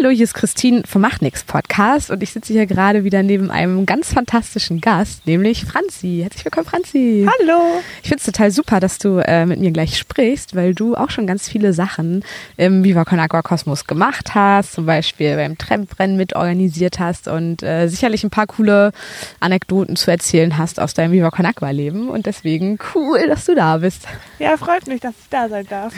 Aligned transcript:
Hallo, 0.00 0.08
hier 0.08 0.24
ist 0.24 0.32
Christine 0.32 0.82
vom 0.86 1.02
Macht 1.02 1.20
nix 1.20 1.44
Podcast 1.44 2.10
und 2.10 2.22
ich 2.22 2.32
sitze 2.32 2.54
hier 2.54 2.64
gerade 2.64 3.04
wieder 3.04 3.22
neben 3.22 3.50
einem 3.50 3.84
ganz 3.84 4.14
fantastischen 4.14 4.80
Gast, 4.80 5.26
nämlich 5.26 5.66
Franzi. 5.66 6.20
Herzlich 6.22 6.42
willkommen, 6.42 6.64
Franzi. 6.64 7.28
Hallo. 7.28 7.82
Ich 8.02 8.08
finde 8.08 8.20
es 8.20 8.24
total 8.24 8.50
super, 8.50 8.80
dass 8.80 8.96
du 8.96 9.18
äh, 9.18 9.44
mit 9.44 9.60
mir 9.60 9.72
gleich 9.72 9.98
sprichst, 9.98 10.56
weil 10.56 10.74
du 10.74 10.94
auch 10.94 11.10
schon 11.10 11.26
ganz 11.26 11.50
viele 11.50 11.74
Sachen 11.74 12.24
im 12.56 12.82
Viva 12.82 13.04
Con 13.04 13.20
Agua 13.20 13.42
Kosmos 13.42 13.84
gemacht 13.84 14.34
hast, 14.34 14.72
zum 14.72 14.86
Beispiel 14.86 15.36
beim 15.36 15.58
Tramprennen 15.58 16.16
mitorganisiert 16.16 16.98
hast 16.98 17.28
und 17.28 17.62
äh, 17.62 17.86
sicherlich 17.88 18.24
ein 18.24 18.30
paar 18.30 18.46
coole 18.46 18.92
Anekdoten 19.40 19.96
zu 19.96 20.10
erzählen 20.10 20.56
hast 20.56 20.80
aus 20.80 20.94
deinem 20.94 21.12
Viva 21.12 21.30
Con 21.30 21.44
Agua 21.44 21.72
Leben 21.72 22.08
und 22.08 22.24
deswegen 22.24 22.78
cool, 22.94 23.26
dass 23.26 23.44
du 23.44 23.54
da 23.54 23.76
bist. 23.76 24.08
Ja, 24.38 24.56
freut 24.56 24.86
mich, 24.86 25.02
dass 25.02 25.12
ich 25.20 25.28
da 25.28 25.46
sein 25.50 25.66
darf. 25.68 25.92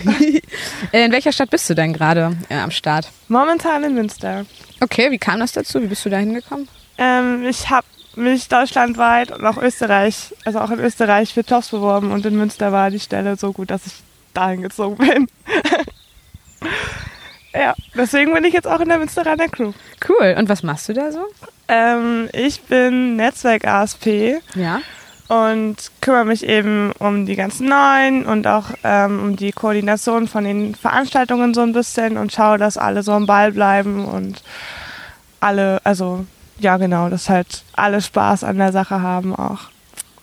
In 0.92 1.12
welcher 1.12 1.30
Stadt 1.30 1.50
bist 1.50 1.70
du 1.70 1.74
denn 1.74 1.92
gerade 1.92 2.36
äh, 2.48 2.56
am 2.56 2.72
Start? 2.72 3.08
Momentan 3.32 3.82
in 3.84 3.91
Münster. 3.94 4.46
Okay, 4.80 5.10
wie 5.10 5.18
kam 5.18 5.40
das 5.40 5.52
dazu? 5.52 5.82
Wie 5.82 5.86
bist 5.86 6.04
du 6.04 6.10
da 6.10 6.18
hingekommen? 6.18 6.68
Ähm, 6.98 7.46
ich 7.46 7.70
habe 7.70 7.86
mich 8.16 8.48
deutschlandweit 8.48 9.30
und 9.30 9.44
auch 9.46 9.56
Österreich, 9.56 10.34
also 10.44 10.60
auch 10.60 10.70
in 10.70 10.80
Österreich 10.80 11.32
für 11.32 11.40
Jobs 11.40 11.70
beworben 11.70 12.12
und 12.12 12.26
in 12.26 12.36
Münster 12.36 12.72
war 12.72 12.90
die 12.90 13.00
Stelle 13.00 13.36
so 13.36 13.52
gut, 13.52 13.70
dass 13.70 13.86
ich 13.86 13.94
dahin 14.34 14.62
gezogen 14.62 14.96
bin. 14.96 15.28
ja, 17.54 17.74
deswegen 17.94 18.32
bin 18.34 18.44
ich 18.44 18.54
jetzt 18.54 18.66
auch 18.66 18.80
in 18.80 18.88
der 18.88 18.98
Münsteraner 18.98 19.48
Crew. 19.48 19.72
Cool. 20.06 20.34
Und 20.38 20.48
was 20.48 20.62
machst 20.62 20.88
du 20.88 20.92
da 20.92 21.12
so? 21.12 21.26
Ähm, 21.68 22.28
ich 22.32 22.62
bin 22.62 23.16
Netzwerk-ASP. 23.16 24.40
Ja. 24.54 24.80
Und 25.32 25.76
kümmere 26.02 26.26
mich 26.26 26.46
eben 26.46 26.92
um 26.98 27.24
die 27.24 27.36
ganzen 27.36 27.66
neuen 27.68 28.26
und 28.26 28.46
auch 28.46 28.66
ähm, 28.84 29.18
um 29.20 29.36
die 29.36 29.52
Koordination 29.52 30.28
von 30.28 30.44
den 30.44 30.74
Veranstaltungen 30.74 31.54
so 31.54 31.62
ein 31.62 31.72
bisschen 31.72 32.18
und 32.18 32.32
schaue, 32.32 32.58
dass 32.58 32.76
alle 32.76 33.02
so 33.02 33.12
am 33.12 33.24
Ball 33.24 33.50
bleiben 33.52 34.04
und 34.04 34.42
alle, 35.40 35.80
also 35.84 36.26
ja 36.58 36.76
genau, 36.76 37.08
dass 37.08 37.30
halt 37.30 37.64
alle 37.72 38.02
Spaß 38.02 38.44
an 38.44 38.58
der 38.58 38.72
Sache 38.72 39.00
haben 39.00 39.34
auch. 39.34 39.70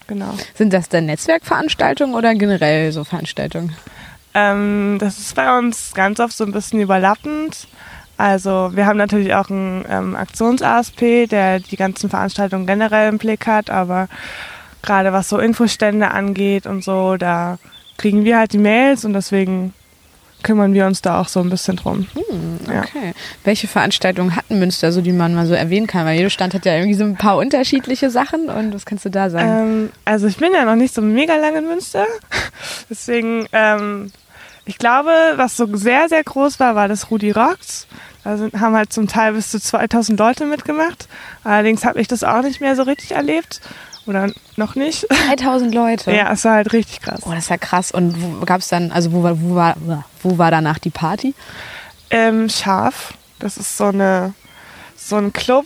Genau. 0.06 0.36
Sind 0.54 0.74
das 0.74 0.90
dann 0.90 1.08
Netzwerkveranstaltungen 1.08 2.14
oder 2.14 2.36
generell 2.36 2.92
so 2.92 3.04
Veranstaltungen? 3.04 3.76
Ähm, 4.36 4.98
das 5.00 5.18
ist 5.18 5.34
bei 5.36 5.58
uns 5.58 5.94
ganz 5.96 6.20
oft 6.20 6.38
so 6.38 6.44
ein 6.44 6.52
bisschen 6.52 6.82
überlappend. 6.82 7.68
Also 8.18 8.72
wir 8.76 8.86
haben 8.86 8.98
natürlich 8.98 9.34
auch 9.34 9.50
einen 9.50 9.86
ähm, 9.90 10.16
Aktions-ASP, 10.16 11.28
der 11.28 11.62
die 11.62 11.78
ganzen 11.78 12.12
Veranstaltungen 12.12 12.68
generell 12.68 13.10
im 13.10 13.18
Blick 13.18 13.48
hat, 13.48 13.72
aber 13.72 14.08
gerade 14.82 15.14
was 15.14 15.30
so 15.30 15.38
Infostände 15.38 16.12
angeht 16.12 16.66
und 16.66 16.84
so, 16.84 17.18
da 17.18 17.58
kriegen 17.98 18.24
wir 18.24 18.38
halt 18.38 18.54
die 18.54 18.58
Mails 18.60 19.06
und 19.06 19.14
deswegen 19.14 19.74
kümmern 20.42 20.74
wir 20.74 20.86
uns 20.86 21.02
da 21.02 21.20
auch 21.20 21.28
so 21.28 21.42
ein 21.42 21.50
bisschen 21.50 21.76
drum. 21.76 22.08
Hm, 22.14 22.60
Ja. 22.74 22.80
okay. 22.82 23.14
Welche 23.44 23.68
Veranstaltungen 23.68 24.38
hatten 24.38 24.58
Münster, 24.58 24.94
so 24.94 25.02
die 25.02 25.12
man 25.12 25.36
mal 25.36 25.46
so 25.46 25.54
erwähnen 25.54 25.86
kann? 25.86 26.06
Weil 26.06 26.16
jede 26.18 26.30
Stadt 26.30 26.54
hat 26.54 26.66
ja 26.66 26.76
irgendwie 26.76 26.94
so 26.96 27.04
ein 27.04 27.18
paar 27.18 27.36
unterschiedliche 27.38 28.10
Sachen 28.10 28.50
und 28.50 28.74
was 28.74 28.86
kannst 28.86 29.04
du 29.04 29.10
da 29.10 29.30
sagen? 29.30 29.50
Ähm, 29.50 29.90
also 30.06 30.28
ich 30.28 30.38
bin 30.38 30.54
ja 30.54 30.64
noch 30.64 30.76
nicht 30.76 30.94
so 30.94 31.02
mega 31.02 31.36
lange 31.36 31.58
in 31.58 31.68
Münster, 31.68 32.06
deswegen 32.90 33.48
ähm, 33.52 34.12
ich 34.66 34.78
glaube, 34.78 35.12
was 35.36 35.58
so 35.58 35.66
sehr, 35.76 36.08
sehr 36.10 36.24
groß 36.24 36.60
war, 36.60 36.76
war 36.76 36.88
das 36.88 37.10
Rudi 37.12 37.32
Rocks. 37.32 37.88
Da 38.24 38.38
sind, 38.38 38.60
haben 38.60 38.76
halt 38.76 38.94
zum 38.94 39.08
Teil 39.08 39.34
bis 39.34 39.50
zu 39.50 39.60
2000 39.60 40.20
Leute 40.20 40.46
mitgemacht. 40.46 41.08
Allerdings 41.44 41.86
habe 41.86 42.00
ich 42.00 42.08
das 42.08 42.24
auch 42.24 42.44
nicht 42.44 42.62
mehr 42.62 42.76
so 42.76 42.84
richtig 42.84 43.12
erlebt. 43.12 43.62
Oder 44.06 44.32
noch 44.56 44.76
nicht. 44.76 45.06
3000 45.28 45.74
Leute. 45.74 46.12
Ja, 46.12 46.32
es 46.32 46.46
war 46.46 46.54
halt 46.54 46.74
richtig 46.74 47.02
krass. 47.02 47.22
Oh, 47.26 47.32
das 47.32 47.46
ist 47.46 47.50
ja 47.50 47.58
krass. 47.58 47.92
Und 47.92 48.16
wo 48.42 48.46
gab 48.46 48.62
es 48.62 48.68
dann, 48.70 48.92
also 48.92 49.12
wo 49.12 49.24
war, 49.24 49.40
wo 49.42 49.56
war, 49.56 49.76
wo 50.24 50.38
war 50.38 50.52
danach 50.52 50.80
die 50.80 50.90
Party? 50.90 51.36
Ähm, 52.10 52.50
Schaf, 52.50 53.14
das 53.40 53.58
ist 53.58 53.78
so 53.78 53.86
eine 53.86 54.34
so 54.96 55.16
ein 55.16 55.32
Club, 55.32 55.66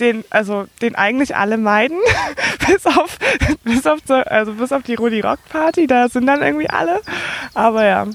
den 0.00 0.24
also 0.30 0.66
den 0.80 0.94
eigentlich 0.94 1.36
alle 1.36 1.56
meiden, 1.58 1.98
bis 2.66 2.86
auf 2.86 3.18
bis 3.64 3.86
auf 3.86 3.98
so, 4.06 4.14
also 4.14 4.54
bis 4.54 4.72
auf 4.72 4.82
die 4.82 4.94
Rudi 4.94 5.20
Rock 5.20 5.40
Party, 5.48 5.86
da 5.86 6.08
sind 6.08 6.26
dann 6.26 6.42
irgendwie 6.42 6.70
alle. 6.70 7.00
Aber 7.54 7.84
ja, 7.84 8.06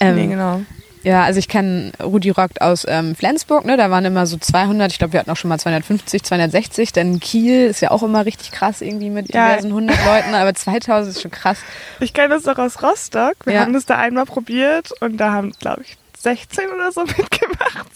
Ähm, 0.00 0.14
nee, 0.16 0.26
genau. 0.26 0.62
Ja, 1.02 1.22
also 1.24 1.38
ich 1.38 1.48
kenne 1.48 1.92
Rudi 2.02 2.28
Rockt 2.30 2.60
aus 2.60 2.84
ähm, 2.86 3.14
Flensburg, 3.14 3.64
ne? 3.64 3.76
da 3.78 3.90
waren 3.90 4.04
immer 4.04 4.26
so 4.26 4.36
200, 4.36 4.92
ich 4.92 4.98
glaube, 4.98 5.14
wir 5.14 5.20
hatten 5.20 5.30
auch 5.30 5.36
schon 5.36 5.48
mal 5.48 5.58
250, 5.58 6.22
260, 6.22 6.92
dann 6.92 7.20
Kiel 7.20 7.66
ist 7.68 7.80
ja 7.80 7.90
auch 7.90 8.02
immer 8.02 8.26
richtig 8.26 8.50
krass 8.52 8.82
irgendwie 8.82 9.08
mit 9.08 9.32
Ja. 9.32 9.48
diversen 9.48 9.68
100 9.68 9.96
Leuten, 10.04 10.34
aber 10.34 10.52
2000 10.54 11.14
ist 11.16 11.22
schon 11.22 11.30
krass. 11.30 11.58
Ich 12.00 12.12
kenne 12.12 12.34
das 12.34 12.46
auch 12.46 12.58
aus 12.58 12.82
Rostock. 12.82 13.34
Wir 13.44 13.54
Ja. 13.54 13.60
haben 13.62 13.72
das 13.72 13.86
da 13.86 13.96
einmal 13.96 14.26
probiert 14.26 14.90
und 15.00 15.16
da 15.16 15.32
haben, 15.32 15.52
glaube 15.58 15.82
ich, 15.82 15.96
16 16.18 16.68
oder 16.68 16.92
so 16.92 17.00
mitgemacht. 17.04 17.86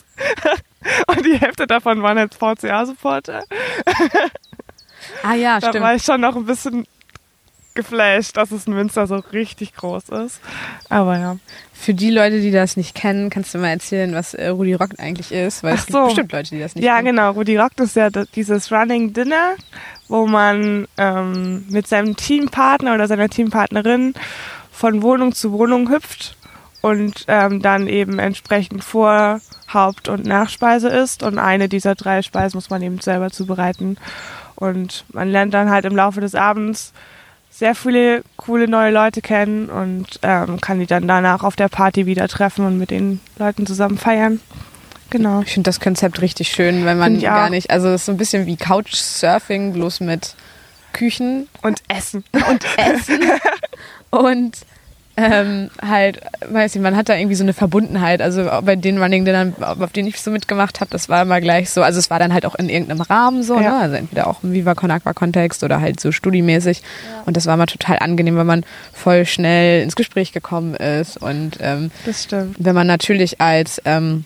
Und 1.09 1.27
die 1.27 1.39
Hälfte 1.39 1.67
davon 1.67 2.03
waren 2.03 2.17
jetzt 2.19 2.37
VCA-Supporter. 2.37 3.43
Ah 5.23 5.35
ja, 5.35 5.61
Da 5.61 5.69
stimmt. 5.69 5.85
war 5.85 5.95
ich 5.95 6.03
schon 6.03 6.21
noch 6.21 6.37
ein 6.37 6.47
bisschen 6.47 6.87
geflasht, 7.75 8.37
dass 8.37 8.51
es 8.53 8.67
in 8.67 8.75
Münster 8.75 9.07
so 9.07 9.17
richtig 9.33 9.75
groß 9.75 10.09
ist. 10.25 10.41
Aber 10.89 11.19
ja. 11.19 11.37
Für 11.73 11.93
die 11.95 12.11
Leute, 12.11 12.41
die 12.41 12.51
das 12.51 12.77
nicht 12.77 12.95
kennen, 12.95 13.31
kannst 13.31 13.53
du 13.55 13.59
mal 13.59 13.69
erzählen, 13.69 14.15
was 14.15 14.33
äh, 14.35 14.49
Rudi 14.49 14.75
Rock 14.75 14.91
eigentlich 14.99 15.33
ist, 15.33 15.63
weil 15.63 15.75
es 15.75 15.81
Ach 15.83 15.87
gibt 15.87 15.97
so. 15.99 16.05
bestimmt 16.07 16.33
Leute, 16.33 16.51
die 16.51 16.61
das 16.61 16.75
nicht 16.75 16.85
Ja, 16.85 16.97
kennen. 16.97 17.09
genau. 17.17 17.33
Rudi 17.33 17.57
Rock 17.57 17.73
ist 17.79 17.97
ja 17.97 18.09
dieses 18.11 18.71
Running 18.73 19.13
Dinner, 19.13 19.55
wo 20.09 20.27
man 20.27 20.87
ähm, 20.97 21.65
mit 21.69 21.87
seinem 21.87 22.17
Teampartner 22.17 22.95
oder 22.95 23.07
seiner 23.09 23.29
Teampartnerin 23.29 24.15
von 24.71 25.03
Wohnung 25.03 25.33
zu 25.35 25.53
Wohnung 25.53 25.91
hüpft 25.91 26.37
und 26.81 27.25
ähm, 27.29 27.61
dann 27.61 27.89
eben 27.89 28.19
entsprechend 28.19 28.85
Vor-, 28.85 29.41
Haupt- 29.73 30.09
und 30.09 30.27
Nachspeise 30.27 30.89
isst. 30.89 31.23
Und 31.23 31.39
eine 31.39 31.69
dieser 31.69 31.95
drei 31.97 32.23
Speisen 32.23 32.57
muss 32.57 32.71
man 32.71 32.83
eben 32.83 33.01
selber 33.01 33.31
zubereiten. 33.31 33.97
Und 34.55 35.05
man 35.13 35.29
lernt 35.29 35.53
dann 35.55 35.71
halt 35.71 35.85
im 35.87 35.97
Laufe 35.97 36.21
des 36.21 36.35
Abends 36.35 36.93
sehr 37.57 37.77
viele 37.77 38.25
coole 38.37 38.67
neue 38.67 38.91
Leute 38.91 39.23
kennen 39.23 39.71
und 39.71 40.07
ähm, 40.23 40.61
kann 40.61 40.81
die 40.81 40.87
dann 40.87 41.07
danach 41.07 41.45
auf 41.45 41.55
der 41.55 41.69
Party 41.69 42.05
wieder 42.05 42.27
treffen 42.27 42.67
und 42.67 42.79
mit 42.79 42.91
den 42.91 43.21
Leuten 43.39 43.65
zusammen 43.65 43.97
feiern. 43.97 44.41
Genau. 45.11 45.43
Ich 45.43 45.53
finde 45.53 45.69
das 45.69 45.79
Konzept 45.79 46.21
richtig 46.21 46.49
schön, 46.49 46.85
wenn 46.85 46.99
man 46.99 47.21
gar 47.21 47.51
nicht, 47.51 47.71
also 47.71 47.89
es 47.89 48.03
ist 48.03 48.07
so 48.07 48.13
ein 48.13 48.19
bisschen 48.19 48.47
wie 48.47 48.57
Couchsurfing, 48.57 49.73
bloß 49.73 50.01
mit 50.01 50.35
Küchen 50.93 51.49
Und 51.63 51.81
Essen. 51.87 52.25
und 52.33 52.65
Essen 52.77 53.21
und 54.11 54.57
ähm, 55.17 55.71
halt, 55.81 56.21
weiß 56.49 56.75
ich, 56.75 56.83
man 56.83 56.97
hat 56.97 57.09
da 57.09 57.15
irgendwie 57.17 57.37
so 57.37 57.45
eine 57.45 57.53
Verbundenheit. 57.53 58.21
Also 58.21 58.49
bei 58.65 58.75
den 58.77 59.01
Running 59.01 59.25
Dinnern, 59.25 59.55
auf 59.61 59.93
denen 59.93 60.09
ich 60.09 60.21
so 60.21 60.31
mitgemacht 60.31 60.81
habe, 60.81 60.91
das 60.91 61.09
war 61.09 61.23
immer 61.23 61.41
gleich 61.41 61.71
so. 61.71 61.83
Also 61.83 61.99
es 61.99 62.11
war 62.11 62.19
dann 62.19 62.33
halt 62.35 62.45
auch 62.47 62.55
in 62.57 62.69
irgendeinem 62.69 63.01
Rahmen 63.03 63.43
so, 63.43 63.55
Ja. 63.55 63.61
ne? 63.71 63.77
also 63.81 63.95
entweder 63.97 64.27
auch 64.27 64.43
im 64.43 64.53
Viva 64.53 64.75
Con 64.75 64.91
Agua 64.91 65.13
Kontext 65.13 65.63
oder 65.63 65.81
halt 65.81 66.01
so 66.01 66.11
studiemäßig. 66.13 66.83
Und 67.27 67.37
das 67.37 67.47
war 67.47 67.57
mal 67.57 67.67
total 67.67 67.99
angenehm, 68.01 68.37
weil 68.37 68.45
man 68.45 68.65
voll 68.93 69.25
schnell 69.25 69.83
ins 69.83 69.95
Gespräch 69.97 70.33
gekommen 70.33 70.75
ist 70.75 71.17
und 71.17 71.59
ähm, 71.61 71.91
Das 72.07 72.25
stimmt. 72.25 72.57
wenn 72.59 72.75
man 72.75 72.87
natürlich 72.87 73.41
als 73.41 73.81
ähm, 73.85 74.25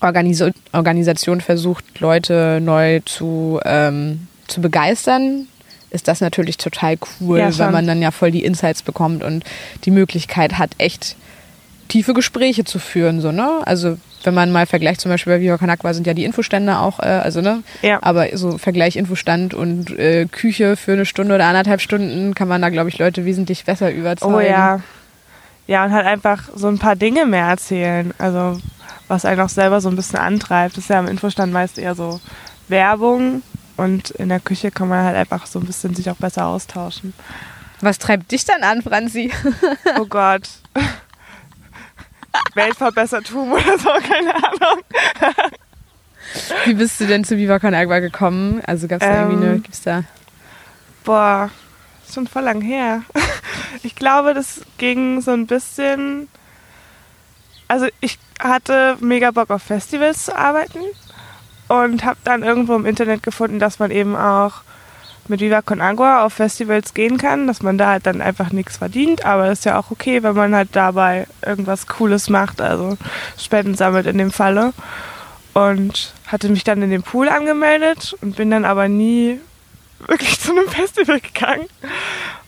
Organis 0.00 0.42
Organisation 0.72 1.40
versucht, 1.40 2.00
Leute 2.00 2.60
neu 2.60 3.00
zu, 3.06 3.58
ähm, 3.64 4.26
zu 4.48 4.60
begeistern, 4.60 5.46
ist 5.94 6.08
das 6.08 6.20
natürlich 6.20 6.56
total 6.58 6.96
cool, 7.20 7.38
Ja, 7.38 7.58
weil 7.58 7.70
man 7.70 7.86
dann 7.86 8.02
ja 8.02 8.10
voll 8.10 8.30
die 8.30 8.44
Insights 8.44 8.82
bekommt 8.82 9.22
und 9.22 9.44
die 9.84 9.90
Möglichkeit 9.90 10.58
hat, 10.58 10.70
echt 10.78 11.16
tiefe 11.88 12.14
Gespräche 12.14 12.64
zu 12.64 12.78
führen. 12.78 13.20
So, 13.20 13.30
ne? 13.32 13.60
Also 13.64 13.96
wenn 14.24 14.34
man 14.34 14.50
mal 14.52 14.66
vergleicht, 14.66 15.00
zum 15.00 15.10
Beispiel 15.10 15.34
bei 15.34 15.40
Viva 15.40 15.58
Agua 15.60 15.92
sind 15.94 16.06
ja 16.06 16.14
die 16.14 16.24
Infostände 16.24 16.78
auch, 16.78 16.98
äh, 16.98 17.02
also 17.04 17.40
ne, 17.40 17.62
Ja. 17.82 17.98
aber 18.02 18.36
so 18.36 18.58
Vergleich 18.58 18.96
Infostand 18.96 19.54
und 19.54 19.90
äh, 19.98 20.26
Küche 20.26 20.76
für 20.76 20.94
eine 20.94 21.04
Stunde 21.04 21.34
oder 21.34 21.44
anderthalb 21.46 21.80
Stunden 21.80 22.34
kann 22.34 22.48
man 22.48 22.62
da, 22.62 22.70
glaube 22.70 22.88
ich, 22.88 22.98
Leute 22.98 23.24
wesentlich 23.24 23.64
besser 23.64 23.92
überzeugen. 23.92 24.34
Oh 24.34 24.40
ja. 24.40 24.80
Ja, 25.66 25.84
und 25.84 25.92
halt 25.92 26.06
einfach 26.06 26.42
so 26.54 26.68
ein 26.68 26.78
paar 26.78 26.96
Dinge 26.96 27.24
mehr 27.26 27.46
erzählen. 27.46 28.12
Also, 28.18 28.58
was 29.08 29.24
einen 29.24 29.40
auch 29.40 29.48
selber 29.48 29.80
so 29.80 29.88
ein 29.88 29.96
bisschen 29.96 30.18
antreibt. 30.18 30.76
Das 30.76 30.84
ist 30.84 30.90
ja 30.90 30.98
im 31.00 31.06
Infostand 31.06 31.52
meist 31.52 31.78
eher 31.78 31.94
so 31.94 32.20
Werbung. 32.68 33.42
Und 33.76 34.10
in 34.10 34.28
der 34.28 34.40
Küche 34.40 34.70
kann 34.70 34.88
man 34.88 35.04
halt 35.04 35.16
einfach 35.16 35.46
so 35.46 35.58
ein 35.58 35.66
bisschen 35.66 35.94
sich 35.94 36.08
auch 36.10 36.16
besser 36.16 36.46
austauschen. 36.46 37.12
Was 37.80 37.98
treibt 37.98 38.30
dich 38.30 38.44
dann 38.44 38.62
an, 38.62 38.82
Franzi? 38.82 39.32
Oh 39.98 40.06
Gott. 40.06 40.48
Weltverbessertum 42.54 43.52
oder 43.52 43.78
so, 43.78 43.90
keine 44.08 44.34
Ahnung. 44.34 44.82
Wie 46.64 46.74
bist 46.74 46.98
du 47.00 47.06
denn 47.06 47.24
zu 47.24 47.36
Viva 47.36 47.58
Con 47.58 47.74
Agua 47.74 47.98
gekommen? 48.00 48.60
Also 48.66 48.88
gab 48.88 49.02
es 49.02 49.06
da 49.08 49.22
irgendwie 49.22 49.44
Ähm, 49.44 49.50
eine, 49.50 49.58
gibt's 49.60 49.82
da? 49.82 50.04
Boah, 51.04 51.50
schon 52.12 52.26
voll 52.26 52.42
lang 52.42 52.60
her. 52.60 53.02
Ich 53.82 53.94
glaube, 53.94 54.34
das 54.34 54.62
ging 54.78 55.20
so 55.20 55.32
ein 55.32 55.46
bisschen. 55.46 56.28
Also 57.68 57.86
ich 58.00 58.18
hatte 58.40 58.96
mega 59.00 59.30
Bock 59.30 59.50
auf 59.50 59.62
Festivals 59.62 60.24
zu 60.24 60.36
arbeiten 60.36 60.80
und 61.68 62.04
habe 62.04 62.18
dann 62.24 62.42
irgendwo 62.42 62.74
im 62.74 62.86
Internet 62.86 63.22
gefunden, 63.22 63.58
dass 63.58 63.78
man 63.78 63.90
eben 63.90 64.16
auch 64.16 64.62
mit 65.28 65.40
Viva 65.40 65.62
Con 65.62 65.80
Agua 65.80 66.24
auf 66.24 66.34
Festivals 66.34 66.92
gehen 66.92 67.16
kann, 67.16 67.46
dass 67.46 67.62
man 67.62 67.78
da 67.78 67.88
halt 67.88 68.06
dann 68.06 68.20
einfach 68.20 68.52
nichts 68.52 68.76
verdient, 68.76 69.24
aber 69.24 69.50
ist 69.50 69.64
ja 69.64 69.78
auch 69.78 69.90
okay, 69.90 70.22
wenn 70.22 70.34
man 70.34 70.54
halt 70.54 70.70
dabei 70.72 71.26
irgendwas 71.44 71.86
Cooles 71.86 72.28
macht, 72.28 72.60
also 72.60 72.98
Spenden 73.38 73.74
sammelt 73.74 74.06
in 74.06 74.18
dem 74.18 74.30
Falle. 74.30 74.72
Und 75.54 76.12
hatte 76.26 76.48
mich 76.48 76.64
dann 76.64 76.82
in 76.82 76.90
den 76.90 77.04
Pool 77.04 77.28
angemeldet 77.28 78.16
und 78.20 78.34
bin 78.34 78.50
dann 78.50 78.64
aber 78.64 78.88
nie 78.88 79.38
wirklich 80.00 80.40
zu 80.40 80.50
einem 80.50 80.68
Festival 80.68 81.20
gegangen. 81.20 81.66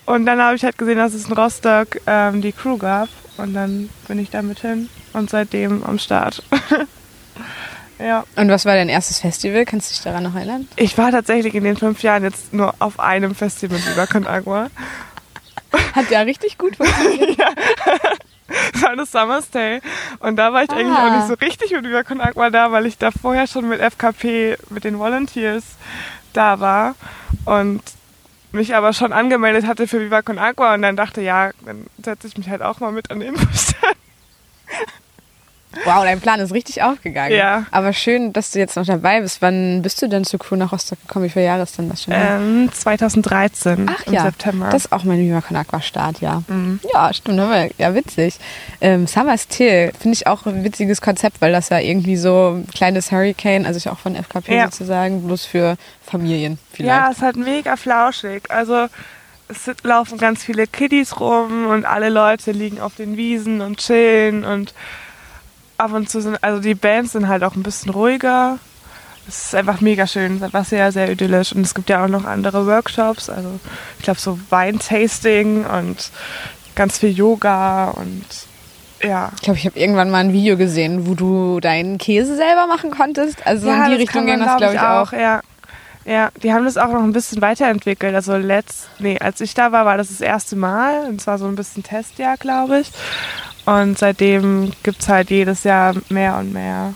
Und 0.06 0.26
dann 0.26 0.40
habe 0.40 0.56
ich 0.56 0.64
halt 0.64 0.76
gesehen, 0.76 0.98
dass 0.98 1.14
es 1.14 1.26
in 1.26 1.32
Rostock 1.32 2.00
ähm, 2.06 2.42
die 2.42 2.52
Crew 2.52 2.78
gab. 2.78 3.08
Und 3.36 3.54
dann 3.54 3.90
bin 4.08 4.18
ich 4.18 4.30
damit 4.30 4.60
hin 4.60 4.88
und 5.12 5.30
seitdem 5.30 5.84
am 5.84 5.98
Start. 5.98 6.42
ja. 7.98 8.24
Und 8.36 8.48
was 8.48 8.64
war 8.64 8.74
dein 8.74 8.88
erstes 8.88 9.20
Festival? 9.20 9.64
Kannst 9.64 9.90
du 9.90 9.94
dich 9.94 10.02
daran 10.02 10.22
noch 10.22 10.34
erinnern? 10.34 10.68
Ich 10.76 10.96
war 10.98 11.10
tatsächlich 11.10 11.54
in 11.54 11.64
den 11.64 11.76
fünf 11.76 12.02
Jahren 12.02 12.22
jetzt 12.22 12.52
nur 12.52 12.74
auf 12.78 13.00
einem 13.00 13.34
Festival 13.34 13.78
Con 14.06 14.26
Agua. 14.26 14.68
Hat 15.94 16.10
ja 16.10 16.20
richtig 16.20 16.58
gut 16.58 16.76
funktioniert. 16.76 17.38
ja. 17.38 17.50
Das 18.72 18.82
war 18.82 18.96
das 18.96 19.10
Summer's 19.10 19.50
Day. 19.50 19.80
Und 20.20 20.36
da 20.36 20.52
war 20.52 20.62
ich 20.62 20.70
ah. 20.70 20.76
eigentlich 20.76 20.98
auch 20.98 21.16
nicht 21.16 21.26
so 21.26 21.34
richtig 21.34 21.72
mit 21.72 21.84
Viva 21.84 22.02
Con 22.02 22.20
Agua 22.20 22.50
da, 22.50 22.70
weil 22.72 22.86
ich 22.86 22.98
da 22.98 23.10
vorher 23.10 23.46
schon 23.46 23.68
mit 23.68 23.80
FKP, 23.80 24.56
mit 24.70 24.84
den 24.84 24.98
Volunteers 24.98 25.64
da 26.32 26.60
war. 26.60 26.94
Und 27.44 27.82
mich 28.52 28.74
aber 28.74 28.92
schon 28.92 29.12
angemeldet 29.12 29.66
hatte 29.66 29.86
für 29.86 30.00
Viva 30.00 30.22
Con 30.22 30.38
Agua 30.38 30.74
und 30.74 30.82
dann 30.82 30.96
dachte, 30.96 31.20
ja, 31.20 31.50
dann 31.64 31.86
setze 32.02 32.26
ich 32.26 32.36
mich 32.38 32.48
halt 32.48 32.62
auch 32.62 32.80
mal 32.80 32.92
mit 32.92 33.10
an 33.10 33.20
den 33.20 33.34
Infostand. 33.34 33.96
Wow, 35.84 36.04
dein 36.04 36.20
Plan 36.20 36.40
ist 36.40 36.52
richtig 36.52 36.82
aufgegangen. 36.82 37.36
Ja. 37.36 37.66
Aber 37.70 37.92
schön, 37.92 38.32
dass 38.32 38.50
du 38.50 38.58
jetzt 38.58 38.76
noch 38.76 38.86
dabei 38.86 39.20
bist. 39.20 39.42
Wann 39.42 39.82
bist 39.82 40.00
du 40.02 40.08
denn 40.08 40.24
zur 40.24 40.40
Crew 40.40 40.56
nach 40.56 40.72
Rostock 40.72 41.00
gekommen? 41.00 41.24
Wie 41.24 41.30
viele 41.30 41.44
Jahre 41.46 41.62
ist 41.62 41.78
denn 41.78 41.88
das 41.88 42.04
schon? 42.04 42.14
Ähm, 42.16 42.70
2013 42.72 43.86
Ach, 43.90 44.06
im 44.06 44.12
ja. 44.12 44.22
September. 44.22 44.68
Das 44.70 44.86
ist 44.86 44.92
auch 44.92 45.04
mein 45.04 45.18
Viva 45.18 45.40
Con 45.40 45.56
Aqua 45.56 45.80
Start, 45.80 46.20
ja. 46.20 46.42
Mhm. 46.48 46.80
Ja, 46.92 47.12
stimmt. 47.12 47.36
Ja, 47.78 47.94
witzig. 47.94 48.38
Ähm, 48.80 49.06
Summer's 49.06 49.48
Till 49.48 49.92
finde 49.98 50.14
ich 50.14 50.26
auch 50.26 50.46
ein 50.46 50.64
witziges 50.64 51.00
Konzept, 51.00 51.40
weil 51.40 51.52
das 51.52 51.68
ja 51.68 51.78
irgendwie 51.78 52.16
so 52.16 52.56
ein 52.56 52.66
kleines 52.66 53.12
Hurricane, 53.12 53.66
also 53.66 53.76
ich 53.78 53.88
auch 53.88 53.98
von 53.98 54.14
FKP 54.14 54.56
ja. 54.56 54.64
sozusagen, 54.64 55.26
bloß 55.26 55.44
für 55.44 55.76
Familien 56.04 56.58
vielleicht. 56.72 56.88
Ja, 56.88 57.10
es 57.10 57.18
ist 57.18 57.22
halt 57.22 57.36
mega 57.36 57.76
flauschig. 57.76 58.50
Also 58.50 58.86
es 59.48 59.70
laufen 59.82 60.18
ganz 60.18 60.42
viele 60.42 60.66
Kiddies 60.66 61.20
rum 61.20 61.66
und 61.66 61.84
alle 61.84 62.08
Leute 62.08 62.52
liegen 62.52 62.80
auf 62.80 62.96
den 62.96 63.16
Wiesen 63.16 63.60
und 63.60 63.78
chillen 63.78 64.44
und 64.44 64.74
ab 65.78 65.92
und 65.92 66.08
zu 66.08 66.20
sind, 66.20 66.42
also 66.42 66.60
die 66.60 66.74
Bands 66.74 67.12
sind 67.12 67.28
halt 67.28 67.44
auch 67.44 67.54
ein 67.54 67.62
bisschen 67.62 67.90
ruhiger. 67.90 68.58
Es 69.28 69.46
ist 69.46 69.54
einfach 69.54 69.80
mega 69.80 70.06
schön, 70.06 70.32
es 70.32 70.36
ist 70.38 70.42
einfach 70.44 70.64
sehr, 70.64 70.92
sehr 70.92 71.10
idyllisch. 71.10 71.52
Und 71.52 71.62
es 71.62 71.74
gibt 71.74 71.88
ja 71.90 72.04
auch 72.04 72.08
noch 72.08 72.24
andere 72.24 72.66
Workshops, 72.66 73.28
also 73.28 73.58
ich 73.98 74.04
glaube 74.04 74.20
so 74.20 74.38
Weintasting 74.50 75.64
und 75.66 76.10
ganz 76.74 76.98
viel 76.98 77.10
Yoga 77.10 77.88
und 77.90 78.24
ja. 79.02 79.30
Ich 79.36 79.42
glaube, 79.42 79.58
ich 79.58 79.66
habe 79.66 79.78
irgendwann 79.78 80.10
mal 80.10 80.18
ein 80.18 80.32
Video 80.32 80.56
gesehen, 80.56 81.06
wo 81.06 81.14
du 81.14 81.60
deinen 81.60 81.98
Käse 81.98 82.36
selber 82.36 82.66
machen 82.66 82.90
konntest. 82.90 83.46
Also 83.46 83.68
ja, 83.68 83.84
in 83.84 83.90
die 83.90 83.96
Richtung 83.98 84.26
ging 84.26 84.38
das, 84.38 84.56
glaube 84.56 84.74
ich, 84.74 84.80
auch. 84.80 85.08
auch. 85.08 85.12
Ja. 85.12 85.42
ja, 86.04 86.30
die 86.42 86.52
haben 86.52 86.64
das 86.64 86.76
auch 86.76 86.90
noch 86.92 87.02
ein 87.02 87.12
bisschen 87.12 87.42
weiterentwickelt. 87.42 88.14
Also 88.14 88.36
letzt, 88.36 88.88
nee, 88.98 89.18
als 89.18 89.40
ich 89.40 89.54
da 89.54 89.72
war, 89.72 89.84
war 89.84 89.96
das 89.96 90.08
das 90.08 90.20
erste 90.20 90.56
Mal. 90.56 91.06
Und 91.08 91.20
zwar 91.20 91.38
so 91.38 91.46
ein 91.46 91.56
bisschen 91.56 91.82
Testjahr, 91.82 92.36
glaube 92.36 92.80
ich. 92.80 92.90
Und 93.66 93.98
seitdem 93.98 94.72
gibt 94.82 95.02
es 95.02 95.08
halt 95.08 95.30
jedes 95.30 95.64
Jahr 95.64 95.94
mehr 96.08 96.38
und 96.38 96.52
mehr 96.52 96.94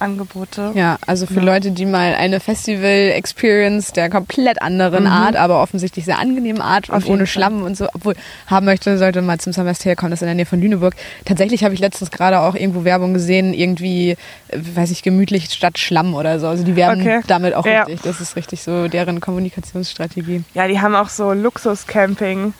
Angebote. 0.00 0.72
Ja, 0.74 0.98
also 1.06 1.26
für 1.26 1.40
ja. 1.40 1.42
Leute, 1.42 1.70
die 1.70 1.86
mal 1.86 2.14
eine 2.14 2.40
Festival-Experience 2.40 3.92
der 3.92 4.10
komplett 4.10 4.62
anderen 4.62 5.04
mhm. 5.04 5.10
Art, 5.10 5.36
aber 5.36 5.62
offensichtlich 5.62 6.04
sehr 6.04 6.18
angenehmen 6.18 6.62
Art 6.62 6.88
und 6.88 7.06
ohne 7.06 7.18
Fall. 7.18 7.26
Schlamm 7.26 7.62
und 7.62 7.76
so, 7.76 7.86
obwohl 7.92 8.14
haben 8.46 8.66
möchte, 8.66 8.96
sollte 8.98 9.22
mal 9.22 9.38
zum 9.38 9.52
Summer's 9.52 9.80
kommen, 9.96 10.10
das 10.10 10.18
ist 10.18 10.22
in 10.22 10.26
der 10.26 10.34
Nähe 10.34 10.46
von 10.46 10.60
Lüneburg. 10.60 10.94
Tatsächlich 11.24 11.64
habe 11.64 11.74
ich 11.74 11.80
letztens 11.80 12.10
gerade 12.10 12.40
auch 12.40 12.54
irgendwo 12.54 12.84
Werbung 12.84 13.14
gesehen, 13.14 13.54
irgendwie, 13.54 14.12
äh, 14.48 14.58
weiß 14.74 14.90
ich, 14.90 15.02
gemütlich 15.02 15.50
statt 15.52 15.78
Schlamm 15.78 16.14
oder 16.14 16.40
so. 16.40 16.48
Also 16.48 16.64
die 16.64 16.76
werben 16.76 17.02
okay. 17.02 17.20
damit 17.26 17.54
auch 17.54 17.66
ja. 17.66 17.82
richtig. 17.82 18.02
Das 18.02 18.20
ist 18.20 18.36
richtig 18.36 18.62
so 18.62 18.88
deren 18.88 19.20
Kommunikationsstrategie. 19.20 20.44
Ja, 20.54 20.66
die 20.66 20.80
haben 20.80 20.94
auch 20.94 21.08
so 21.08 21.32
Luxus-Camping 21.32 22.54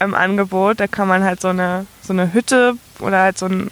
im 0.00 0.14
Angebot. 0.14 0.80
Da 0.80 0.86
kann 0.86 1.08
man 1.08 1.24
halt 1.24 1.40
so 1.40 1.48
eine, 1.48 1.86
so 2.02 2.12
eine 2.12 2.32
Hütte 2.32 2.74
oder 3.00 3.20
halt 3.20 3.38
so 3.38 3.46
ein 3.46 3.70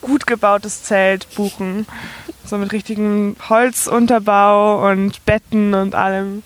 gut 0.00 0.26
gebautes 0.26 0.82
Zelt 0.84 1.26
buchen. 1.34 1.86
So 2.44 2.56
mit 2.56 2.72
richtigem 2.72 3.36
Holzunterbau 3.48 4.88
und 4.90 5.24
Betten 5.26 5.74
und 5.74 5.94
allem. 5.94 6.42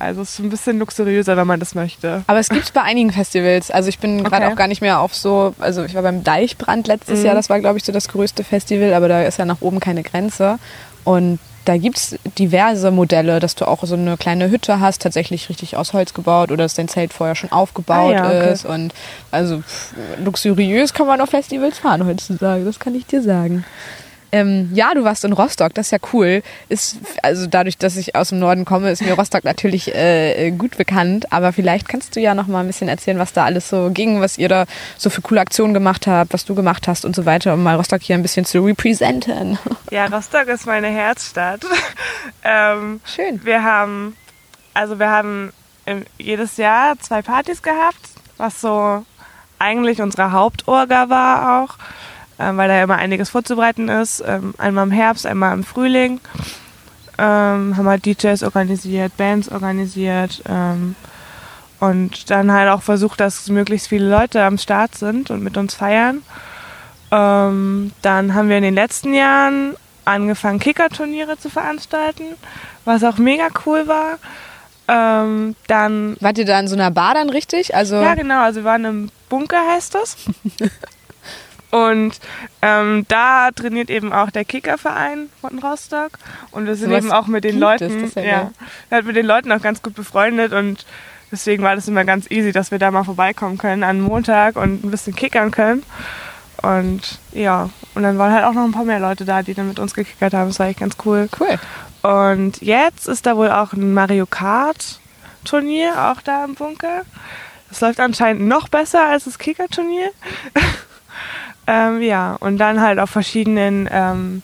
Also 0.00 0.22
es 0.22 0.30
ist 0.30 0.38
ein 0.38 0.48
bisschen 0.48 0.78
luxuriöser, 0.78 1.36
wenn 1.36 1.46
man 1.46 1.58
das 1.58 1.74
möchte. 1.74 2.22
Aber 2.28 2.38
es 2.38 2.48
gibt 2.48 2.64
es 2.64 2.70
bei 2.70 2.82
einigen 2.82 3.12
Festivals. 3.12 3.70
Also 3.70 3.88
ich 3.88 3.98
bin 3.98 4.22
gerade 4.22 4.44
okay. 4.44 4.52
auch 4.52 4.56
gar 4.56 4.68
nicht 4.68 4.80
mehr 4.80 5.00
auf 5.00 5.14
so, 5.14 5.54
also 5.58 5.84
ich 5.84 5.94
war 5.94 6.02
beim 6.02 6.22
Deichbrand 6.22 6.86
letztes 6.86 7.20
mhm. 7.20 7.26
Jahr, 7.26 7.34
das 7.34 7.50
war 7.50 7.58
glaube 7.58 7.78
ich 7.78 7.84
so 7.84 7.90
das 7.90 8.06
größte 8.06 8.44
Festival, 8.44 8.94
aber 8.94 9.08
da 9.08 9.22
ist 9.22 9.38
ja 9.38 9.44
nach 9.44 9.60
oben 9.60 9.80
keine 9.80 10.04
Grenze. 10.04 10.58
Und 11.02 11.40
da 11.68 11.76
gibt 11.76 11.98
es 11.98 12.16
diverse 12.38 12.90
Modelle, 12.90 13.40
dass 13.40 13.54
du 13.54 13.68
auch 13.68 13.84
so 13.84 13.94
eine 13.94 14.16
kleine 14.16 14.50
Hütte 14.50 14.80
hast, 14.80 15.02
tatsächlich 15.02 15.50
richtig 15.50 15.76
aus 15.76 15.92
Holz 15.92 16.14
gebaut 16.14 16.50
oder 16.50 16.64
dass 16.64 16.72
dein 16.72 16.88
Zelt 16.88 17.12
vorher 17.12 17.34
schon 17.34 17.52
aufgebaut 17.52 18.14
ah, 18.14 18.16
ja, 18.16 18.26
okay. 18.26 18.52
ist. 18.52 18.64
Und 18.64 18.94
also 19.30 19.58
pff, 19.58 19.92
luxuriös 20.24 20.94
kann 20.94 21.06
man 21.06 21.20
auf 21.20 21.28
Festivals 21.28 21.78
fahren 21.78 22.06
heutzutage, 22.06 22.64
das 22.64 22.80
kann 22.80 22.94
ich 22.94 23.04
dir 23.04 23.20
sagen. 23.20 23.66
Ähm, 24.30 24.70
ja, 24.74 24.92
du 24.94 25.04
warst 25.04 25.24
in 25.24 25.32
Rostock, 25.32 25.74
das 25.74 25.86
ist 25.86 25.90
ja 25.92 25.98
cool. 26.12 26.42
Ist, 26.68 26.98
also 27.22 27.46
dadurch, 27.46 27.78
dass 27.78 27.96
ich 27.96 28.14
aus 28.14 28.28
dem 28.28 28.38
Norden 28.38 28.64
komme, 28.64 28.90
ist 28.90 29.02
mir 29.02 29.14
Rostock 29.14 29.44
natürlich 29.44 29.94
äh, 29.94 30.50
gut 30.50 30.76
bekannt. 30.76 31.32
Aber 31.32 31.52
vielleicht 31.52 31.88
kannst 31.88 32.14
du 32.14 32.20
ja 32.20 32.34
noch 32.34 32.46
mal 32.46 32.60
ein 32.60 32.66
bisschen 32.66 32.88
erzählen, 32.88 33.18
was 33.18 33.32
da 33.32 33.44
alles 33.44 33.68
so 33.68 33.90
ging, 33.90 34.20
was 34.20 34.36
ihr 34.38 34.48
da 34.48 34.66
so 34.96 35.08
für 35.10 35.22
coole 35.22 35.40
Aktionen 35.40 35.72
gemacht 35.72 36.06
habt, 36.06 36.32
was 36.32 36.44
du 36.44 36.54
gemacht 36.54 36.88
hast 36.88 37.04
und 37.04 37.16
so 37.16 37.24
weiter, 37.24 37.54
um 37.54 37.62
mal 37.62 37.76
Rostock 37.76 38.02
hier 38.02 38.16
ein 38.16 38.22
bisschen 38.22 38.44
zu 38.44 38.60
representen. 38.60 39.58
Ja, 39.90 40.04
Rostock 40.06 40.48
ist 40.48 40.66
meine 40.66 40.88
Herzstadt. 40.88 41.60
ähm, 42.44 43.00
Schön. 43.04 43.42
Wir 43.42 43.62
haben, 43.62 44.16
also 44.74 44.98
wir 44.98 45.08
haben 45.08 45.52
jedes 46.18 46.58
Jahr 46.58 46.98
zwei 46.98 47.22
Partys 47.22 47.62
gehabt, 47.62 48.00
was 48.36 48.60
so 48.60 49.04
eigentlich 49.58 50.02
unsere 50.02 50.32
Hauptorga 50.32 51.08
war 51.08 51.62
auch 51.62 51.78
weil 52.38 52.68
da 52.68 52.76
ja 52.76 52.84
immer 52.84 52.96
einiges 52.96 53.30
vorzubereiten 53.30 53.88
ist. 53.88 54.22
Ähm, 54.26 54.54
einmal 54.58 54.84
im 54.84 54.92
Herbst, 54.92 55.26
einmal 55.26 55.52
im 55.54 55.64
Frühling. 55.64 56.20
Ähm, 57.18 57.76
haben 57.76 57.88
halt 57.88 58.06
DJs 58.06 58.44
organisiert, 58.44 59.16
Bands 59.16 59.50
organisiert 59.50 60.40
ähm, 60.48 60.94
und 61.80 62.30
dann 62.30 62.52
halt 62.52 62.70
auch 62.70 62.82
versucht, 62.82 63.18
dass 63.18 63.48
möglichst 63.48 63.88
viele 63.88 64.08
Leute 64.08 64.44
am 64.44 64.56
Start 64.56 64.94
sind 64.94 65.30
und 65.30 65.42
mit 65.42 65.56
uns 65.56 65.74
feiern. 65.74 66.22
Ähm, 67.10 67.90
dann 68.02 68.34
haben 68.34 68.48
wir 68.48 68.56
in 68.58 68.62
den 68.62 68.74
letzten 68.74 69.14
Jahren 69.14 69.74
angefangen, 70.04 70.60
Kickerturniere 70.60 71.38
zu 71.38 71.50
veranstalten, 71.50 72.24
was 72.84 73.02
auch 73.02 73.18
mega 73.18 73.48
cool 73.66 73.88
war. 73.88 74.18
Ähm, 74.86 75.56
dann 75.66 76.16
Wart 76.20 76.38
ihr 76.38 76.46
da 76.46 76.58
in 76.60 76.68
so 76.68 76.74
einer 76.74 76.90
Bar 76.90 77.14
dann 77.14 77.30
richtig? 77.30 77.74
Also 77.74 77.96
ja, 77.96 78.14
genau. 78.14 78.42
Also 78.42 78.60
wir 78.60 78.64
waren 78.64 78.84
im 78.84 79.10
Bunker, 79.28 79.60
heißt 79.72 79.94
das. 79.94 80.16
Und 81.70 82.18
ähm, 82.62 83.04
da 83.08 83.50
trainiert 83.50 83.90
eben 83.90 84.12
auch 84.12 84.30
der 84.30 84.44
Kickerverein 84.44 85.28
von 85.40 85.58
Rostock. 85.58 86.12
Und 86.50 86.66
wir 86.66 86.76
sind 86.76 86.90
so 86.90 86.96
eben 86.96 87.12
auch 87.12 87.26
mit 87.26 87.44
den 87.44 87.58
Leuten, 87.58 88.10
ja, 88.16 88.50
ja, 88.90 89.02
mit 89.02 89.16
den 89.16 89.26
Leuten 89.26 89.52
auch 89.52 89.60
ganz 89.60 89.82
gut 89.82 89.94
befreundet 89.94 90.52
und 90.52 90.86
deswegen 91.30 91.62
war 91.62 91.76
das 91.76 91.86
immer 91.86 92.04
ganz 92.04 92.30
easy, 92.30 92.52
dass 92.52 92.70
wir 92.70 92.78
da 92.78 92.90
mal 92.90 93.04
vorbeikommen 93.04 93.58
können 93.58 93.84
an 93.84 94.00
Montag 94.00 94.56
und 94.56 94.84
ein 94.84 94.90
bisschen 94.90 95.14
kickern 95.14 95.50
können. 95.50 95.82
Und 96.62 97.20
ja, 97.32 97.70
und 97.94 98.02
dann 98.02 98.18
waren 98.18 98.32
halt 98.32 98.44
auch 98.44 98.54
noch 98.54 98.64
ein 98.64 98.72
paar 98.72 98.84
mehr 98.84 98.98
Leute 98.98 99.24
da, 99.24 99.42
die 99.42 99.54
dann 99.54 99.68
mit 99.68 99.78
uns 99.78 99.94
gekickert 99.94 100.34
haben. 100.34 100.48
Das 100.48 100.58
war 100.58 100.66
echt 100.66 100.80
ganz 100.80 100.96
cool. 101.04 101.28
Cool. 101.38 101.58
Und 102.02 102.62
jetzt 102.62 103.06
ist 103.06 103.26
da 103.26 103.36
wohl 103.36 103.50
auch 103.50 103.72
ein 103.74 103.92
Mario 103.92 104.26
Kart 104.26 105.00
Turnier, 105.44 106.10
auch 106.10 106.20
da 106.22 106.44
im 106.44 106.54
Bunker. 106.54 107.02
Das 107.68 107.80
läuft 107.80 108.00
anscheinend 108.00 108.46
noch 108.48 108.68
besser 108.68 109.06
als 109.06 109.24
das 109.24 109.38
Kicker-Turnier. 109.38 110.10
Ähm, 111.66 112.00
ja, 112.00 112.36
und 112.40 112.58
dann 112.58 112.80
halt 112.80 112.98
auf 112.98 113.10
verschiedenen 113.10 113.88
ähm, 113.92 114.42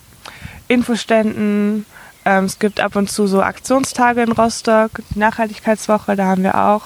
Infoständen. 0.67 1.85
Ähm, 2.23 2.45
es 2.45 2.59
gibt 2.59 2.79
ab 2.79 2.95
und 2.95 3.09
zu 3.09 3.27
so 3.27 3.41
Aktionstage 3.41 4.21
in 4.21 4.31
Rostock, 4.31 4.91
die 5.13 5.19
Nachhaltigkeitswoche, 5.19 6.15
da 6.15 6.25
haben 6.25 6.43
wir 6.43 6.55
auch 6.55 6.83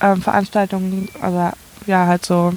ähm, 0.00 0.22
Veranstaltungen, 0.22 1.08
aber 1.20 1.52
ja, 1.86 2.06
halt 2.06 2.24
so, 2.24 2.54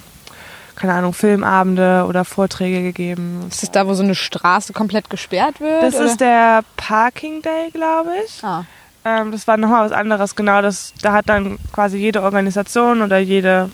keine 0.75 0.93
Ahnung, 0.93 1.13
Filmabende 1.13 2.05
oder 2.07 2.25
Vorträge 2.25 2.81
gegeben. 2.81 3.45
Ist 3.49 3.63
das 3.63 3.71
da, 3.71 3.87
wo 3.87 3.93
so 3.93 4.03
eine 4.03 4.15
Straße 4.15 4.73
komplett 4.73 5.09
gesperrt 5.09 5.59
wird? 5.59 5.83
Das 5.83 5.95
oder? 5.95 6.05
ist 6.05 6.21
der 6.21 6.61
Parking 6.75 7.41
Day, 7.41 7.69
glaube 7.71 8.11
ich. 8.25 8.43
Ah. 8.43 8.65
Ähm, 9.05 9.31
das 9.31 9.47
war 9.47 9.57
nochmal 9.57 9.85
was 9.85 9.91
anderes, 9.91 10.35
genau. 10.35 10.61
Das, 10.61 10.93
da 11.01 11.13
hat 11.13 11.29
dann 11.29 11.57
quasi 11.71 11.97
jede 11.97 12.21
Organisation 12.21 13.01
oder 13.01 13.19
jede 13.19 13.69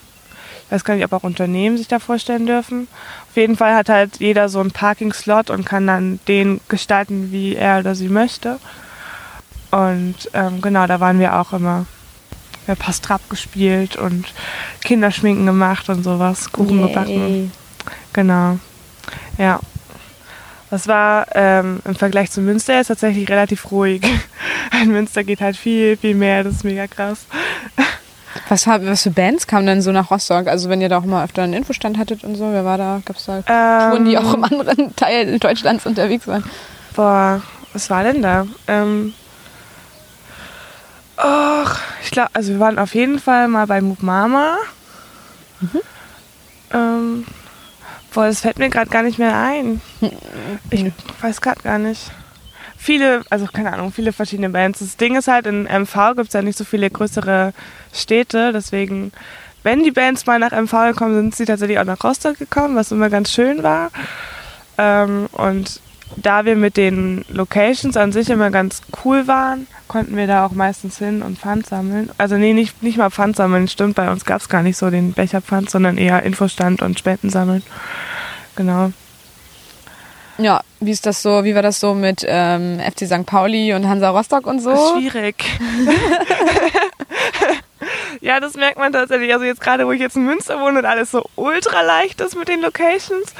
weiß 0.73 0.83
gar 0.83 0.95
nicht, 0.95 1.05
ob 1.05 1.13
auch 1.13 1.23
Unternehmen 1.23 1.77
sich 1.77 1.87
da 1.87 1.99
vorstellen 1.99 2.47
dürfen. 2.47 2.87
Auf 3.29 3.37
jeden 3.37 3.55
Fall 3.55 3.75
hat 3.75 3.89
halt 3.89 4.19
jeder 4.19 4.49
so 4.49 4.59
einen 4.59 4.71
Parking-Slot 4.71 5.51
und 5.51 5.65
kann 5.65 5.85
dann 5.85 6.19
den 6.27 6.61
gestalten, 6.67 7.31
wie 7.31 7.55
er 7.55 7.79
oder 7.79 7.93
sie 7.93 8.09
möchte. 8.09 8.59
Und 9.69 10.15
ähm, 10.33 10.61
genau, 10.61 10.87
da 10.87 10.99
waren 10.99 11.19
wir 11.19 11.39
auch 11.39 11.53
immer. 11.53 11.85
Wir 12.65 12.73
haben 12.73 12.79
Pastrap 12.79 13.29
gespielt 13.29 13.97
und 13.97 14.33
Kinderschminken 14.83 15.45
gemacht 15.45 15.89
und 15.89 16.03
sowas, 16.03 16.51
Kuchen 16.51 16.79
Yay. 16.79 16.87
gebacken. 16.87 17.51
Genau. 18.13 18.57
Ja. 19.37 19.59
Das 20.71 20.87
war 20.87 21.27
ähm, 21.35 21.81
im 21.85 21.93
Vergleich 21.93 22.31
zu 22.31 22.41
Münster 22.41 22.75
jetzt 22.75 22.87
tatsächlich 22.87 23.29
relativ 23.29 23.69
ruhig. 23.69 24.01
In 24.81 24.91
Münster 24.91 25.23
geht 25.23 25.39
halt 25.39 25.55
viel, 25.55 25.97
viel 25.97 26.15
mehr. 26.15 26.43
Das 26.43 26.55
ist 26.55 26.63
mega 26.63 26.87
krass. 26.87 27.27
Was, 28.49 28.67
was 28.67 29.03
für 29.03 29.11
Bands 29.11 29.47
kamen 29.47 29.65
denn 29.65 29.81
so 29.81 29.91
nach 29.91 30.11
Rostock? 30.11 30.47
Also 30.47 30.69
wenn 30.69 30.81
ihr 30.81 30.89
da 30.89 30.97
auch 30.97 31.05
mal 31.05 31.23
öfter 31.23 31.43
einen 31.43 31.53
Infostand 31.53 31.97
hattet 31.97 32.23
und 32.23 32.35
so, 32.35 32.51
wer 32.51 32.65
war 32.65 32.77
da? 32.77 33.01
Gab 33.05 33.17
es 33.17 33.25
da 33.25 33.41
Touren, 33.41 34.05
die 34.05 34.13
Ähm, 34.13 34.25
auch 34.25 34.33
im 34.33 34.43
anderen 34.43 34.95
Teil 34.95 35.39
Deutschlands 35.39 35.85
unterwegs 35.85 36.27
waren? 36.27 36.43
Boah, 36.95 37.41
was 37.73 37.89
war 37.89 38.03
denn 38.03 38.21
da? 38.21 38.45
Ähm, 38.67 39.13
och, 41.17 41.75
ich 42.03 42.11
glaube, 42.11 42.29
also 42.33 42.51
wir 42.53 42.59
waren 42.59 42.79
auf 42.79 42.95
jeden 42.95 43.19
Fall 43.19 43.47
mal 43.47 43.67
bei 43.67 43.81
Moop 43.81 44.01
Mama. 44.01 44.57
Ähm, 46.73 47.25
boah, 48.13 48.25
das 48.25 48.41
fällt 48.41 48.59
mir 48.59 48.69
gerade 48.69 48.89
gar 48.89 49.03
nicht 49.03 49.19
mehr 49.19 49.35
ein. 49.37 49.81
Ich 50.69 50.91
weiß 51.21 51.39
gerade 51.41 51.61
gar 51.61 51.77
nicht. 51.77 52.11
Viele, 52.83 53.21
also 53.29 53.45
keine 53.45 53.71
Ahnung, 53.71 53.93
viele 53.93 54.11
verschiedene 54.11 54.49
Bands. 54.49 54.79
Das 54.79 54.97
Ding 54.97 55.15
ist 55.15 55.29
halt, 55.29 55.47
in 55.47 55.63
MV 55.63 56.15
gibt 56.17 56.27
es 56.27 56.33
ja 56.33 56.41
nicht 56.41 56.57
so 56.57 56.65
viele 56.65 56.89
größere 56.89 57.53
Städte, 57.93 58.51
deswegen, 58.51 59.13
wenn 59.63 59.83
die 59.83 59.91
Bands 59.91 60.25
mal 60.25 60.37
nach 60.37 60.51
MV 60.51 60.91
gekommen 60.91 61.15
sind, 61.15 61.23
sind 61.33 61.35
sie 61.35 61.45
tatsächlich 61.45 61.79
auch 61.79 61.85
nach 61.85 62.03
Rostock 62.03 62.37
gekommen, 62.37 62.75
was 62.75 62.91
immer 62.91 63.09
ganz 63.09 63.31
schön 63.31 63.63
war. 63.63 63.89
Ähm, 64.77 65.29
und 65.31 65.79
da 66.17 66.43
wir 66.43 66.57
mit 66.57 66.75
den 66.75 67.23
Locations 67.29 67.95
an 67.95 68.11
sich 68.11 68.29
immer 68.29 68.51
ganz 68.51 68.81
cool 69.05 69.27
waren, 69.27 69.65
konnten 69.87 70.17
wir 70.17 70.27
da 70.27 70.45
auch 70.45 70.51
meistens 70.51 70.97
hin 70.97 71.21
und 71.21 71.39
Pfand 71.39 71.65
sammeln. 71.65 72.09
Also 72.17 72.35
nee, 72.35 72.51
nicht, 72.51 72.83
nicht 72.83 72.97
mal 72.97 73.11
Pfand 73.11 73.37
sammeln, 73.37 73.69
stimmt, 73.69 73.95
bei 73.95 74.11
uns 74.11 74.25
gab 74.25 74.41
es 74.41 74.49
gar 74.49 74.61
nicht 74.61 74.75
so 74.75 74.89
den 74.89 75.13
Becherpfand, 75.13 75.69
sondern 75.69 75.97
eher 75.97 76.23
Infostand 76.23 76.81
und 76.81 76.99
Spenden 76.99 77.29
sammeln. 77.29 77.63
Genau. 78.57 78.91
Ja, 80.37 80.61
wie 80.79 80.91
ist 80.91 81.05
das 81.05 81.21
so? 81.21 81.43
Wie 81.43 81.55
war 81.55 81.61
das 81.61 81.79
so 81.79 81.93
mit 81.93 82.25
ähm, 82.27 82.79
FC 82.79 83.05
St. 83.05 83.25
Pauli 83.25 83.73
und 83.73 83.87
Hansa 83.87 84.09
Rostock 84.09 84.47
und 84.47 84.59
so? 84.59 84.97
Schwierig. 84.97 85.43
ja, 88.21 88.39
das 88.39 88.55
merkt 88.55 88.77
man 88.77 88.91
tatsächlich. 88.91 89.31
Also 89.31 89.45
jetzt 89.45 89.61
gerade, 89.61 89.85
wo 89.85 89.91
ich 89.91 90.01
jetzt 90.01 90.15
in 90.15 90.25
Münster 90.25 90.59
wohne 90.59 90.79
und 90.79 90.85
alles 90.85 91.11
so 91.11 91.23
ultra 91.35 91.81
leicht 91.81 92.19
ist 92.21 92.35
mit 92.35 92.47
den 92.47 92.61
Locations, 92.61 93.33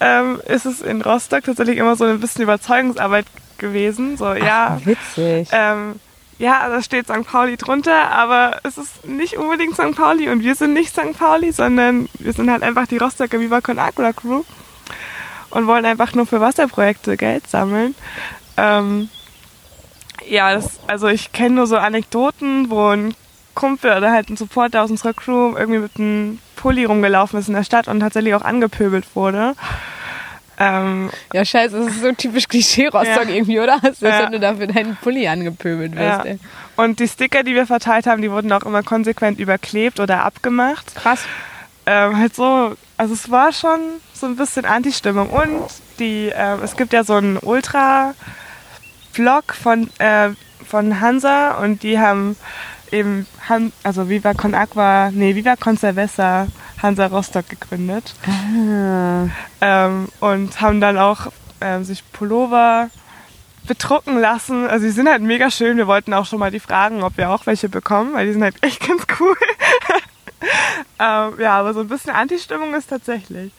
ähm, 0.00 0.40
ist 0.46 0.66
es 0.66 0.82
in 0.82 1.02
Rostock 1.02 1.44
tatsächlich 1.44 1.78
immer 1.78 1.96
so 1.96 2.04
ein 2.04 2.20
bisschen 2.20 2.42
Überzeugungsarbeit 2.42 3.26
gewesen. 3.58 4.16
So, 4.16 4.34
ja. 4.34 4.78
Ach, 4.80 4.86
witzig. 4.86 5.48
Ähm, 5.52 5.98
ja, 6.38 6.68
da 6.68 6.82
steht 6.82 7.06
St. 7.06 7.26
Pauli 7.26 7.56
drunter, 7.56 8.10
aber 8.10 8.60
es 8.62 8.76
ist 8.76 9.06
nicht 9.06 9.38
unbedingt 9.38 9.74
St. 9.74 9.96
Pauli 9.96 10.28
und 10.28 10.42
wir 10.42 10.54
sind 10.54 10.74
nicht 10.74 10.90
St. 10.90 11.18
Pauli, 11.18 11.50
sondern 11.50 12.08
wir 12.18 12.32
sind 12.32 12.50
halt 12.50 12.62
einfach 12.62 12.86
die 12.86 12.98
Rostocker 12.98 13.40
Viva 13.40 13.60
Con 13.60 13.78
Agua 13.78 14.12
Crew 14.12 14.42
und 15.56 15.66
wollen 15.66 15.84
einfach 15.84 16.14
nur 16.14 16.26
für 16.26 16.40
Wasserprojekte 16.40 17.16
Geld 17.16 17.48
sammeln. 17.48 17.94
Ähm, 18.56 19.08
ja, 20.28 20.54
das, 20.54 20.78
also 20.86 21.08
ich 21.08 21.32
kenne 21.32 21.56
nur 21.56 21.66
so 21.66 21.76
Anekdoten, 21.76 22.70
wo 22.70 22.88
ein 22.88 23.14
Kumpel 23.54 23.96
oder 23.96 24.12
halt 24.12 24.28
ein 24.28 24.36
Supporter 24.36 24.82
aus 24.82 24.90
unserer 24.90 25.14
Crew 25.14 25.54
irgendwie 25.56 25.78
mit 25.78 25.92
einem 25.98 26.38
Pulli 26.56 26.84
rumgelaufen 26.84 27.38
ist 27.38 27.48
in 27.48 27.54
der 27.54 27.64
Stadt 27.64 27.88
und 27.88 28.00
tatsächlich 28.00 28.34
auch 28.34 28.42
angepöbelt 28.42 29.04
wurde. 29.14 29.54
Ähm, 30.58 31.10
Ja, 31.34 31.44
scheiße, 31.44 31.76
das 31.78 31.88
ist 31.88 32.00
so 32.00 32.12
typisch 32.12 32.48
Klischee-Rostock 32.48 33.28
Ja. 33.28 33.34
irgendwie, 33.34 33.60
oder? 33.60 33.78
Als 33.82 34.00
Ja. 34.00 34.24
wenn 34.24 34.32
du 34.32 34.40
da 34.40 34.54
für 34.54 34.66
deinen 34.66 34.96
Pulli 34.96 35.28
angepöbelt 35.28 35.94
wirst. 35.94 36.24
Ja. 36.24 36.34
und 36.76 36.98
die 36.98 37.08
Sticker, 37.08 37.42
die 37.42 37.54
wir 37.54 37.66
verteilt 37.66 38.06
haben, 38.06 38.22
die 38.22 38.30
wurden 38.30 38.50
auch 38.52 38.62
immer 38.62 38.82
konsequent 38.82 39.38
überklebt 39.38 40.00
oder 40.00 40.24
abgemacht. 40.24 40.94
Krass. 40.94 41.20
Ähm, 41.86 42.18
halt 42.18 42.34
so, 42.34 42.74
also 42.96 43.14
es 43.14 43.30
war 43.30 43.52
schon 43.52 43.80
so 44.12 44.26
ein 44.26 44.36
bisschen 44.36 44.64
Anti-Stimmung. 44.64 45.30
Und 45.30 45.64
die, 45.98 46.32
ähm, 46.34 46.58
es 46.62 46.76
gibt 46.76 46.92
ja 46.92 47.04
so 47.04 47.14
einen 47.14 47.38
Ultra-Blog 47.38 48.14
von, 49.54 49.88
äh, 49.98 50.30
von 50.66 51.00
Hansa 51.00 51.52
und 51.62 51.82
die 51.82 51.98
haben 51.98 52.36
eben, 52.90 53.26
Han 53.48 53.72
also 53.82 54.08
Viva 54.08 54.34
Con 54.34 54.54
Aqua, 54.54 55.10
nee, 55.12 55.34
Viva 55.34 55.56
Con 55.56 55.76
Cerveza 55.78 56.48
Hansa 56.82 57.06
Rostock 57.06 57.48
gegründet. 57.48 58.14
Ah. 58.26 59.28
Ähm, 59.60 60.08
und 60.20 60.60
haben 60.60 60.80
dann 60.80 60.98
auch 60.98 61.28
ähm, 61.60 61.84
sich 61.84 62.02
Pullover 62.12 62.90
bedrucken 63.66 64.18
lassen. 64.18 64.66
Also 64.68 64.86
die 64.86 64.92
sind 64.92 65.08
halt 65.08 65.22
mega 65.22 65.50
schön. 65.50 65.76
Wir 65.76 65.86
wollten 65.86 66.14
auch 66.14 66.26
schon 66.26 66.38
mal 66.38 66.50
die 66.50 66.60
fragen, 66.60 67.02
ob 67.02 67.16
wir 67.16 67.30
auch 67.30 67.46
welche 67.46 67.68
bekommen, 67.68 68.14
weil 68.14 68.26
die 68.26 68.32
sind 68.32 68.42
halt 68.42 68.62
echt 68.62 68.86
ganz 68.86 69.04
cool. 69.20 69.36
Ähm, 70.98 71.34
ja, 71.40 71.58
aber 71.58 71.74
so 71.74 71.80
ein 71.80 71.88
bisschen 71.88 72.10
Anti-Stimmung 72.10 72.74
ist 72.74 72.88
tatsächlich. 72.90 73.52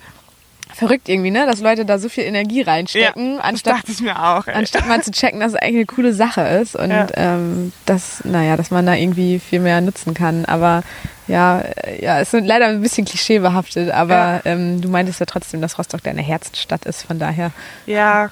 Verrückt 0.74 1.08
irgendwie, 1.08 1.32
ne? 1.32 1.46
Dass 1.46 1.62
Leute 1.62 1.86
da 1.86 1.98
so 1.98 2.10
viel 2.10 2.26
Energie 2.26 2.62
reinstecken, 2.62 3.38
das 3.38 3.46
anstatt, 3.46 3.84
auch. 4.16 4.46
Anstatt 4.48 4.86
mal 4.88 5.02
zu 5.02 5.12
checken, 5.12 5.40
dass 5.40 5.54
es 5.54 5.56
eigentlich 5.56 5.76
eine 5.78 5.86
coole 5.86 6.14
Sache 6.14 6.42
ist 6.42 6.76
und 6.76 6.90
Ja. 6.92 7.08
ähm, 7.16 7.72
dass, 7.86 8.24
naja, 8.26 8.58
dass 8.58 8.70
man 8.70 8.86
da 8.86 8.94
irgendwie 8.94 9.40
viel 9.40 9.60
mehr 9.62 9.80
nutzen 9.80 10.14
kann. 10.14 10.44
Aber 10.46 10.84
ja, 11.28 11.62
äh, 11.62 12.04
ja, 12.04 12.20
es 12.20 12.34
ist 12.34 12.46
leider 12.46 12.68
ein 12.68 12.82
bisschen 12.82 13.06
klischeebehaftet, 13.06 13.92
aber 13.92 14.14
Ja. 14.14 14.42
ähm, 14.46 14.82
du 14.82 14.90
meintest 14.90 15.20
ja 15.22 15.26
trotzdem, 15.26 15.62
dass 15.62 15.80
Rostock 15.80 16.04
deine 16.04 16.22
Herzstadt 16.22 16.86
ist, 16.86 17.04
von 17.04 17.18
daher. 17.18 17.52
Ja, 17.86 18.30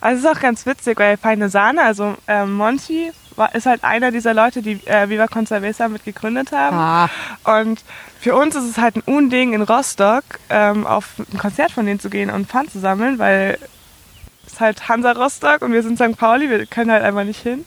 also 0.00 0.18
es 0.18 0.32
ist 0.32 0.38
auch 0.38 0.40
ganz 0.40 0.64
witzig, 0.66 0.98
weil 0.98 1.16
Feine 1.16 1.48
Sahne, 1.48 1.82
also 1.82 2.14
ähm, 2.28 2.54
Monty, 2.54 3.10
war, 3.36 3.54
ist 3.54 3.66
halt 3.66 3.84
einer 3.84 4.10
dieser 4.10 4.34
Leute, 4.34 4.62
die 4.62 4.80
äh, 4.86 5.08
Viva 5.08 5.26
Con 5.26 5.46
Cerveza 5.46 5.88
mit 5.88 6.04
gegründet 6.04 6.52
haben. 6.52 6.76
Ah, 6.76 7.10
Und 7.60 7.82
für 8.20 8.34
uns 8.34 8.54
ist 8.54 8.64
es 8.64 8.78
halt 8.78 8.96
ein 8.96 9.02
Unding 9.06 9.52
in 9.52 9.62
Rostock, 9.62 10.24
ähm, 10.50 10.86
auf 10.86 11.14
ein 11.32 11.38
Konzert 11.38 11.72
von 11.72 11.86
denen 11.86 12.00
zu 12.00 12.10
gehen 12.10 12.30
und 12.30 12.46
Pfand 12.48 12.70
zu 12.70 12.78
sammeln, 12.80 13.18
weil 13.18 13.58
es 14.46 14.54
ist 14.54 14.60
halt 14.60 14.88
Hansa 14.88 15.12
Rostock 15.12 15.62
und 15.62 15.72
wir 15.72 15.82
sind 15.82 15.98
St. 15.98 16.16
Pauli, 16.16 16.48
wir 16.48 16.66
können 16.66 16.90
halt 16.90 17.02
einfach 17.02 17.24
nicht 17.24 17.42
hin. 17.42 17.64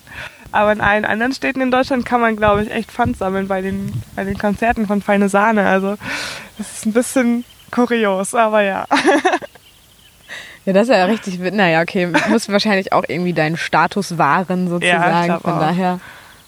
Aber 0.53 0.71
in 0.71 0.79
allen 0.79 1.03
anderen 1.03 1.33
Städten 1.33 1.59
in 1.59 1.71
Deutschland 1.71 2.05
kann 2.05 2.21
man, 2.21 2.37
glaube 2.37 2.63
ich, 2.63 2.71
echt 2.71 2.91
Pfand 2.91 3.17
sammeln 3.17 3.47
bei 3.47 3.61
den, 3.61 3.91
bei 4.15 4.23
den 4.23 4.37
Konzerten 4.37 4.87
von 4.87 5.01
Feine 5.01 5.27
Sahne. 5.27 5.67
Also 5.67 5.97
das 6.57 6.71
ist 6.77 6.85
ein 6.85 6.93
bisschen 6.93 7.43
kurios, 7.71 8.33
aber 8.33 8.61
ja. 8.61 8.85
ja, 10.67 10.73
das 10.73 10.89
ist 10.89 10.93
ja 10.93 11.05
richtig, 11.05 11.39
naja, 11.39 11.81
okay, 11.81 12.09
muss 12.27 12.49
wahrscheinlich 12.49 12.91
auch 12.91 13.05
irgendwie 13.07 13.31
deinen 13.31 13.55
Status 13.55 14.17
wahren 14.17 14.67
sozusagen, 14.67 15.25
glaub 15.27 15.41
von 15.43 15.53
auch. 15.53 15.59
daher 15.61 16.01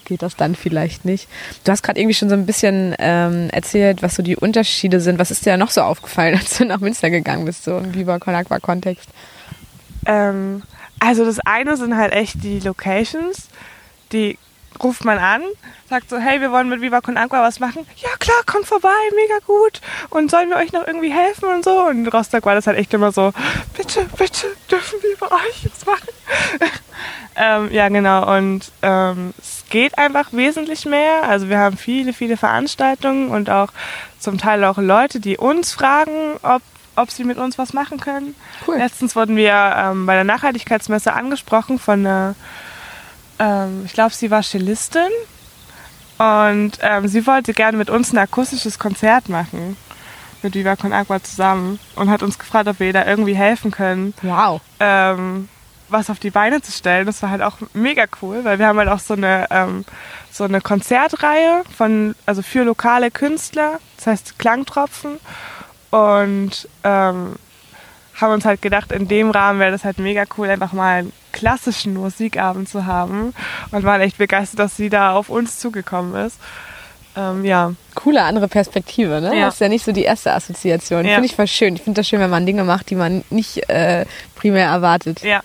geht 0.04 0.20
das 0.20 0.36
dann 0.36 0.54
vielleicht 0.54 1.06
nicht. 1.06 1.26
Du 1.64 1.72
hast 1.72 1.82
gerade 1.82 1.98
irgendwie 1.98 2.14
schon 2.14 2.28
so 2.28 2.34
ein 2.34 2.44
bisschen 2.44 2.94
ähm, 2.98 3.48
erzählt, 3.50 4.02
was 4.02 4.16
so 4.16 4.22
die 4.22 4.36
Unterschiede 4.36 5.00
sind. 5.00 5.18
Was 5.18 5.30
ist 5.30 5.46
dir 5.46 5.56
noch 5.56 5.70
so 5.70 5.80
aufgefallen, 5.80 6.34
als 6.38 6.58
du 6.58 6.66
nach 6.66 6.80
Münster 6.80 7.08
gegangen 7.08 7.46
bist, 7.46 7.64
so 7.64 7.78
im 7.78 7.92
Con 8.20 8.34
Agua 8.34 8.58
Kontext? 8.60 9.08
Ähm, 10.04 10.64
also 10.98 11.24
das 11.24 11.40
eine 11.40 11.78
sind 11.78 11.96
halt 11.96 12.12
echt 12.12 12.44
die 12.44 12.60
Locations, 12.60 13.48
die 14.12 14.36
ruft 14.82 15.04
man 15.04 15.18
an, 15.18 15.42
sagt 15.88 16.08
so, 16.08 16.18
hey, 16.18 16.40
wir 16.40 16.52
wollen 16.52 16.68
mit 16.68 16.80
Viva 16.80 17.00
Con 17.00 17.16
Agua 17.16 17.42
was 17.42 17.60
machen. 17.60 17.86
Ja 17.96 18.10
klar, 18.18 18.38
kommt 18.46 18.66
vorbei, 18.66 18.88
mega 19.14 19.38
gut. 19.46 19.80
Und 20.10 20.30
sollen 20.30 20.48
wir 20.48 20.56
euch 20.56 20.72
noch 20.72 20.86
irgendwie 20.86 21.12
helfen 21.12 21.48
und 21.48 21.64
so? 21.64 21.86
Und 21.86 22.06
Rostock 22.08 22.46
war 22.46 22.54
das 22.54 22.66
halt 22.66 22.78
echt 22.78 22.94
immer 22.94 23.12
so, 23.12 23.32
bitte, 23.76 24.06
bitte, 24.16 24.46
dürfen 24.70 24.98
wir 25.02 25.16
bei 25.16 25.34
euch 25.34 25.68
was 25.70 25.86
machen? 25.86 26.08
ähm, 27.36 27.72
ja, 27.72 27.88
genau. 27.88 28.36
Und 28.36 28.70
ähm, 28.82 29.34
es 29.38 29.64
geht 29.68 29.98
einfach 29.98 30.32
wesentlich 30.32 30.84
mehr. 30.86 31.24
Also 31.24 31.48
wir 31.48 31.58
haben 31.58 31.76
viele, 31.76 32.12
viele 32.12 32.36
Veranstaltungen 32.36 33.30
und 33.30 33.50
auch 33.50 33.70
zum 34.18 34.38
Teil 34.38 34.64
auch 34.64 34.78
Leute, 34.78 35.20
die 35.20 35.38
uns 35.38 35.72
fragen, 35.72 36.36
ob, 36.42 36.62
ob 36.96 37.10
sie 37.10 37.24
mit 37.24 37.38
uns 37.38 37.58
was 37.58 37.72
machen 37.72 37.98
können. 37.98 38.34
Cool. 38.66 38.76
Letztens 38.76 39.16
wurden 39.16 39.36
wir 39.36 39.52
ähm, 39.76 40.06
bei 40.06 40.14
der 40.14 40.24
Nachhaltigkeitsmesse 40.24 41.12
angesprochen 41.12 41.78
von 41.78 42.00
einer, 42.00 42.34
ähm, 43.40 43.82
ich 43.86 43.92
glaube, 43.92 44.14
sie 44.14 44.30
war 44.30 44.42
Cellistin. 44.44 45.10
Und 46.18 46.72
ähm, 46.82 47.08
sie 47.08 47.26
wollte 47.26 47.54
gerne 47.54 47.78
mit 47.78 47.88
uns 47.88 48.12
ein 48.12 48.18
akustisches 48.18 48.78
Konzert 48.78 49.28
machen. 49.28 49.76
Mit 50.42 50.54
Viva 50.54 50.76
Con 50.76 50.92
Agua 50.92 51.22
zusammen. 51.22 51.80
Und 51.96 52.10
hat 52.10 52.22
uns 52.22 52.38
gefragt, 52.38 52.68
ob 52.68 52.78
wir 52.78 52.88
ihr 52.88 52.92
da 52.92 53.06
irgendwie 53.06 53.34
helfen 53.34 53.70
können, 53.70 54.14
Wow. 54.22 54.60
ähm, 54.80 55.48
was 55.88 56.10
auf 56.10 56.18
die 56.18 56.30
Beine 56.30 56.60
zu 56.62 56.70
stellen. 56.72 57.06
Das 57.06 57.22
war 57.22 57.30
halt 57.30 57.42
auch 57.42 57.56
mega 57.72 58.04
cool, 58.22 58.44
weil 58.44 58.58
wir 58.58 58.66
haben 58.66 58.78
halt 58.78 58.88
auch 58.90 59.00
so 59.00 59.14
eine, 59.14 59.46
ähm, 59.50 59.84
so 60.30 60.44
eine 60.44 60.60
Konzertreihe 60.60 61.62
von, 61.76 62.14
also 62.26 62.42
für 62.42 62.62
lokale 62.64 63.10
Künstler, 63.10 63.80
das 63.96 64.06
heißt 64.06 64.38
Klangtropfen. 64.38 65.18
Und 65.90 66.68
ähm, 66.84 67.34
haben 68.20 68.32
uns 68.34 68.44
halt 68.44 68.62
gedacht, 68.62 68.92
in 68.92 69.08
dem 69.08 69.30
Rahmen 69.30 69.58
wäre 69.58 69.72
das 69.72 69.84
halt 69.84 69.98
mega 69.98 70.24
cool, 70.36 70.48
einfach 70.50 70.72
mal 70.72 71.06
klassischen 71.32 71.94
Musikabend 71.94 72.68
zu 72.68 72.86
haben. 72.86 73.34
Und 73.70 73.82
waren 73.84 74.00
echt 74.00 74.18
begeistert, 74.18 74.60
dass 74.60 74.76
sie 74.76 74.90
da 74.90 75.12
auf 75.12 75.28
uns 75.28 75.58
zugekommen 75.58 76.14
ist. 76.26 76.38
Ähm, 77.16 77.44
ja. 77.44 77.72
Coole 77.94 78.22
andere 78.22 78.48
Perspektive, 78.48 79.20
ne? 79.20 79.36
Ja. 79.36 79.46
Das 79.46 79.54
ist 79.54 79.60
ja 79.60 79.68
nicht 79.68 79.84
so 79.84 79.92
die 79.92 80.02
erste 80.04 80.32
Assoziation. 80.32 81.04
Ja. 81.04 81.14
Finde 81.14 81.26
ich 81.26 81.34
voll 81.34 81.48
schön. 81.48 81.74
Ich 81.74 81.82
finde 81.82 82.00
das 82.00 82.08
schön, 82.08 82.20
wenn 82.20 82.30
man 82.30 82.46
Dinge 82.46 82.64
macht, 82.64 82.90
die 82.90 82.94
man 82.94 83.24
nicht 83.30 83.68
äh, 83.68 84.06
primär 84.36 84.66
erwartet. 84.66 85.22
Ja. 85.22 85.42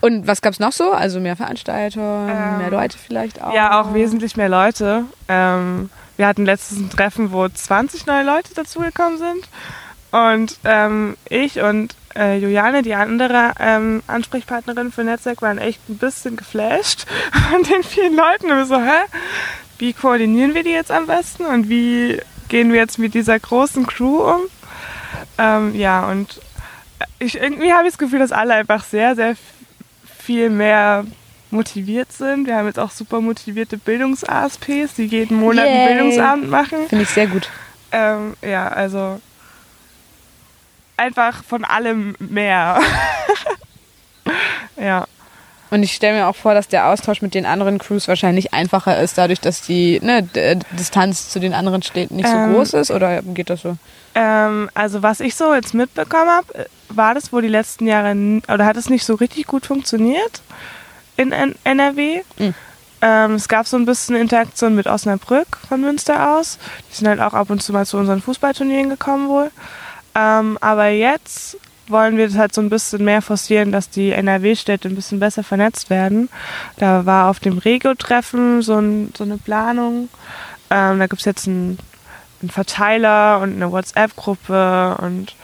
Und 0.00 0.26
was 0.26 0.40
gab's 0.40 0.60
noch 0.60 0.72
so? 0.72 0.92
Also 0.92 1.20
mehr 1.20 1.36
Veranstaltungen, 1.36 2.28
Ähm, 2.28 2.58
mehr 2.58 2.70
Leute 2.70 2.96
vielleicht 2.96 3.42
auch? 3.42 3.52
Ja, 3.52 3.80
auch 3.80 3.94
wesentlich 3.94 4.36
mehr 4.36 4.48
Leute. 4.48 5.04
Ähm, 5.28 5.90
wir 6.16 6.26
hatten 6.26 6.44
letztens 6.44 6.80
ein 6.80 6.90
Treffen, 6.90 7.32
wo 7.32 7.48
20 7.48 8.06
neue 8.06 8.24
Leute 8.24 8.54
dazugekommen 8.54 9.18
sind. 9.18 9.48
Und 10.10 10.58
ähm, 10.64 11.16
ich 11.28 11.60
und 11.60 11.94
äh, 12.16 12.38
Juliane, 12.38 12.82
die 12.82 12.94
andere 12.94 13.52
ähm, 13.60 14.02
Ansprechpartnerin 14.06 14.90
für 14.90 15.04
Netzwerk, 15.04 15.42
waren 15.42 15.58
echt 15.58 15.88
ein 15.88 15.98
bisschen 15.98 16.36
geflasht 16.36 17.06
von 17.50 17.62
den 17.62 17.82
vielen 17.82 18.16
Leuten. 18.16 18.50
Und 18.50 18.56
wir 18.56 18.66
so, 18.66 18.78
hä? 18.80 19.04
Wie 19.78 19.92
koordinieren 19.92 20.54
wir 20.54 20.64
die 20.64 20.70
jetzt 20.70 20.90
am 20.90 21.06
besten? 21.06 21.46
Und 21.46 21.68
wie 21.68 22.20
gehen 22.48 22.72
wir 22.72 22.80
jetzt 22.80 22.98
mit 22.98 23.14
dieser 23.14 23.38
großen 23.38 23.86
Crew 23.86 24.22
um? 24.22 24.40
Ähm, 25.36 25.74
ja, 25.74 26.08
und 26.08 26.40
ich, 27.18 27.36
irgendwie 27.40 27.72
habe 27.72 27.86
ich 27.86 27.92
das 27.92 27.98
Gefühl, 27.98 28.18
dass 28.18 28.32
alle 28.32 28.54
einfach 28.54 28.82
sehr, 28.84 29.14
sehr 29.14 29.36
viel 30.18 30.50
mehr 30.50 31.04
motiviert 31.50 32.12
sind. 32.12 32.46
Wir 32.46 32.56
haben 32.56 32.66
jetzt 32.66 32.78
auch 32.78 32.90
super 32.90 33.20
motivierte 33.20 33.78
Bildungs-ASPs, 33.78 34.94
die 34.96 35.04
jeden 35.04 35.38
Monat 35.38 35.66
Yay. 35.66 35.74
einen 35.74 35.88
Bildungsabend 35.88 36.50
machen. 36.50 36.78
Finde 36.88 37.04
ich 37.04 37.10
sehr 37.10 37.26
gut. 37.26 37.48
Ähm, 37.92 38.34
ja, 38.42 38.68
also 38.68 39.20
einfach 40.98 41.42
von 41.44 41.64
allem 41.64 42.14
mehr. 42.18 42.80
ja. 44.76 45.06
Und 45.70 45.82
ich 45.82 45.92
stelle 45.92 46.18
mir 46.18 46.26
auch 46.28 46.36
vor, 46.36 46.54
dass 46.54 46.68
der 46.68 46.86
Austausch 46.88 47.20
mit 47.20 47.34
den 47.34 47.44
anderen 47.44 47.78
Crews 47.78 48.08
wahrscheinlich 48.08 48.54
einfacher 48.54 48.98
ist, 49.02 49.18
dadurch, 49.18 49.40
dass 49.40 49.60
die 49.60 50.00
ne, 50.02 50.22
D- 50.22 50.58
Distanz 50.72 51.28
zu 51.28 51.40
den 51.40 51.52
anderen 51.52 51.82
Städten 51.82 52.16
nicht 52.16 52.28
so 52.28 52.34
Ähm, 52.34 52.54
groß 52.54 52.72
ist. 52.74 52.90
Oder 52.90 53.20
geht 53.20 53.50
das 53.50 53.60
so? 53.62 53.76
Ähm, 54.14 54.70
also 54.72 55.02
was 55.02 55.20
ich 55.20 55.34
so 55.34 55.54
jetzt 55.54 55.74
mitbekommen 55.74 56.30
habe, 56.30 56.66
war 56.88 57.12
das 57.14 57.32
wohl 57.34 57.42
die 57.42 57.48
letzten 57.48 57.86
Jahre, 57.86 58.14
oder 58.52 58.64
hat 58.64 58.78
es 58.78 58.88
nicht 58.88 59.04
so 59.04 59.14
richtig 59.14 59.46
gut 59.46 59.66
funktioniert 59.66 60.40
in 61.18 61.32
NRW. 61.64 62.22
Mhm. 62.38 62.54
Ähm, 63.02 63.34
es 63.34 63.46
gab 63.46 63.66
so 63.66 63.76
ein 63.76 63.84
bisschen 63.84 64.16
Interaktion 64.16 64.74
mit 64.74 64.86
Osnabrück 64.86 65.58
von 65.68 65.82
Münster 65.82 66.34
aus. 66.38 66.58
Die 66.90 66.94
sind 66.96 67.08
halt 67.08 67.20
auch 67.20 67.34
ab 67.34 67.50
und 67.50 67.62
zu 67.62 67.74
mal 67.74 67.84
zu 67.84 67.98
unseren 67.98 68.22
Fußballturnieren 68.22 68.88
gekommen 68.88 69.28
wohl. 69.28 69.50
Ähm, 70.14 70.58
aber 70.60 70.88
jetzt 70.88 71.56
wollen 71.88 72.16
wir 72.16 72.28
das 72.28 72.36
halt 72.36 72.54
so 72.54 72.60
ein 72.60 72.70
bisschen 72.70 73.04
mehr 73.04 73.22
forcieren, 73.22 73.72
dass 73.72 73.90
die 73.90 74.12
NRW-Städte 74.12 74.88
ein 74.88 74.94
bisschen 74.94 75.20
besser 75.20 75.42
vernetzt 75.42 75.90
werden. 75.90 76.28
Da 76.76 77.06
war 77.06 77.30
auf 77.30 77.40
dem 77.40 77.58
Regio-Treffen 77.58 78.62
so, 78.62 78.78
ein, 78.78 79.12
so 79.16 79.24
eine 79.24 79.38
Planung. 79.38 80.08
Ähm, 80.70 80.98
da 80.98 81.06
gibt 81.06 81.20
es 81.20 81.26
jetzt 81.26 81.48
einen, 81.48 81.78
einen 82.40 82.50
Verteiler 82.50 83.40
und 83.40 83.54
eine 83.54 83.72
WhatsApp-Gruppe 83.72 84.98
und 85.00 85.34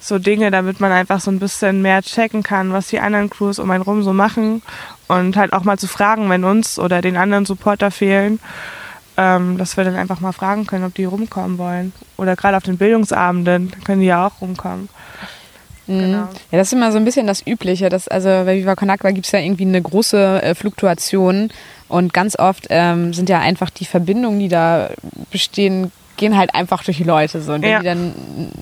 so 0.00 0.18
Dinge, 0.18 0.50
damit 0.50 0.80
man 0.80 0.92
einfach 0.92 1.20
so 1.20 1.30
ein 1.30 1.40
bisschen 1.40 1.82
mehr 1.82 2.02
checken 2.02 2.42
kann, 2.42 2.72
was 2.72 2.88
die 2.88 3.00
anderen 3.00 3.30
Crews 3.30 3.58
um 3.58 3.70
einen 3.70 3.82
rum 3.82 4.02
so 4.02 4.12
machen 4.12 4.62
und 5.08 5.36
halt 5.36 5.52
auch 5.52 5.64
mal 5.64 5.78
zu 5.78 5.88
fragen, 5.88 6.30
wenn 6.30 6.44
uns 6.44 6.78
oder 6.78 7.02
den 7.02 7.16
anderen 7.16 7.46
Supporter 7.46 7.90
fehlen, 7.90 8.38
ähm, 9.18 9.58
dass 9.58 9.76
wir 9.76 9.84
dann 9.84 9.96
einfach 9.96 10.20
mal 10.20 10.32
fragen 10.32 10.66
können, 10.66 10.84
ob 10.84 10.94
die 10.94 11.04
rumkommen 11.04 11.58
wollen. 11.58 11.92
Oder 12.16 12.36
gerade 12.36 12.56
auf 12.56 12.62
den 12.62 12.78
Bildungsabenden 12.78 13.72
können 13.84 14.00
die 14.00 14.06
ja 14.06 14.26
auch 14.26 14.40
rumkommen. 14.40 14.88
Mhm. 15.88 15.98
Genau. 15.98 16.18
Ja, 16.52 16.58
das 16.58 16.68
ist 16.68 16.72
immer 16.74 16.92
so 16.92 16.98
ein 16.98 17.04
bisschen 17.04 17.26
das 17.26 17.44
Übliche. 17.46 17.88
Das, 17.88 18.06
also 18.08 18.28
bei 18.28 18.56
Viva 18.56 18.76
Con 18.76 18.90
Agua 18.90 19.10
gibt 19.10 19.26
es 19.26 19.32
ja 19.32 19.40
irgendwie 19.40 19.64
eine 19.64 19.82
große 19.82 20.42
äh, 20.42 20.54
Fluktuation 20.54 21.50
und 21.88 22.14
ganz 22.14 22.38
oft 22.38 22.66
ähm, 22.70 23.12
sind 23.12 23.28
ja 23.28 23.40
einfach 23.40 23.70
die 23.70 23.86
Verbindungen, 23.86 24.38
die 24.38 24.48
da 24.48 24.90
bestehen, 25.30 25.90
gehen 26.16 26.36
halt 26.36 26.54
einfach 26.54 26.84
durch 26.84 26.98
die 26.98 27.04
Leute 27.04 27.40
so. 27.42 27.54
Und 27.54 27.62
wenn 27.62 27.70
Ja. 27.70 27.78
die 27.80 27.84
dann 27.86 28.14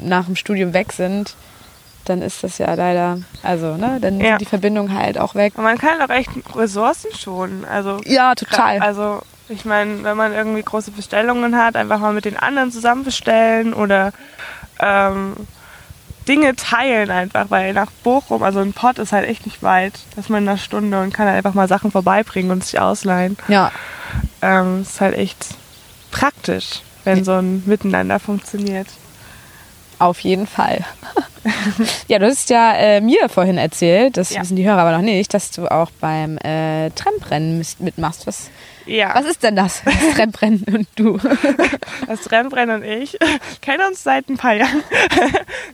nach 0.04 0.24
dem 0.26 0.36
Studium 0.36 0.72
weg 0.72 0.92
sind, 0.92 1.34
dann 2.04 2.22
ist 2.22 2.44
das 2.44 2.58
ja 2.58 2.72
leider, 2.74 3.18
also, 3.42 3.76
ne, 3.76 3.98
dann 4.00 4.20
Ja. 4.20 4.28
sind 4.30 4.42
die 4.42 4.44
Verbindungen 4.46 4.96
halt 4.96 5.18
auch 5.18 5.34
weg. 5.34 5.54
Und 5.56 5.64
man 5.64 5.76
kann 5.76 6.00
auch 6.00 6.08
echt 6.14 6.30
Ressourcen 6.54 7.10
schonen. 7.18 7.64
Also 7.64 7.98
Ja, 8.06 8.34
total. 8.36 8.78
Also 8.78 9.20
ich 9.48 9.64
meine, 9.64 10.02
wenn 10.04 10.16
man 10.16 10.32
irgendwie 10.32 10.62
große 10.62 10.90
Bestellungen 10.90 11.56
hat, 11.56 11.76
einfach 11.76 11.98
mal 12.00 12.12
mit 12.12 12.24
den 12.24 12.36
anderen 12.36 12.72
zusammen 12.72 13.04
bestellen 13.04 13.72
oder 13.74 14.12
ähm, 14.80 15.34
Dinge 16.28 16.56
teilen 16.56 17.10
einfach, 17.10 17.46
weil 17.50 17.72
nach 17.72 17.90
Bochum, 18.02 18.42
also 18.42 18.58
ein 18.60 18.72
Pott 18.72 18.98
ist 18.98 19.12
halt 19.12 19.28
echt 19.28 19.46
nicht 19.46 19.62
weit, 19.62 19.92
dass 20.16 20.28
man 20.28 20.42
in 20.42 20.48
einer 20.48 20.58
Stunde 20.58 21.00
und 21.00 21.14
kann 21.14 21.26
halt 21.28 21.36
einfach 21.36 21.54
mal 21.54 21.68
Sachen 21.68 21.92
vorbeibringen 21.92 22.50
und 22.50 22.64
sich 22.64 22.80
ausleihen. 22.80 23.36
Ja, 23.48 23.70
Ähm, 24.42 24.82
ist 24.82 25.00
halt 25.00 25.16
echt 25.16 25.46
praktisch, 26.10 26.80
wenn 27.04 27.24
so 27.24 27.32
ein 27.34 27.62
Miteinander 27.66 28.18
funktioniert. 28.18 28.88
auf 29.98 30.18
jeden 30.20 30.46
Fall. 30.48 30.84
ja, 32.08 32.18
du 32.18 32.26
hast 32.26 32.50
ja 32.50 32.72
äh, 32.74 33.00
mir 33.00 33.28
vorhin 33.28 33.56
erzählt, 33.56 34.16
das 34.16 34.30
Ja. 34.30 34.40
wissen 34.42 34.56
die 34.56 34.66
Hörer 34.68 34.80
aber 34.82 34.92
noch 34.92 35.02
nicht, 35.02 35.32
dass 35.32 35.52
du 35.52 35.68
auch 35.70 35.90
beim 36.00 36.38
äh, 36.38 36.90
Tramprennen 36.90 37.64
mitmachst. 37.78 38.26
Was, 38.26 38.50
Ja, 38.86 39.14
was 39.14 39.26
ist 39.26 39.42
denn 39.42 39.56
das? 39.56 39.82
Das 39.84 40.14
Tramprennen 40.16 40.64
und 40.68 40.88
du? 40.96 41.18
das 42.06 42.30
Rennbrenn 42.30 42.70
und 42.70 42.84
ich 42.84 43.18
kennen 43.60 43.82
uns 43.88 44.02
seit 44.02 44.28
ein 44.28 44.36
paar 44.36 44.54
Jahren. 44.54 44.82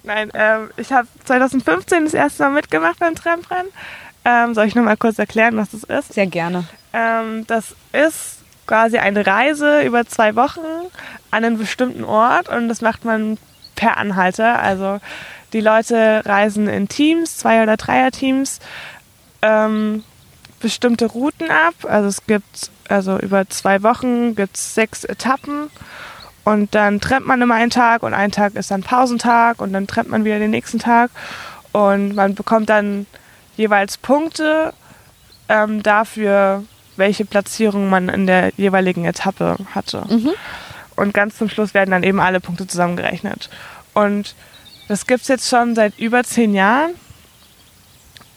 Nein, 0.02 0.30
ähm, 0.34 0.70
ich 0.76 0.92
habe 0.92 1.06
2015 1.24 2.04
das 2.04 2.14
erste 2.14 2.44
Mal 2.44 2.50
mitgemacht 2.50 2.98
beim 2.98 3.14
Tramprennen. 3.14 3.70
Ähm, 4.24 4.54
soll 4.54 4.66
ich 4.66 4.74
noch 4.74 4.84
mal 4.84 4.96
kurz 4.96 5.18
erklären, 5.18 5.56
was 5.56 5.70
das 5.70 5.84
ist? 5.84 6.14
Sehr 6.14 6.26
gerne. 6.26 6.64
Ähm, 6.92 7.46
das 7.46 7.74
ist 7.92 8.38
quasi 8.66 8.98
eine 8.98 9.26
Reise 9.26 9.82
über 9.82 10.06
zwei 10.06 10.36
Wochen 10.36 10.60
an 11.30 11.44
einen 11.44 11.58
bestimmten 11.58 12.04
Ort 12.04 12.48
und 12.48 12.68
das 12.68 12.80
macht 12.80 13.04
man 13.04 13.38
per 13.74 13.96
Anhalter. 13.96 14.60
Also 14.60 15.00
die 15.52 15.60
Leute 15.60 16.22
reisen 16.24 16.68
in 16.68 16.88
Teams, 16.88 17.36
Zwei- 17.36 17.62
oder 17.62 17.76
Dreier-Teams, 17.76 18.60
ähm, 19.42 20.04
bestimmte 20.62 21.06
Routen 21.06 21.50
ab. 21.50 21.74
Also 21.82 22.08
es 22.08 22.26
gibt, 22.26 22.70
also 22.88 23.18
über 23.18 23.48
zwei 23.50 23.82
Wochen 23.82 24.34
gibt 24.34 24.56
es 24.56 24.74
sechs 24.74 25.04
Etappen 25.04 25.70
und 26.44 26.74
dann 26.74 27.00
trennt 27.00 27.26
man 27.26 27.42
immer 27.42 27.54
einen 27.54 27.70
Tag 27.70 28.02
und 28.02 28.14
ein 28.14 28.32
Tag 28.32 28.54
ist 28.54 28.70
dann 28.70 28.82
Pausentag 28.82 29.60
und 29.60 29.72
dann 29.72 29.86
trennt 29.86 30.08
man 30.08 30.24
wieder 30.24 30.38
den 30.38 30.50
nächsten 30.50 30.78
Tag 30.78 31.10
und 31.72 32.14
man 32.14 32.34
bekommt 32.34 32.68
dann 32.68 33.06
jeweils 33.56 33.98
Punkte 33.98 34.72
ähm, 35.48 35.82
dafür, 35.82 36.64
welche 36.96 37.24
Platzierung 37.24 37.90
man 37.90 38.08
in 38.08 38.26
der 38.26 38.52
jeweiligen 38.56 39.04
Etappe 39.04 39.56
hatte. 39.74 40.04
Und 40.96 41.14
ganz 41.14 41.38
zum 41.38 41.48
Schluss 41.48 41.74
werden 41.74 41.90
dann 41.90 42.02
eben 42.02 42.20
alle 42.20 42.40
Punkte 42.40 42.66
zusammengerechnet. 42.66 43.48
Und 43.94 44.34
das 44.88 45.06
gibt 45.06 45.22
es 45.22 45.28
jetzt 45.28 45.48
schon 45.48 45.74
seit 45.74 45.98
über 45.98 46.22
zehn 46.24 46.54
Jahren. 46.54 46.90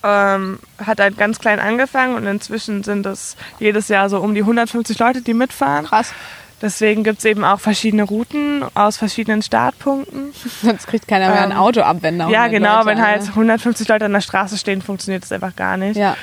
Ähm, 0.07 0.59
hat 0.85 0.99
halt 0.99 1.17
ganz 1.17 1.39
klein 1.39 1.59
angefangen 1.59 2.13
und 2.15 2.27
inzwischen 2.27 2.83
sind 2.83 3.07
es 3.07 3.35
jedes 3.57 3.87
Jahr 3.87 4.07
so 4.09 4.19
um 4.19 4.35
die 4.35 4.41
150 4.41 4.99
Leute, 4.99 5.21
die 5.23 5.33
mitfahren. 5.33 5.85
Krass. 5.85 6.13
Deswegen 6.61 7.03
gibt 7.03 7.19
es 7.19 7.25
eben 7.25 7.43
auch 7.43 7.59
verschiedene 7.59 8.03
Routen 8.03 8.63
aus 8.75 8.97
verschiedenen 8.97 9.41
Startpunkten. 9.41 10.31
Sonst 10.61 10.87
kriegt 10.87 11.07
keiner 11.07 11.29
mehr 11.29 11.41
ein 11.41 11.51
Ähm, 11.51 11.57
Auto 11.57 11.81
ab, 11.81 11.97
wenn 12.01 12.19
da 12.19 12.29
Ja, 12.29 12.43
100 12.43 12.51
genau, 12.51 12.75
Leute 12.77 12.85
wenn 12.87 13.01
halt 13.01 13.21
alle- 13.21 13.29
150 13.29 13.87
Leute 13.87 14.05
an 14.05 14.13
der 14.13 14.21
Straße 14.21 14.57
stehen, 14.59 14.81
funktioniert 14.83 15.23
das 15.23 15.31
einfach 15.31 15.55
gar 15.55 15.75
nicht. 15.77 15.97
Ja. 15.97 16.15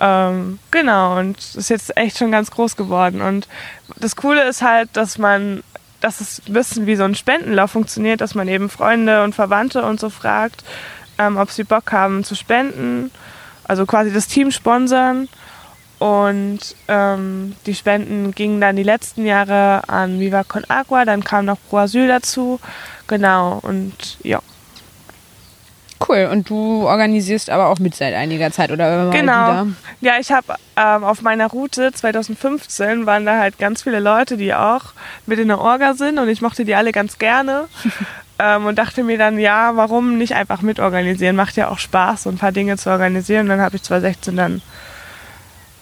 Ähm, 0.00 0.58
genau, 0.70 1.18
und 1.18 1.38
ist 1.38 1.70
jetzt 1.70 1.96
echt 1.96 2.18
schon 2.18 2.32
ganz 2.32 2.50
groß 2.50 2.76
geworden. 2.76 3.20
Und 3.22 3.48
das 3.96 4.14
Coole 4.16 4.42
ist 4.44 4.60
halt, 4.62 4.90
dass 4.94 5.16
man, 5.18 5.62
dass 6.00 6.20
es 6.20 6.42
ein 6.46 6.52
bisschen 6.52 6.86
wie 6.86 6.96
so 6.96 7.04
ein 7.04 7.14
Spendenlauf 7.14 7.70
funktioniert, 7.70 8.20
dass 8.20 8.34
man 8.34 8.48
eben 8.48 8.68
Freunde 8.68 9.22
und 9.24 9.34
Verwandte 9.34 9.84
und 9.84 10.00
so 10.00 10.10
fragt, 10.10 10.64
ähm, 11.18 11.36
ob 11.36 11.50
sie 11.50 11.64
Bock 11.64 11.92
haben 11.92 12.24
zu 12.24 12.34
spenden. 12.34 13.10
Also 13.64 13.86
quasi 13.86 14.12
das 14.12 14.26
Team 14.26 14.50
sponsern. 14.50 15.28
Und 15.98 16.58
ähm, 16.88 17.54
die 17.64 17.76
Spenden 17.76 18.32
gingen 18.32 18.60
dann 18.60 18.74
die 18.74 18.82
letzten 18.82 19.24
Jahre 19.24 19.88
an 19.88 20.18
Viva 20.18 20.42
Con 20.42 20.64
Agua, 20.68 21.04
dann 21.04 21.22
kam 21.22 21.44
noch 21.44 21.58
Pro 21.70 21.76
Asyl 21.78 22.08
dazu. 22.08 22.58
Genau, 23.06 23.60
und 23.62 24.18
ja. 24.24 24.40
Cool. 26.08 26.28
Und 26.32 26.50
du 26.50 26.84
organisierst 26.88 27.50
aber 27.50 27.68
auch 27.68 27.78
mit 27.78 27.94
seit 27.94 28.14
einiger 28.14 28.50
Zeit 28.50 28.72
oder 28.72 29.10
Genau. 29.10 29.46
wieder? 29.52 29.66
Ja, 30.00 30.14
ich 30.18 30.32
habe 30.32 30.56
ähm, 30.76 31.04
auf 31.04 31.22
meiner 31.22 31.46
Route 31.46 31.92
2015 31.92 33.06
waren 33.06 33.24
da 33.24 33.38
halt 33.38 33.58
ganz 33.58 33.84
viele 33.84 34.00
Leute, 34.00 34.36
die 34.36 34.52
auch 34.54 34.82
mit 35.26 35.38
in 35.38 35.46
der 35.48 35.60
Orga 35.60 35.94
sind 35.94 36.18
und 36.18 36.28
ich 36.28 36.42
mochte 36.42 36.64
die 36.64 36.74
alle 36.74 36.90
ganz 36.90 37.18
gerne. 37.18 37.68
ähm, 38.38 38.66
und 38.66 38.78
dachte 38.78 39.04
mir 39.04 39.18
dann, 39.18 39.38
ja, 39.38 39.76
warum 39.76 40.18
nicht 40.18 40.34
einfach 40.34 40.62
mitorganisieren? 40.62 41.36
Macht 41.36 41.56
ja 41.56 41.68
auch 41.68 41.78
Spaß, 41.78 42.24
so 42.24 42.30
ein 42.30 42.38
paar 42.38 42.52
Dinge 42.52 42.76
zu 42.76 42.90
organisieren. 42.90 43.42
Und 43.42 43.50
dann 43.50 43.60
habe 43.60 43.76
ich 43.76 43.82
2016 43.82 44.36
dann 44.36 44.62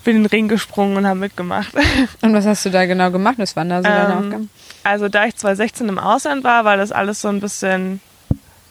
bin 0.05 0.17
in 0.17 0.23
den 0.23 0.31
Ring 0.31 0.49
gesprungen 0.49 0.97
und 0.97 1.07
habe 1.07 1.19
mitgemacht. 1.19 1.73
Und 2.23 2.33
was 2.33 2.47
hast 2.47 2.65
du 2.65 2.71
da 2.71 2.87
genau 2.87 3.11
gemacht? 3.11 3.35
Was 3.39 3.57
waren 3.57 3.69
da 3.69 3.83
so 3.83 3.89
deine 3.89 4.13
Ähm, 4.13 4.19
Aufgaben? 4.19 4.51
Also 4.83 5.09
da 5.09 5.27
ich 5.27 5.37
2016 5.37 5.89
im 5.89 5.99
Ausland 5.99 6.45
war, 6.45 6.65
war 6.65 6.77
das 6.77 6.93
alles 6.93 7.21
so 7.21 7.29
ein 7.29 7.41
bisschen, 7.41 8.01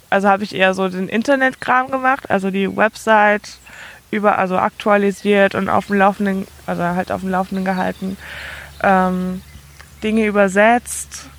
also 0.09 0.27
habe 0.27 0.43
ich 0.43 0.55
eher 0.55 0.73
so 0.73 0.87
den 0.89 1.07
Internetkram 1.07 1.91
gemacht, 1.91 2.29
also 2.29 2.49
die 2.49 2.75
Website 2.75 3.59
über, 4.11 4.39
also 4.39 4.57
aktualisiert 4.57 5.53
und 5.53 5.69
auf 5.69 5.87
dem 5.87 5.97
Laufenden, 5.97 6.47
also 6.65 6.81
halt 6.81 7.11
auf 7.11 7.21
dem 7.21 7.29
Laufenden 7.29 7.63
gehalten, 7.63 8.17
ähm, 8.81 9.41
Dinge 10.01 10.25
übersetzt. 10.25 11.29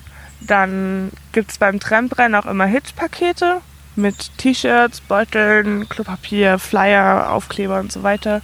Dann 0.41 1.11
gibt 1.31 1.51
es 1.51 1.57
beim 1.57 1.79
Tramprennen 1.79 2.35
auch 2.35 2.45
immer 2.45 2.65
Hitpakete, 2.65 3.61
mit 3.95 4.37
T-Shirts, 4.37 5.01
Beuteln, 5.01 5.87
Klopapier, 5.89 6.59
Flyer, 6.59 7.31
Aufkleber 7.31 7.79
und 7.79 7.91
so 7.91 8.03
weiter. 8.03 8.41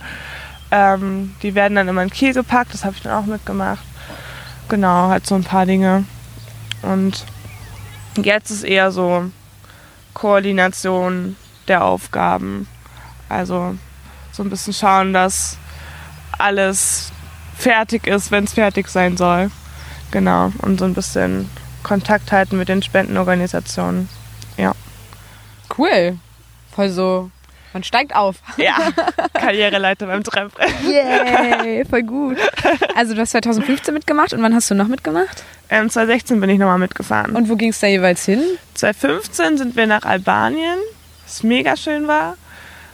Ähm, 0.72 1.36
die 1.42 1.56
werden 1.56 1.76
dann 1.76 1.88
immer 1.88 2.04
in 2.04 2.10
Kiel 2.10 2.34
gepackt, 2.34 2.74
das 2.74 2.84
habe 2.84 2.96
ich 2.96 3.02
dann 3.02 3.14
auch 3.14 3.26
mitgemacht. 3.26 3.84
Genau, 4.68 5.08
halt 5.08 5.26
so 5.26 5.36
ein 5.36 5.44
paar 5.44 5.66
Dinge. 5.66 6.04
Und 6.82 7.26
jetzt 8.18 8.52
ist 8.52 8.64
eher 8.64 8.92
so 8.92 9.32
Koordination 10.14 11.38
der 11.68 11.86
Aufgaben. 11.86 12.68
Also 13.30 13.76
so 14.32 14.44
ein 14.44 14.50
bisschen 14.50 14.74
schauen, 14.74 15.14
dass 15.14 15.58
alles 16.38 17.12
fertig 17.56 18.08
ist, 18.08 18.32
wenn 18.32 18.44
es 18.44 18.54
fertig 18.54 18.90
sein 18.90 19.18
soll. 19.18 19.52
Genau. 20.12 20.52
Und 20.60 20.80
so 20.80 20.86
ein 20.86 20.94
bisschen 20.94 21.50
Kontakt 21.88 22.32
halten 22.32 22.58
mit 22.58 22.68
den 22.68 22.84
Spendenorganisationen. 22.84 24.10
Ja. 24.58 24.74
Cool. 25.78 26.18
Voll 26.76 26.90
so. 26.90 27.32
Man 27.74 27.84
steigt 27.84 28.16
auf. 28.16 28.38
Ja, 28.58 28.76
Karriereleiter 29.34 30.08
beim 30.08 30.24
Treffrennen. 30.24 30.76
Yay, 30.84 31.86
voll 31.86 32.04
gut. 32.04 32.38
Also 32.96 33.14
du 33.14 33.22
hast 33.22 33.32
2015 33.32 33.94
mitgemacht 33.94 34.34
und 34.34 34.42
wann 34.42 34.54
hast 34.54 34.70
du 34.70 34.76
noch 34.76 34.88
mitgemacht? 34.88 35.44
Ähm, 35.70 35.90
2016 35.90 36.40
bin 36.40 36.50
ich 36.50 36.60
nochmal 36.60 36.80
mitgefahren. 36.80 37.36
Und 37.36 37.50
wo 37.50 37.56
ging 37.56 37.70
es 37.70 37.80
da 37.80 37.88
jeweils 37.88 38.26
hin? 38.26 38.42
2015 38.74 39.58
sind 39.58 39.76
wir 39.76 39.86
nach 39.88 40.04
Albanien, 40.04 40.80
was 41.26 41.44
mega 41.44 41.78
schön 41.78 42.08
war. 42.08 42.36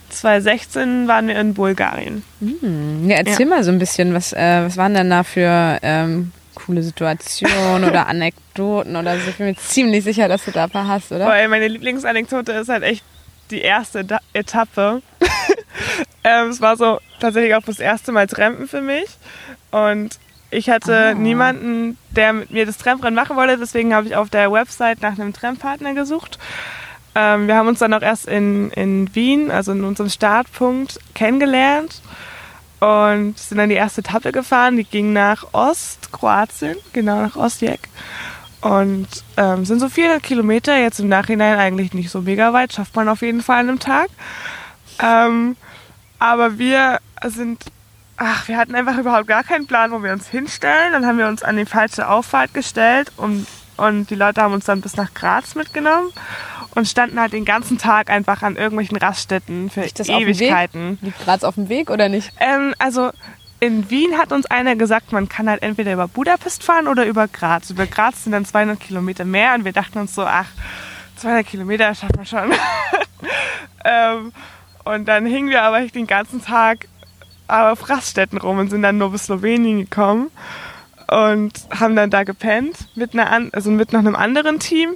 2016 0.09 1.07
waren 1.07 1.27
wir 1.27 1.39
in 1.39 1.53
Bulgarien. 1.53 2.23
Hm, 2.39 3.09
ja, 3.09 3.17
erzähl 3.17 3.47
ja. 3.47 3.55
mal 3.55 3.63
so 3.63 3.71
ein 3.71 3.79
bisschen, 3.79 4.13
was, 4.13 4.33
äh, 4.33 4.65
was 4.65 4.77
waren 4.77 4.93
denn 4.93 5.09
da 5.09 5.23
für 5.23 5.79
ähm, 5.81 6.31
coole 6.65 6.83
Situationen 6.83 7.87
oder 7.87 8.07
Anekdoten 8.07 8.95
oder 8.95 9.17
so? 9.19 9.29
Ich 9.29 9.37
bin 9.37 9.47
mir 9.47 9.55
ziemlich 9.55 10.03
sicher, 10.03 10.27
dass 10.27 10.45
du 10.45 10.51
da 10.51 10.65
ein 10.65 10.69
paar 10.69 10.87
hast, 10.87 11.11
oder? 11.11 11.27
Weil 11.27 11.47
meine 11.47 11.67
Lieblingsanekdote 11.67 12.51
ist 12.53 12.69
halt 12.69 12.83
echt 12.83 13.03
die 13.51 13.61
erste 13.61 14.03
da 14.03 14.19
Etappe. 14.33 15.01
ähm, 16.23 16.49
es 16.49 16.61
war 16.61 16.77
so 16.77 16.99
tatsächlich 17.19 17.55
auch 17.55 17.63
das 17.63 17.79
erste 17.79 18.11
Mal 18.11 18.27
Trampen 18.27 18.67
für 18.67 18.81
mich. 18.81 19.07
Und 19.71 20.17
ich 20.51 20.69
hatte 20.69 21.13
oh. 21.15 21.19
niemanden, 21.19 21.97
der 22.11 22.33
mit 22.33 22.51
mir 22.51 22.65
das 22.65 22.77
Tramprennen 22.77 23.15
machen 23.15 23.35
wollte. 23.35 23.57
Deswegen 23.57 23.93
habe 23.93 24.07
ich 24.07 24.15
auf 24.15 24.29
der 24.29 24.51
Website 24.51 25.01
nach 25.01 25.13
einem 25.13 25.33
Tramppartner 25.33 25.93
gesucht. 25.93 26.39
Ähm, 27.15 27.47
wir 27.47 27.55
haben 27.55 27.67
uns 27.67 27.79
dann 27.79 27.93
auch 27.93 28.01
erst 28.01 28.27
in, 28.27 28.71
in 28.71 29.13
Wien, 29.13 29.51
also 29.51 29.71
in 29.71 29.83
unserem 29.83 30.09
Startpunkt, 30.09 30.99
kennengelernt 31.13 32.01
und 32.83 33.39
sind 33.39 33.57
dann 33.59 33.69
die 33.69 33.75
erste 33.75 34.01
Etappe 34.01 34.33
gefahren. 34.33 34.75
Die 34.75 34.83
ging 34.83 35.13
nach 35.13 35.45
Ostkroatien, 35.53 36.75
genau 36.91 37.21
nach 37.21 37.37
Osijek. 37.37 37.87
Und 38.59 39.07
ähm, 39.37 39.63
sind 39.63 39.79
so 39.79 39.87
400 39.87 40.21
Kilometer, 40.21 40.77
jetzt 40.77 40.99
im 40.99 41.07
Nachhinein 41.07 41.57
eigentlich 41.57 41.93
nicht 41.93 42.09
so 42.09 42.21
mega 42.21 42.51
weit, 42.51 42.73
schafft 42.73 42.95
man 42.95 43.07
auf 43.07 43.21
jeden 43.21 43.41
Fall 43.41 43.59
an 43.59 43.69
einem 43.69 43.79
Tag. 43.79 44.09
Ähm, 44.99 45.55
aber 46.19 46.57
wir 46.57 46.99
sind, 47.25 47.63
ach, 48.17 48.47
wir 48.49 48.57
hatten 48.57 48.75
einfach 48.75 48.97
überhaupt 48.97 49.27
gar 49.27 49.43
keinen 49.43 49.65
Plan, 49.65 49.91
wo 49.91 50.03
wir 50.03 50.11
uns 50.11 50.27
hinstellen. 50.27 50.91
Dann 50.91 51.05
haben 51.05 51.17
wir 51.17 51.27
uns 51.27 51.41
an 51.41 51.55
die 51.55 51.65
falsche 51.65 52.09
Auffahrt 52.09 52.53
gestellt 52.53 53.13
und, 53.15 53.47
und 53.77 54.09
die 54.09 54.15
Leute 54.15 54.41
haben 54.41 54.53
uns 54.53 54.65
dann 54.65 54.81
bis 54.81 54.97
nach 54.97 55.13
Graz 55.13 55.55
mitgenommen 55.55 56.11
und 56.75 56.87
standen 56.87 57.19
halt 57.19 57.33
den 57.33 57.45
ganzen 57.45 57.77
Tag 57.77 58.09
einfach 58.09 58.41
an 58.41 58.55
irgendwelchen 58.55 58.97
Raststätten 58.97 59.69
für 59.69 59.81
das 59.81 60.09
Ewigkeiten. 60.09 60.97
Liegt 61.01 61.19
Graz 61.23 61.43
auf 61.43 61.55
dem 61.55 61.69
Weg 61.69 61.89
oder 61.89 62.09
nicht? 62.09 62.31
Ähm, 62.39 62.73
also 62.79 63.11
in 63.59 63.89
Wien 63.89 64.17
hat 64.17 64.31
uns 64.31 64.45
einer 64.47 64.75
gesagt, 64.75 65.11
man 65.11 65.29
kann 65.29 65.49
halt 65.49 65.63
entweder 65.63 65.93
über 65.93 66.07
Budapest 66.07 66.63
fahren 66.63 66.87
oder 66.87 67.05
über 67.05 67.27
Graz. 67.27 67.69
Über 67.69 67.85
Graz 67.85 68.23
sind 68.23 68.33
dann 68.33 68.45
200 68.45 68.79
Kilometer 68.79 69.23
mehr 69.23 69.53
und 69.53 69.65
wir 69.65 69.71
dachten 69.71 69.99
uns 69.99 70.15
so, 70.15 70.23
ach, 70.23 70.47
200 71.17 71.47
Kilometer 71.47 71.95
schafft 71.95 72.17
man 72.17 72.25
schon. 72.25 72.51
ähm, 73.85 74.33
und 74.83 75.05
dann 75.07 75.25
hingen 75.25 75.49
wir 75.49 75.63
aber 75.63 75.81
den 75.81 76.07
ganzen 76.07 76.43
Tag 76.43 76.87
auf 77.47 77.89
Raststätten 77.89 78.37
rum 78.37 78.57
und 78.57 78.69
sind 78.69 78.81
dann 78.81 78.97
nur 78.97 79.11
bis 79.11 79.25
Slowenien 79.25 79.81
gekommen 79.81 80.31
und 81.07 81.53
haben 81.79 81.95
dann 81.95 82.09
da 82.09 82.23
gepennt 82.23 82.87
mit, 82.95 83.13
einer, 83.13 83.49
also 83.53 83.69
mit 83.69 83.93
noch 83.93 83.99
einem 83.99 84.15
anderen 84.15 84.59
Team 84.59 84.95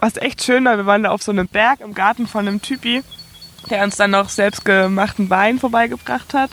was 0.00 0.16
echt 0.16 0.42
schön 0.42 0.64
war, 0.64 0.76
wir 0.76 0.86
waren 0.86 1.02
da 1.02 1.10
auf 1.10 1.22
so 1.22 1.32
einem 1.32 1.48
Berg 1.48 1.80
im 1.80 1.94
Garten 1.94 2.26
von 2.26 2.46
einem 2.46 2.62
Typi, 2.62 3.02
der 3.70 3.84
uns 3.84 3.96
dann 3.96 4.12
noch 4.12 4.28
selbstgemachten 4.28 5.30
Wein 5.30 5.58
vorbeigebracht 5.58 6.34
hat. 6.34 6.50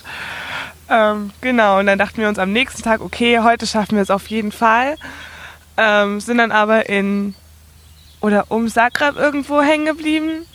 Ähm, 0.90 1.32
genau, 1.42 1.80
und 1.80 1.86
dann 1.88 2.00
dachten 2.00 2.22
wir 2.22 2.30
uns 2.30 2.40
am 2.40 2.52
nächsten 2.52 2.84
Tag, 2.84 3.02
okay, 3.02 3.40
heute 3.40 3.68
schaffen 3.68 3.96
wir 3.96 4.02
es 4.02 4.12
auf 4.12 4.28
jeden 4.28 4.52
Fall. 4.52 4.98
Ähm, 5.78 6.20
sind 6.20 6.38
dann 6.38 6.52
aber 6.52 6.90
in 6.90 7.36
oder 8.22 8.46
um 8.50 8.68
Zagreb 8.68 9.18
irgendwo 9.18 9.62
hängen 9.62 9.86
geblieben. 9.86 10.46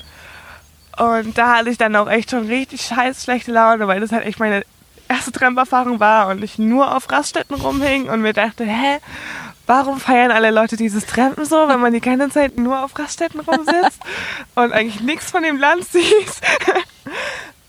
Und 0.96 1.38
da 1.38 1.56
hatte 1.56 1.70
ich 1.70 1.78
dann 1.78 1.94
auch 1.96 2.08
echt 2.08 2.30
schon 2.30 2.46
richtig 2.46 2.82
scheiß 2.82 3.22
schlechte 3.22 3.52
Laune, 3.52 3.86
weil 3.86 4.00
das 4.00 4.10
halt 4.10 4.24
echt 4.24 4.40
meine 4.40 4.64
erste 5.08 5.32
Tramperfahrung 5.32 6.00
war 6.00 6.28
und 6.28 6.42
ich 6.42 6.58
nur 6.58 6.94
auf 6.94 7.10
Raststätten 7.10 7.56
rumhing 7.56 8.08
und 8.08 8.20
mir 8.20 8.32
dachte, 8.32 8.64
hä, 8.64 8.98
warum 9.68 10.00
feiern 10.00 10.32
alle 10.32 10.50
Leute 10.50 10.76
dieses 10.76 11.06
Trampen 11.06 11.44
so, 11.44 11.68
wenn 11.68 11.78
man 11.78 11.92
die 11.92 12.00
ganze 12.00 12.30
Zeit 12.30 12.56
nur 12.56 12.82
auf 12.82 12.98
Raststätten 12.98 13.40
rumsitzt 13.40 14.00
und 14.54 14.72
eigentlich 14.72 15.00
nichts 15.00 15.30
von 15.30 15.42
dem 15.42 15.58
Land 15.58 15.84
sieht? 15.92 16.32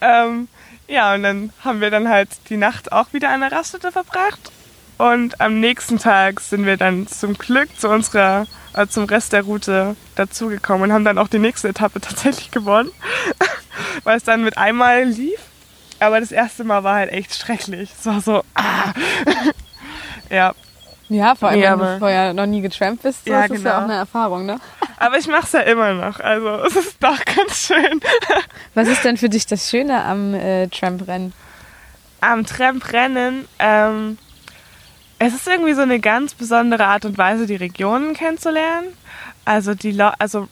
ähm, 0.01 0.47
ja, 0.87 1.13
und 1.13 1.23
dann 1.23 1.53
haben 1.63 1.81
wir 1.81 1.91
dann 1.91 2.09
halt 2.09 2.29
die 2.49 2.57
Nacht 2.57 2.91
auch 2.91 3.13
wieder 3.13 3.29
an 3.29 3.41
der 3.41 3.51
Raststätte 3.51 3.91
verbracht. 3.91 4.51
Und 4.97 5.39
am 5.39 5.59
nächsten 5.59 5.99
Tag 5.99 6.39
sind 6.39 6.65
wir 6.65 6.77
dann 6.77 7.07
zum 7.07 7.37
Glück 7.37 7.69
zu 7.77 7.89
unserer, 7.89 8.47
äh, 8.73 8.87
zum 8.87 9.03
Rest 9.03 9.33
der 9.33 9.43
Route 9.43 9.95
dazugekommen 10.15 10.83
und 10.83 10.93
haben 10.93 11.05
dann 11.05 11.17
auch 11.17 11.27
die 11.27 11.39
nächste 11.39 11.67
Etappe 11.67 11.99
tatsächlich 12.01 12.49
gewonnen, 12.49 12.91
weil 14.03 14.17
es 14.17 14.23
dann 14.23 14.43
mit 14.43 14.57
einmal 14.57 15.03
lief. 15.03 15.39
Aber 15.99 16.21
das 16.21 16.31
erste 16.31 16.63
Mal 16.63 16.85
war 16.85 16.95
halt 16.95 17.11
echt 17.11 17.35
schrecklich. 17.35 17.91
Es 17.97 18.05
war 18.05 18.21
so, 18.21 18.43
ah. 18.55 18.93
ja, 20.29 20.53
ja, 21.09 21.35
vor 21.35 21.49
allem, 21.49 21.59
ja, 21.59 21.71
wenn 21.71 21.79
du 21.79 21.99
vorher 21.99 22.33
noch 22.33 22.45
nie 22.45 22.61
getrampt 22.61 23.03
bist, 23.03 23.25
so, 23.25 23.31
ja, 23.31 23.41
das 23.41 23.47
genau. 23.47 23.59
ist 23.59 23.65
ja 23.65 23.77
auch 23.79 23.83
eine 23.83 23.95
Erfahrung, 23.95 24.45
ne? 24.45 24.59
Aber 24.97 25.17
ich 25.17 25.27
mach's 25.27 25.51
ja 25.51 25.61
immer 25.61 25.93
noch, 25.93 26.19
also 26.19 26.49
es 26.65 26.75
ist 26.75 27.03
doch 27.03 27.23
ganz 27.25 27.67
schön. 27.67 27.99
Was 28.75 28.87
ist 28.87 29.03
denn 29.03 29.17
für 29.17 29.29
dich 29.29 29.45
das 29.45 29.69
Schöne 29.69 30.03
am 30.03 30.33
äh, 30.33 30.67
Tramprennen? 30.67 31.33
Am 32.21 32.45
Tramprennen, 32.45 33.47
ähm, 33.59 34.17
es 35.19 35.33
ist 35.33 35.47
irgendwie 35.47 35.73
so 35.73 35.81
eine 35.81 35.99
ganz 35.99 36.33
besondere 36.33 36.85
Art 36.85 37.05
und 37.05 37.17
Weise, 37.17 37.45
die 37.45 37.55
Regionen 37.55 38.13
kennenzulernen. 38.13 38.87
Also 39.45 39.73
die 39.73 39.91
Le 39.91 40.13
also 40.19 40.47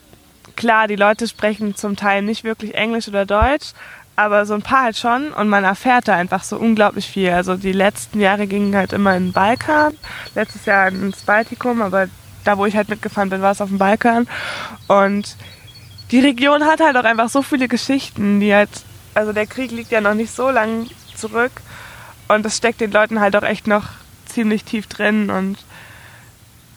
klar, 0.55 0.87
die 0.87 0.95
Leute 0.95 1.27
sprechen 1.27 1.75
zum 1.75 1.95
Teil 1.95 2.21
nicht 2.21 2.43
wirklich 2.43 2.73
Englisch 2.75 3.07
oder 3.07 3.25
Deutsch, 3.25 3.73
aber 4.17 4.47
so 4.47 4.55
ein 4.55 4.63
paar 4.63 4.83
halt 4.83 4.97
schon 4.97 5.31
und 5.31 5.47
man 5.47 5.63
erfährt 5.63 6.07
da 6.07 6.15
einfach 6.15 6.43
so 6.43 6.57
unglaublich 6.57 7.07
viel. 7.07 7.29
Also 7.29 7.55
die 7.55 7.71
letzten 7.71 8.19
Jahre 8.19 8.47
gingen 8.47 8.75
halt 8.75 8.91
immer 8.91 9.15
in 9.15 9.27
den 9.27 9.31
Balkan, 9.31 9.93
letztes 10.33 10.65
Jahr 10.65 10.87
ins 10.87 11.21
Baltikum, 11.21 11.83
aber 11.83 12.07
da, 12.43 12.57
wo 12.57 12.65
ich 12.65 12.75
halt 12.75 12.89
mitgefahren 12.89 13.29
bin, 13.29 13.43
war 13.43 13.51
es 13.51 13.61
auf 13.61 13.69
dem 13.69 13.77
Balkan. 13.77 14.27
Und 14.87 15.37
die 16.09 16.19
Region 16.19 16.65
hat 16.65 16.79
halt 16.81 16.97
auch 16.97 17.03
einfach 17.03 17.29
so 17.29 17.43
viele 17.43 17.67
Geschichten, 17.67 18.39
die 18.39 18.55
halt, 18.55 18.71
also 19.13 19.33
der 19.33 19.45
Krieg 19.45 19.71
liegt 19.71 19.91
ja 19.91 20.01
noch 20.01 20.15
nicht 20.15 20.33
so 20.33 20.49
lang 20.49 20.87
zurück 21.15 21.51
und 22.27 22.43
das 22.43 22.57
steckt 22.57 22.81
den 22.81 22.91
Leuten 22.91 23.19
halt 23.19 23.35
auch 23.35 23.43
echt 23.43 23.67
noch 23.67 23.85
ziemlich 24.25 24.63
tief 24.63 24.87
drin 24.87 25.29
und 25.29 25.59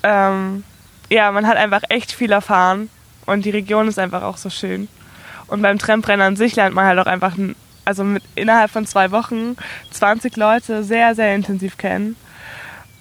ähm, 0.03 0.63
ja, 1.09 1.33
man 1.33 1.47
hat 1.47 1.57
einfach 1.57 1.83
echt 1.89 2.13
viel 2.13 2.33
erfahren 2.33 2.91
und 3.25 3.47
die 3.47 3.51
Region 3.51 3.89
ist 3.89 3.99
einfach 3.99 4.23
auch 4.23 4.37
so 4.37 4.51
schön. 4.51 4.89
Und 5.51 5.63
beim 5.63 5.79
Tramprennen 5.79 6.25
an 6.25 6.37
sich 6.37 6.55
lernt 6.55 6.75
man 6.77 6.87
halt 6.87 6.99
auch 7.01 7.07
einfach, 7.07 7.37
also 7.85 8.05
mit, 8.05 8.23
innerhalb 8.37 8.71
von 8.71 8.87
zwei 8.87 9.11
Wochen 9.11 9.57
20 9.91 10.37
Leute 10.37 10.85
sehr, 10.85 11.15
sehr 11.17 11.35
intensiv 11.35 11.77
kennen. 11.77 12.15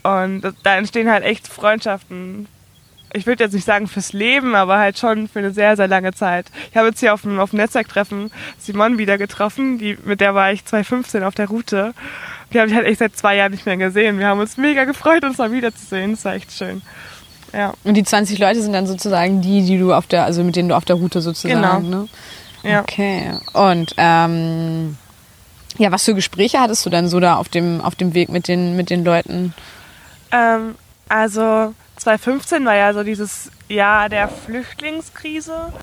Und 0.01 0.41
da 0.63 0.75
entstehen 0.75 1.11
halt 1.11 1.23
echt 1.23 1.47
Freundschaften. 1.47 2.47
Ich 3.13 3.27
würde 3.27 3.43
jetzt 3.43 3.53
nicht 3.53 3.65
sagen 3.65 3.87
fürs 3.87 4.13
Leben, 4.13 4.55
aber 4.55 4.79
halt 4.79 4.97
schon 4.97 5.27
für 5.27 5.39
eine 5.39 5.51
sehr, 5.51 5.75
sehr 5.75 5.87
lange 5.87 6.13
Zeit. 6.13 6.47
Ich 6.71 6.77
habe 6.77 6.87
jetzt 6.87 6.99
hier 6.99 7.13
auf 7.13 7.21
dem, 7.21 7.35
Netzwerktreffen 7.51 8.31
Simon 8.57 8.97
wieder 8.97 9.19
getroffen, 9.19 9.77
die, 9.77 9.97
mit 10.03 10.19
der 10.19 10.33
war 10.33 10.51
ich 10.51 10.65
2015 10.65 11.23
auf 11.23 11.35
der 11.35 11.49
Route. 11.49 11.93
Die 12.51 12.59
habe 12.59 12.69
ich 12.69 12.75
halt 12.75 12.87
echt 12.87 12.99
seit 12.99 13.15
zwei 13.15 13.35
Jahren 13.35 13.51
nicht 13.51 13.67
mehr 13.67 13.77
gesehen. 13.77 14.17
Wir 14.17 14.27
haben 14.27 14.39
uns 14.39 14.57
mega 14.57 14.85
gefreut, 14.85 15.23
uns 15.23 15.37
mal 15.37 15.51
wiederzusehen. 15.51 16.11
Das 16.11 16.25
war 16.25 16.33
echt 16.33 16.51
schön. 16.51 16.81
Ja. 17.53 17.73
Und 17.83 17.95
die 17.95 18.03
20 18.03 18.39
Leute 18.39 18.61
sind 18.61 18.73
dann 18.73 18.87
sozusagen 18.87 19.41
die, 19.41 19.65
die 19.65 19.77
du 19.77 19.93
auf 19.93 20.07
der, 20.07 20.25
also 20.25 20.43
mit 20.43 20.55
denen 20.55 20.69
du 20.69 20.75
auf 20.75 20.85
der 20.85 20.97
Route 20.97 21.21
sozusagen, 21.21 21.61
genau. 21.61 21.79
ne? 21.79 22.07
Ja. 22.63 22.81
Okay. 22.81 23.33
Und 23.53 23.93
ähm, 23.97 24.97
ja, 25.77 25.91
was 25.91 26.03
für 26.03 26.13
Gespräche 26.13 26.59
hattest 26.59 26.85
du 26.85 26.89
dann 26.89 27.07
so 27.07 27.19
da 27.19 27.37
auf 27.37 27.49
dem, 27.49 27.81
auf 27.81 27.95
dem 27.95 28.13
Weg 28.13 28.29
mit 28.29 28.47
den, 28.47 28.75
mit 28.75 28.89
den 28.89 29.03
Leuten? 29.03 29.53
Ähm, 30.31 30.75
also 31.07 31.73
2015 31.97 32.65
war 32.65 32.75
ja 32.75 32.93
so 32.93 33.03
dieses 33.03 33.51
Jahr 33.67 34.09
der 34.09 34.27
Flüchtlingskrise. 34.27 35.73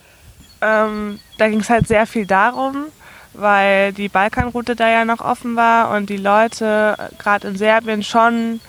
Ähm, 0.60 1.20
da 1.38 1.48
ging 1.48 1.60
es 1.60 1.70
halt 1.70 1.88
sehr 1.88 2.06
viel 2.06 2.26
darum, 2.26 2.86
weil 3.32 3.92
die 3.92 4.08
Balkanroute 4.08 4.76
da 4.76 4.88
ja 4.88 5.04
noch 5.04 5.20
offen 5.20 5.56
war 5.56 5.90
und 5.90 6.10
die 6.10 6.16
Leute 6.16 6.96
gerade 7.18 7.48
in 7.48 7.56
Serbien 7.56 8.02
schon, 8.02 8.60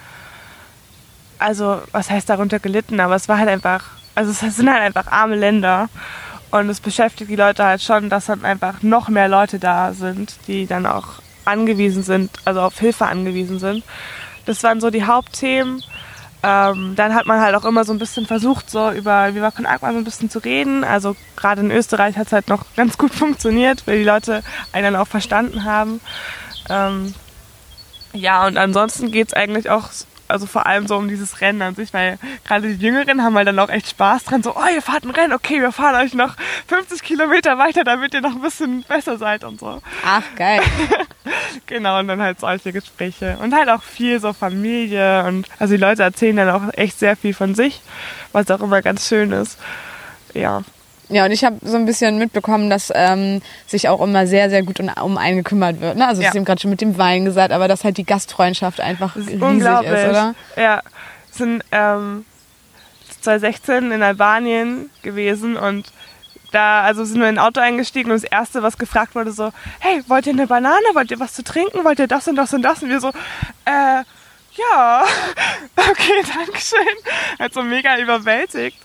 also 1.40 1.82
was 1.92 2.10
heißt 2.10 2.30
darunter 2.30 2.60
gelitten, 2.60 3.00
aber 3.00 3.16
es 3.16 3.30
war 3.30 3.38
halt 3.38 3.50
einfach, 3.50 3.86
also 4.16 4.32
es 4.32 4.56
sind 4.56 4.70
halt 4.70 4.82
einfach 4.82 5.12
arme 5.12 5.36
Länder 5.36 5.90
Und 6.50 6.70
es 6.70 6.80
beschäftigt 6.80 7.30
die 7.30 7.36
Leute 7.36 7.66
halt 7.66 7.82
schon, 7.82 8.10
dass 8.10 8.28
dann 8.28 8.46
einfach 8.46 8.82
noch 8.82 9.10
mehr 9.10 9.28
Leute 9.28 9.60
da 9.60 9.94
sind, 9.94 10.36
die 10.48 10.66
dann 10.66 10.86
auch 10.86 11.20
angewiesen 11.46 12.04
sind, 12.04 12.32
also 12.46 12.62
auf 12.62 12.80
Hilfe 12.80 13.06
angewiesen 13.06 13.60
sind. 13.60 13.84
Das 14.46 14.64
waren 14.64 14.80
so 14.80 14.90
die 14.90 15.04
Hauptthemen. 15.04 15.84
Ähm, 16.44 16.94
dann 16.96 17.16
hat 17.16 17.26
man 17.26 17.42
halt 17.42 17.56
auch 17.56 17.66
immer 17.66 17.84
so 17.84 17.92
ein 17.92 18.00
bisschen 18.00 18.26
versucht, 18.28 18.70
so 18.70 18.92
über 18.92 19.34
Viva 19.34 19.52
Con 19.52 19.66
Agua 19.66 19.92
so 19.92 19.98
ein 19.98 20.04
bisschen 20.04 20.30
zu 20.30 20.40
reden. 20.40 20.84
Also 20.84 21.16
gerade 21.36 21.62
in 21.62 21.72
Österreich 21.72 22.16
hat 22.18 22.28
es 22.28 22.34
halt 22.34 22.48
noch 22.48 22.66
ganz 22.76 22.98
gut 22.98 23.14
funktioniert, 23.24 23.86
weil 23.86 23.98
die 24.00 24.06
Leute 24.06 24.44
einen 24.72 24.94
dann 24.94 25.02
auch 25.02 25.08
verstanden 25.08 25.66
haben. 25.66 26.00
Ähm, 26.70 27.14
ja, 28.14 28.46
und 28.48 28.58
ansonsten 28.58 29.12
geht 29.12 29.28
es 29.28 29.34
eigentlich 29.34 29.70
auch 29.70 29.90
also 30.28 30.46
vor 30.46 30.66
allem 30.66 30.88
so 30.88 30.98
um 30.98 31.08
dieses 31.08 31.42
Rennen 31.42 31.62
an 31.62 31.76
sich, 31.76 31.94
weil 31.94 32.20
gerade 32.46 32.74
die 32.74 32.86
Jüngeren 32.86 33.24
haben 33.24 33.36
halt 33.36 33.48
dann 33.48 33.60
auch 33.60 33.70
echt 33.70 33.90
Spaß 33.90 34.26
dran. 34.26 34.44
So, 34.44 34.56
oh, 34.56 34.74
ihr 34.74 34.82
fahrt 34.82 35.04
ein 35.04 35.12
Rennen, 35.12 35.34
okay, 35.34 35.62
wir 35.62 35.72
fahren 35.72 35.96
euch 35.96 36.14
noch 36.14 36.36
50 36.68 37.02
Kilometer 37.02 37.58
weiter, 37.58 37.84
damit 37.84 38.14
ihr 38.14 38.22
noch 38.22 38.36
ein 38.36 38.42
bisschen 38.42 38.84
besser 38.84 39.18
seid 39.18 39.44
und 39.44 39.60
so. 39.60 39.82
Ach, 40.06 40.24
geil. 40.36 40.62
genau, 41.66 42.00
und 42.00 42.08
dann 42.08 42.22
halt 42.22 42.40
solche 42.40 42.74
Gespräche. 42.74 43.38
Und 43.42 43.54
halt 43.54 43.70
auch 43.70 43.84
viel 43.84 44.20
so 44.20 44.34
Familie 44.34 45.26
und 45.26 45.48
also 45.60 45.74
die 45.74 45.82
Leute 45.82 46.04
erzählen 46.04 46.36
dann 46.36 46.50
auch 46.50 46.74
echt 46.74 47.00
sehr 47.00 47.16
viel 47.16 47.34
von 47.34 47.56
sich, 47.56 47.82
was 48.32 48.50
auch 48.52 48.62
immer 48.62 48.82
ganz 48.82 49.08
schön 49.08 49.32
ist. 49.32 49.58
Ja. 50.34 50.64
Ja, 51.10 51.26
und 51.26 51.32
ich 51.32 51.44
habe 51.46 51.58
so 51.62 51.78
ein 51.78 51.86
bisschen 51.86 52.18
mitbekommen, 52.18 52.70
dass 52.70 52.92
ähm, 52.94 53.42
sich 53.66 53.88
auch 53.88 54.02
immer 54.02 54.28
sehr, 54.28 54.50
sehr 54.50 54.64
gut 54.64 54.80
um, 54.80 55.18
einen 55.18 55.38
gekümmert 55.38 55.80
wird. 55.80 55.96
Ne? 55.98 56.08
Also, 56.08 56.22
ja. 56.22 56.28
das 56.28 56.34
ist 56.34 56.38
eben 56.38 56.46
gerade 56.46 56.60
schon 56.60 56.72
mit 56.72 56.82
dem 56.82 56.98
Wein 56.98 57.26
gesagt, 57.26 57.54
aber 57.54 57.68
dass 57.68 57.84
halt 57.84 57.98
die 57.98 58.04
Gastfreundschaft 58.04 58.82
einfach 58.82 59.16
ist 59.16 59.28
riesig 59.28 59.42
unglaublich. 59.42 59.94
ist, 59.94 60.10
oder? 60.10 60.36
Ja, 60.58 60.82
sind 61.32 61.64
ähm, 61.72 62.26
2016 63.22 63.92
in 63.92 64.04
Albanien 64.04 64.90
gewesen 65.02 65.56
und 65.56 65.92
da, 66.52 66.82
also 66.82 67.04
sind 67.04 67.20
wir 67.20 67.30
in 67.30 67.38
ein 67.38 67.44
Auto 67.46 67.60
eingestiegen 67.60 68.12
und 68.12 68.24
das 68.24 68.30
Erste, 68.30 68.64
was 68.64 68.78
gefragt 68.78 69.16
wurde, 69.16 69.32
so, 69.32 69.52
hey, 69.80 70.02
wollt 70.08 70.28
ihr 70.28 70.34
eine 70.34 70.48
Banane, 70.48 70.86
wollt 70.94 71.12
ihr 71.12 71.20
was 71.20 71.34
zu 71.34 71.44
trinken, 71.44 71.84
wollt 71.84 72.00
ihr 72.00 72.08
das 72.08 72.28
und 72.28 72.36
das 72.36 72.54
und 72.54 72.62
das? 72.62 72.82
Und 72.84 72.90
wir 72.90 73.00
so, 73.00 73.10
äh, 73.66 74.04
ja, 74.54 75.04
okay, 75.76 76.24
danke 76.36 76.60
schön. 76.60 76.80
Halt 77.40 77.54
so 77.54 77.64
mega 77.64 77.98
überwältigt, 78.00 78.78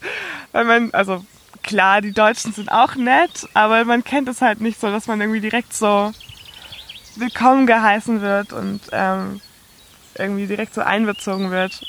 weil 0.53 0.65
man, 0.65 0.91
also 0.93 1.25
klar, 1.63 2.01
die 2.01 2.13
Deutschen 2.13 2.53
sind 2.53 2.71
auch 2.71 2.95
nett, 2.95 3.49
aber 3.55 3.85
man 3.85 4.05
kennt 4.05 4.29
es 4.29 4.41
halt 4.41 4.61
nicht 4.61 4.81
so, 4.81 4.91
dass 4.91 5.07
man 5.07 5.21
irgendwie 5.21 5.41
direkt 5.41 5.73
so 5.73 6.13
willkommen 7.17 7.67
geheißen 7.67 8.21
wird 8.21 8.53
und 8.53 8.81
ähm, 8.93 9.41
irgendwie 10.17 10.47
direkt 10.47 10.75
so 10.75 10.81
einbezogen 10.81 11.51
wird. 11.51 11.81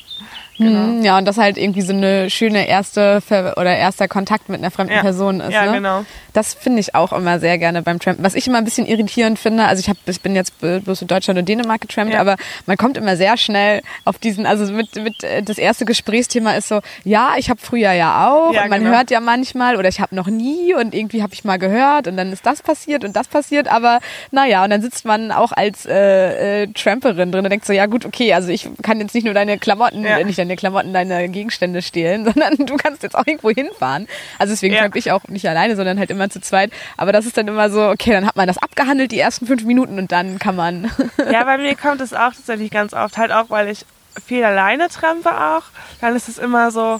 Genau. 0.58 0.80
Mhm, 0.80 1.04
ja, 1.04 1.18
und 1.18 1.26
das 1.26 1.38
halt 1.38 1.58
irgendwie 1.58 1.82
so 1.82 1.94
eine 1.94 2.30
schöne 2.30 2.68
erste 2.68 3.22
Ver 3.22 3.56
oder 3.58 3.76
erster 3.76 4.08
Kontakt 4.08 4.50
mit 4.50 4.60
einer 4.60 4.72
fremden 4.72 4.94
ja. 4.94 5.02
Person 5.02 5.40
ist. 5.40 5.52
Ja, 5.52 5.66
ne? 5.66 5.74
genau. 5.74 6.06
Das 6.34 6.54
finde 6.54 6.80
ich 6.80 6.96
auch 6.96 7.12
immer 7.12 7.40
sehr 7.40 7.58
gerne 7.58 7.82
beim 7.82 8.00
Trampen. 8.00 8.24
Was 8.24 8.36
ich 8.36 8.48
immer 8.48 8.60
ein 8.60 8.64
bisschen 8.64 8.86
irritierend 8.86 9.40
finde, 9.40 9.66
also 9.66 9.80
ich, 9.80 9.90
hab, 9.90 9.98
ich 10.06 10.22
bin 10.22 10.36
jetzt 10.36 10.54
bloß 10.60 11.02
in 11.02 11.08
Deutschland 11.08 11.40
und 11.40 11.50
Dänemark 11.50 11.82
getrampt, 11.82 12.14
ja. 12.14 12.22
aber 12.22 12.36
man 12.66 12.78
kommt 12.78 12.98
immer 12.98 13.18
sehr 13.18 13.38
schnell 13.38 13.82
auf 14.06 14.20
diesen, 14.20 14.46
also 14.46 14.72
mit, 14.72 14.96
mit 14.96 15.24
äh, 15.24 15.42
das 15.42 15.58
erste 15.58 15.86
Gesprächsthema 15.86 16.54
ist 16.54 16.68
so, 16.68 16.82
ja, 17.04 17.34
ich 17.38 17.50
habe 17.50 17.60
früher 17.62 17.92
ja 17.92 18.30
auch 18.30 18.54
ja, 18.54 18.64
und 18.64 18.70
man 18.70 18.84
genau. 18.84 18.96
hört 18.96 19.12
ja 19.12 19.20
manchmal 19.20 19.76
oder 19.76 19.90
ich 19.90 20.00
habe 20.00 20.16
noch 20.16 20.28
nie 20.28 20.74
und 20.74 20.94
irgendwie 20.94 21.24
habe 21.24 21.34
ich 21.34 21.44
mal 21.44 21.58
gehört 21.58 22.08
und 22.08 22.18
dann 22.18 22.32
ist 22.32 22.46
das 22.46 22.62
passiert 22.62 23.04
und 23.04 23.16
das 23.16 23.28
passiert, 23.28 23.68
aber 23.68 24.00
naja, 24.32 24.64
und 24.64 24.70
dann 24.70 24.82
sitzt 24.82 25.06
man 25.06 25.32
auch 25.32 25.52
als 25.52 25.86
äh, 25.86 26.64
äh, 26.64 26.68
Tramperin 26.74 27.32
drin 27.32 27.44
und 27.44 27.50
denkt 27.50 27.66
so, 27.66 27.74
ja 27.74 27.86
gut, 27.88 28.06
okay, 28.06 28.34
also 28.34 28.50
ich 28.50 28.70
kann 28.82 29.00
jetzt 29.00 29.16
nicht 29.16 29.26
nur 29.26 29.34
deine 29.34 29.58
Klamotten, 29.58 30.04
ja. 30.04 30.24
nicht 30.24 30.43
deine 30.44 30.56
Klamotten, 30.56 30.94
deine 30.94 31.30
Gegenstände 31.30 31.82
stehlen, 31.82 32.26
sondern 32.34 32.56
du 32.58 32.76
kannst 32.76 33.04
jetzt 33.04 33.16
auch 33.16 33.26
irgendwo 33.26 33.50
hinfahren. 33.50 34.08
Also 34.40 34.54
deswegen 34.54 34.76
ja. 34.76 34.88
ich 34.94 35.12
auch 35.12 35.24
nicht 35.28 35.48
alleine, 35.48 35.76
sondern 35.76 36.00
halt 36.00 36.12
immer 36.12 36.30
zu 36.30 36.42
zweit. 36.42 36.72
Aber 36.98 37.12
das 37.12 37.26
ist 37.26 37.38
dann 37.38 37.48
immer 37.48 37.70
so, 37.70 37.90
okay, 37.90 38.12
dann 38.12 38.26
hat 38.26 38.36
man 38.36 38.48
das 38.48 38.58
abgehandelt, 38.58 39.12
die 39.12 39.20
ersten 39.20 39.48
fünf 39.48 39.64
Minuten 39.64 39.98
und 39.98 40.12
dann 40.12 40.40
kann 40.40 40.56
man. 40.56 40.92
ja, 41.32 41.44
bei 41.44 41.58
mir 41.58 41.76
kommt 41.76 42.02
es 42.02 42.14
auch 42.14 42.34
tatsächlich 42.34 42.72
ganz 42.72 42.94
oft, 42.94 43.18
halt 43.18 43.32
auch, 43.32 43.50
weil 43.50 43.70
ich 43.70 43.86
viel 44.26 44.44
alleine 44.44 44.90
trampe 44.90 45.30
auch. 45.30 45.64
Dann 46.02 46.16
ist 46.16 46.30
es 46.30 46.38
immer 46.38 46.72
so, 46.72 47.00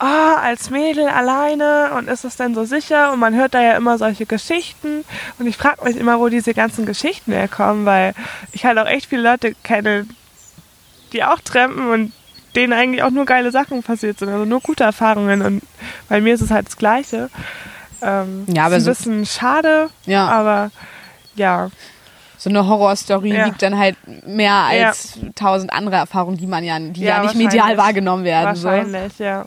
oh, 0.00 0.04
als 0.04 0.70
Mädel 0.70 1.08
alleine 1.08 1.92
und 1.96 2.08
ist 2.08 2.24
es 2.24 2.36
denn 2.36 2.54
so 2.54 2.64
sicher? 2.64 3.12
Und 3.12 3.18
man 3.18 3.34
hört 3.34 3.54
da 3.54 3.62
ja 3.62 3.76
immer 3.76 3.98
solche 3.98 4.26
Geschichten. 4.26 5.04
Und 5.38 5.46
ich 5.46 5.56
frage 5.56 5.84
mich 5.84 5.96
immer, 5.96 6.18
wo 6.18 6.28
diese 6.28 6.54
ganzen 6.54 6.86
Geschichten 6.86 7.32
herkommen, 7.32 7.84
weil 7.86 8.14
ich 8.52 8.64
halt 8.64 8.78
auch 8.78 8.86
echt 8.86 9.06
viele 9.06 9.22
Leute 9.22 9.54
kenne, 9.62 10.06
die 11.12 11.24
auch 11.24 11.40
trampen 11.40 11.90
und 11.90 12.12
denen 12.56 12.72
eigentlich 12.72 13.02
auch 13.02 13.10
nur 13.10 13.26
geile 13.26 13.50
Sachen 13.50 13.82
passiert 13.82 14.18
sind, 14.18 14.28
also 14.28 14.44
nur 14.44 14.60
gute 14.60 14.84
Erfahrungen. 14.84 15.42
Und 15.42 15.62
bei 16.08 16.20
mir 16.20 16.34
ist 16.34 16.40
es 16.40 16.50
halt 16.50 16.66
das 16.66 16.76
Gleiche. 16.76 17.30
Ähm, 18.02 18.44
ja, 18.48 18.66
aber 18.66 18.76
ist 18.76 18.82
ein 18.88 18.94
so 18.94 18.98
bisschen 18.98 19.26
schade, 19.26 19.90
ja. 20.06 20.26
aber 20.26 20.70
ja. 21.34 21.70
So 22.38 22.50
eine 22.50 22.66
Horrorstory 22.66 23.34
Ja. 23.34 23.46
liegt 23.46 23.62
dann 23.62 23.78
halt 23.78 23.96
mehr 24.26 24.54
als 24.54 25.18
tausend 25.34 25.72
andere 25.72 25.96
Erfahrungen, 25.96 26.36
die 26.36 26.46
man 26.46 26.64
ja, 26.64 26.78
die 26.78 27.00
ja, 27.00 27.16
Ja, 27.16 27.22
nicht 27.22 27.34
medial 27.34 27.76
wahrgenommen 27.76 28.24
werden. 28.24 28.54
So. 28.56 28.68
Wahrscheinlich, 28.68 29.18
ja. 29.18 29.46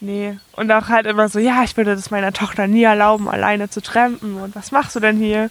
Nee. 0.00 0.38
Und 0.52 0.70
auch 0.70 0.88
halt 0.88 1.06
immer 1.06 1.28
so, 1.28 1.38
ja, 1.38 1.62
ich 1.64 1.76
würde 1.76 1.96
das 1.96 2.10
meiner 2.10 2.32
Tochter 2.32 2.66
nie 2.66 2.84
erlauben, 2.84 3.28
alleine 3.28 3.68
zu 3.68 3.80
trampen. 3.80 4.36
Und 4.36 4.54
was 4.54 4.70
machst 4.70 4.94
du 4.94 5.00
denn 5.00 5.16
hier? 5.16 5.50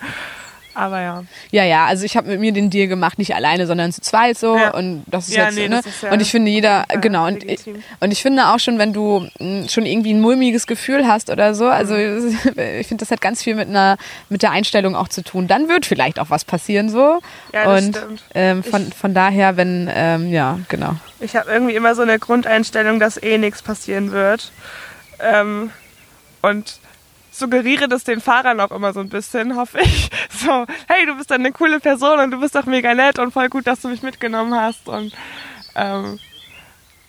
Aber 0.77 1.01
ja. 1.01 1.23
Ja, 1.49 1.63
ja, 1.63 1.85
also 1.87 2.05
ich 2.05 2.15
habe 2.15 2.27
mit 2.27 2.39
mir 2.39 2.51
den 2.51 2.69
Deal 2.69 2.87
gemacht, 2.87 3.17
nicht 3.17 3.33
alleine, 3.33 3.65
sondern 3.65 3.91
zu 3.91 3.99
zweit 4.01 4.37
so 4.37 4.55
Ja. 4.55 4.75
und 4.75 5.03
das 5.07 5.27
ist 5.27 5.35
Ja, 5.35 5.45
jetzt 5.45 5.55
nee, 5.55 5.67
ne? 5.67 5.79
ist 5.79 6.03
ja 6.03 6.11
und 6.11 6.21
ich 6.21 6.29
finde 6.29 6.51
jeder 6.51 6.85
genau 7.01 7.25
und 7.25 7.43
ich, 7.43 7.61
und 7.99 8.11
ich 8.11 8.21
finde 8.21 8.47
auch 8.49 8.59
schon, 8.59 8.77
wenn 8.77 8.93
du 8.93 9.27
mh, 9.39 9.69
schon 9.69 9.87
irgendwie 9.87 10.13
ein 10.13 10.21
mulmiges 10.21 10.67
Gefühl 10.67 11.07
hast 11.07 11.31
oder 11.31 11.55
so, 11.55 11.65
also 11.67 11.95
Mhm. 11.95 12.37
ich 12.79 12.87
finde 12.87 13.01
das 13.03 13.09
hat 13.09 13.21
ganz 13.21 13.41
viel 13.41 13.55
mit 13.55 13.67
einer 13.69 13.97
mit 14.29 14.43
der 14.43 14.51
Einstellung 14.51 14.95
auch 14.95 15.07
zu 15.07 15.23
tun. 15.23 15.47
Dann 15.47 15.67
wird 15.67 15.87
vielleicht 15.87 16.19
auch 16.19 16.29
was 16.29 16.45
passieren 16.45 16.89
so 16.89 17.21
Ja, 17.53 17.63
das 17.65 17.83
und 17.85 17.95
stimmt. 17.97 18.23
ähm, 18.35 18.63
von 18.63 18.91
von 18.91 19.13
daher, 19.15 19.57
wenn 19.57 19.89
ähm, 19.91 20.31
ja 20.31 20.59
genau 20.69 20.95
Ich 21.21 21.35
habe 21.35 21.49
irgendwie 21.51 21.73
immer 21.75 21.95
so 21.95 22.03
eine 22.03 22.19
Grundeinstellung, 22.19 22.99
dass 22.99 23.17
eh 23.21 23.39
nichts 23.39 23.63
passieren 23.63 24.11
wird. 24.11 24.51
Ähm, 25.19 25.71
und 26.43 26.79
suggeriere 27.37 27.87
das 27.87 28.03
den 28.03 28.19
Fahrern 28.21 28.59
auch 28.59 28.71
immer 28.71 28.93
so 28.93 28.99
ein 28.99 29.09
bisschen, 29.09 29.55
hoffe 29.55 29.79
ich. 29.81 30.09
So, 30.29 30.65
hey, 30.87 31.05
du 31.07 31.15
bist 31.17 31.31
dann 31.31 31.41
eine 31.41 31.51
coole 31.51 31.79
Person 31.79 32.19
und 32.19 32.31
du 32.31 32.39
bist 32.39 32.53
doch 32.55 32.65
mega 32.65 32.93
nett 32.93 33.17
und 33.17 33.31
voll 33.31 33.49
gut, 33.49 33.65
dass 33.65 33.81
du 33.81 33.87
mich 33.87 34.03
mitgenommen 34.03 34.53
hast. 34.53 34.87
Und 34.87 35.11
ähm, 35.75 36.19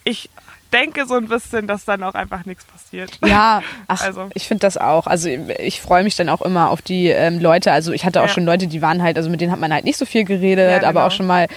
ich 0.04 0.30
denke 0.72 1.06
so 1.06 1.14
ein 1.14 1.28
bisschen, 1.28 1.66
dass 1.66 1.84
dann 1.84 2.02
auch 2.02 2.14
einfach 2.14 2.44
nichts 2.46 2.64
passiert. 2.64 3.10
Ja, 3.24 3.62
ach, 3.86 4.02
Also. 4.02 4.28
ich 4.34 4.46
finde 4.48 4.60
das 4.60 4.76
auch. 4.78 5.06
Also 5.06 5.28
ich 5.28 5.80
freue 5.82 6.04
mich 6.04 6.16
dann 6.16 6.28
auch 6.30 6.40
immer 6.42 6.70
auf 6.70 6.80
die 6.82 7.08
ähm, 7.08 7.38
Leute. 7.40 7.72
Also 7.72 7.92
ich 7.92 8.04
hatte 8.06 8.20
auch 8.22 8.26
Ja. 8.28 8.32
schon 8.32 8.44
Leute, 8.46 8.66
die 8.66 8.80
waren 8.82 9.02
halt, 9.02 9.16
also 9.18 9.28
mit 9.30 9.40
denen 9.40 9.52
hat 9.52 9.60
man 9.60 9.72
halt 9.72 9.84
nicht 9.84 9.98
so 9.98 10.06
viel 10.06 10.24
geredet, 10.24 10.82
Ja, 10.82 10.88
aber 10.88 11.00
auch 11.04 11.08
genau. 11.08 11.16
schon 11.16 11.26
mal, 11.26 11.48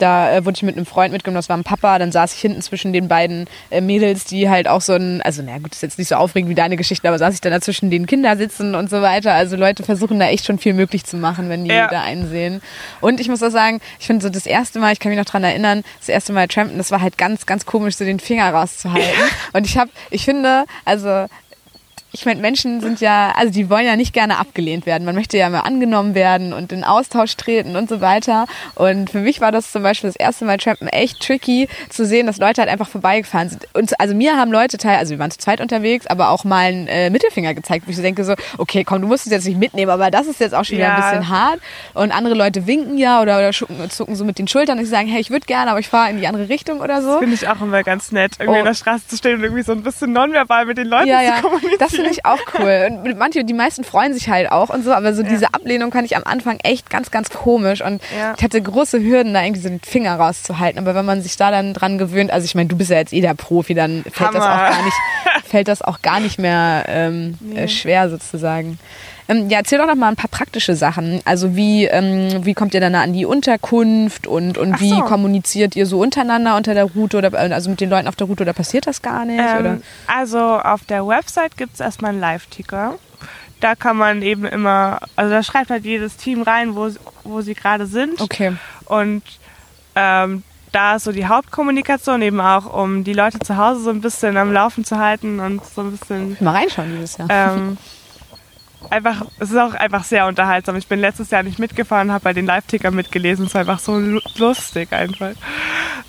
da 0.00 0.32
äh, 0.32 0.44
wurde 0.44 0.56
ich 0.56 0.62
mit 0.62 0.76
einem 0.76 0.86
Freund 0.86 1.12
mitgenommen, 1.12 1.36
das 1.38 1.48
war 1.48 1.56
ein 1.56 1.64
Papa, 1.64 1.98
dann 1.98 2.10
saß 2.12 2.34
ich 2.34 2.40
hinten 2.40 2.62
zwischen 2.62 2.92
den 2.92 3.08
beiden 3.08 3.46
äh, 3.70 3.80
Mädels, 3.80 4.24
die 4.24 4.48
halt 4.50 4.66
auch 4.68 4.80
so 4.80 4.94
ein, 4.94 5.22
also 5.22 5.42
naja 5.42 5.58
gut, 5.58 5.72
ist 5.72 5.82
jetzt 5.82 5.98
nicht 5.98 6.08
so 6.08 6.16
aufregend 6.16 6.50
wie 6.50 6.54
deine 6.54 6.76
Geschichte, 6.76 7.06
aber 7.08 7.18
saß 7.18 7.34
ich 7.34 7.40
dann 7.40 7.52
da 7.52 7.60
zwischen 7.60 7.90
den 7.90 8.06
Kindern 8.06 8.38
sitzen 8.38 8.74
und 8.74 8.90
so 8.90 9.02
weiter. 9.02 9.32
Also 9.34 9.56
Leute 9.56 9.82
versuchen 9.82 10.18
da 10.18 10.26
echt 10.26 10.46
schon 10.46 10.58
viel 10.58 10.74
möglich 10.74 11.04
zu 11.04 11.16
machen, 11.16 11.48
wenn 11.48 11.64
die 11.64 11.70
Ja. 11.70 11.88
da 11.88 12.02
einsehen. 12.02 12.60
Und 13.00 13.20
ich 13.20 13.28
muss 13.28 13.42
auch 13.42 13.50
sagen, 13.50 13.80
ich 13.98 14.06
finde 14.06 14.22
so 14.22 14.28
das 14.30 14.46
erste 14.46 14.78
Mal, 14.78 14.92
ich 14.92 14.98
kann 15.00 15.10
mich 15.10 15.18
noch 15.18 15.24
dran 15.26 15.44
erinnern, 15.44 15.82
das 15.98 16.08
erste 16.08 16.32
Mal 16.32 16.48
Trampen, 16.48 16.78
das 16.78 16.90
war 16.90 17.00
halt 17.00 17.18
ganz, 17.18 17.46
ganz 17.46 17.66
komisch, 17.66 17.96
so 17.96 18.04
den 18.04 18.20
Finger 18.20 18.50
rauszuhalten. 18.52 19.08
Und 19.52 19.66
ich 19.66 19.76
habe, 19.78 19.90
ich 20.10 20.24
finde, 20.24 20.64
also 20.84 21.26
ich 22.12 22.26
meine, 22.26 22.40
Menschen 22.40 22.80
sind 22.80 23.00
ja, 23.00 23.32
also 23.36 23.52
die 23.52 23.70
wollen 23.70 23.86
ja 23.86 23.96
nicht 23.96 24.12
gerne 24.12 24.38
abgelehnt 24.38 24.86
werden. 24.86 25.04
Man 25.04 25.14
möchte 25.14 25.38
ja 25.38 25.46
immer 25.46 25.64
angenommen 25.64 26.14
werden 26.14 26.52
und 26.52 26.72
in 26.72 26.82
Austausch 26.84 27.36
treten 27.36 27.76
und 27.76 27.88
so 27.88 28.00
weiter. 28.00 28.46
Und 28.74 29.10
für 29.10 29.18
mich 29.20 29.40
war 29.40 29.52
das 29.52 29.70
zum 29.70 29.82
Beispiel 29.82 30.08
das 30.10 30.16
erste 30.16 30.44
Mal 30.44 30.58
Trampen 30.58 30.88
echt 30.88 31.20
tricky 31.20 31.68
zu 31.88 32.04
sehen, 32.04 32.26
dass 32.26 32.38
Leute 32.38 32.60
halt 32.62 32.70
einfach 32.70 32.88
vorbeigefahren 32.88 33.48
sind. 33.48 33.68
Und 33.74 33.98
also 34.00 34.14
mir 34.14 34.36
haben 34.36 34.50
Leute 34.50 34.76
teil, 34.78 34.98
also 34.98 35.10
wir 35.12 35.18
waren 35.18 35.30
zu 35.30 35.38
zweit 35.38 35.60
unterwegs, 35.60 36.06
aber 36.06 36.30
auch 36.30 36.44
mal 36.44 36.66
einen 36.66 36.88
äh, 36.88 37.10
Mittelfinger 37.10 37.54
gezeigt, 37.54 37.86
wo 37.86 37.90
ich 37.90 37.96
so 37.96 38.02
denke 38.02 38.24
so, 38.24 38.34
okay, 38.58 38.84
komm, 38.84 39.02
du 39.02 39.08
musst 39.08 39.26
es 39.26 39.32
jetzt 39.32 39.46
nicht 39.46 39.58
mitnehmen, 39.58 39.90
aber 39.90 40.10
das 40.10 40.26
ist 40.26 40.40
jetzt 40.40 40.54
auch 40.54 40.64
schon 40.64 40.78
wieder 40.78 40.94
ein 40.94 41.00
bisschen 41.02 41.28
hart. 41.28 41.60
Und 41.94 42.12
andere 42.12 42.34
Leute 42.34 42.66
winken 42.66 42.98
ja 42.98 43.22
oder, 43.22 43.38
oder 43.38 43.52
schucken, 43.52 43.88
zucken 43.90 44.16
so 44.16 44.24
mit 44.24 44.38
den 44.38 44.48
Schultern 44.48 44.78
und 44.78 44.84
sie 44.84 44.90
sagen, 44.90 45.06
hey, 45.08 45.20
ich 45.20 45.30
würde 45.30 45.46
gerne, 45.46 45.70
aber 45.70 45.80
ich 45.80 45.88
fahre 45.88 46.10
in 46.10 46.18
die 46.18 46.26
andere 46.26 46.48
Richtung 46.48 46.80
oder 46.80 47.02
so. 47.02 47.18
Finde 47.18 47.34
ich 47.34 47.46
auch 47.48 47.60
immer 47.60 47.82
ganz 47.82 48.10
nett, 48.12 48.32
irgendwie 48.38 48.56
Oh. 48.56 48.60
in 48.60 48.64
der 48.66 48.74
Straße 48.74 49.06
zu 49.06 49.16
stehen 49.16 49.36
und 49.36 49.44
irgendwie 49.44 49.62
so 49.62 49.72
ein 49.72 49.82
bisschen 49.82 50.12
nonverbal 50.12 50.66
mit 50.66 50.76
den 50.76 50.88
Leuten 50.88 51.08
ja, 51.08 51.18
zu 51.20 51.24
ja, 51.24 51.40
kommunizieren. 51.40 51.78
das 51.78 51.99
finde 52.00 52.10
ich 52.10 52.24
auch 52.24 52.38
cool. 52.58 52.88
Und 53.04 53.18
manche, 53.18 53.44
die 53.44 53.52
meisten 53.52 53.84
freuen 53.84 54.14
sich 54.14 54.28
halt 54.28 54.50
auch 54.50 54.68
und 54.70 54.84
so, 54.84 54.92
aber 54.92 55.14
so 55.14 55.22
diese 55.22 55.52
Ablehnung 55.54 55.92
fand 55.92 56.06
ich 56.06 56.16
am 56.16 56.24
Anfang 56.24 56.58
echt 56.62 56.90
ganz, 56.90 57.10
ganz 57.10 57.30
komisch 57.30 57.82
und 57.82 58.02
Ja. 58.18 58.34
ich 58.36 58.42
hatte 58.42 58.60
große 58.60 59.00
Hürden, 59.00 59.34
da 59.34 59.42
irgendwie 59.42 59.60
so 59.62 59.68
den 59.68 59.80
Finger 59.80 60.16
rauszuhalten. 60.16 60.78
Aber 60.80 60.94
wenn 60.94 61.04
man 61.04 61.22
sich 61.22 61.36
da 61.36 61.50
dann 61.50 61.74
dran 61.74 61.98
gewöhnt, 61.98 62.30
also 62.30 62.44
ich 62.44 62.54
meine, 62.54 62.68
du 62.68 62.76
bist 62.76 62.90
ja 62.90 62.96
jetzt 62.96 63.12
eh 63.12 63.20
der 63.20 63.34
Profi, 63.34 63.74
dann 63.74 64.04
fällt 64.10 64.34
das 64.34 64.42
auch 64.42 64.46
gar 64.46 64.82
nicht, 64.82 64.96
fällt 65.46 65.68
das 65.68 65.82
auch 65.82 66.02
gar 66.02 66.20
nicht 66.20 66.38
mehr 66.38 66.84
ähm, 66.88 67.38
äh, 67.54 67.68
schwer 67.68 68.08
sozusagen. 68.10 68.78
Ähm, 69.28 69.48
ja, 69.48 69.58
erzähl 69.58 69.78
doch 69.78 69.86
noch 69.86 69.94
mal 69.94 70.08
ein 70.08 70.16
paar 70.16 70.30
praktische 70.30 70.74
Sachen. 70.74 71.20
Also 71.24 71.56
wie, 71.56 71.84
ähm, 71.84 72.44
wie 72.44 72.54
kommt 72.54 72.74
ihr 72.74 72.80
dann 72.80 72.94
an 72.94 73.12
die 73.12 73.24
Unterkunft 73.24 74.26
und, 74.26 74.58
und 74.58 74.74
Ach 74.74 74.80
wie 74.80 74.90
so. 74.90 75.00
kommuniziert 75.02 75.76
ihr 75.76 75.86
so 75.86 76.00
untereinander 76.00 76.56
unter 76.56 76.74
der 76.74 76.84
Route 76.84 77.18
oder 77.18 77.32
äh, 77.32 77.52
also 77.52 77.70
mit 77.70 77.80
den 77.80 77.90
Leuten 77.90 78.08
auf 78.08 78.16
der 78.16 78.26
Route 78.26 78.42
oder 78.42 78.52
passiert 78.52 78.86
das 78.86 79.02
gar 79.02 79.24
nicht? 79.24 79.40
Ähm, 79.40 79.82
also 80.06 80.38
auf 80.38 80.84
der 80.84 81.06
Website 81.06 81.56
gibt 81.56 81.74
es 81.74 81.80
erstmal 81.80 82.12
einen 82.12 82.20
Live-Ticker. 82.20 82.96
Da 83.60 83.74
kann 83.74 83.96
man 83.96 84.22
eben 84.22 84.46
immer, 84.46 85.00
also 85.16 85.30
da 85.30 85.42
schreibt 85.42 85.70
halt 85.70 85.84
jedes 85.84 86.16
Team 86.16 86.42
rein, 86.42 86.74
wo, 86.74 86.88
wo 87.24 87.42
sie 87.42 87.54
gerade 87.54 87.86
sind. 87.86 88.20
Okay. 88.20 88.56
Und 88.86 89.22
ähm, 89.94 90.42
da 90.72 90.96
ist 90.96 91.04
so 91.04 91.12
die 91.12 91.26
Hauptkommunikation 91.26 92.22
eben 92.22 92.40
auch, 92.40 92.72
um 92.72 93.04
die 93.04 93.12
Leute 93.12 93.38
zu 93.40 93.56
Hause 93.56 93.80
so 93.80 93.90
ein 93.90 94.00
bisschen 94.00 94.36
am 94.36 94.52
Laufen 94.52 94.84
zu 94.84 94.98
halten 94.98 95.40
und 95.40 95.64
so 95.64 95.82
ein 95.82 95.92
bisschen 95.92 96.36
Mal 96.40 96.52
reinschauen 96.56 96.90
dieses 96.92 97.18
Jahr. 97.18 97.28
ähm, 97.30 97.76
einfach, 98.88 99.26
es 99.38 99.50
ist 99.50 99.58
auch 99.58 99.74
einfach 99.74 100.04
sehr 100.04 100.26
unterhaltsam. 100.26 100.76
Ich 100.76 100.86
bin 100.86 101.00
letztes 101.00 101.30
Jahr 101.30 101.42
nicht 101.42 101.58
mitgefahren, 101.58 102.10
habe 102.10 102.24
bei 102.24 102.32
den 102.32 102.46
Live-Ticker 102.46 102.90
mitgelesen. 102.90 103.46
Es 103.46 103.54
war 103.54 103.60
einfach 103.60 103.78
so 103.78 103.98
lu- 103.98 104.20
lustig 104.36 104.92
einfach. 104.92 105.32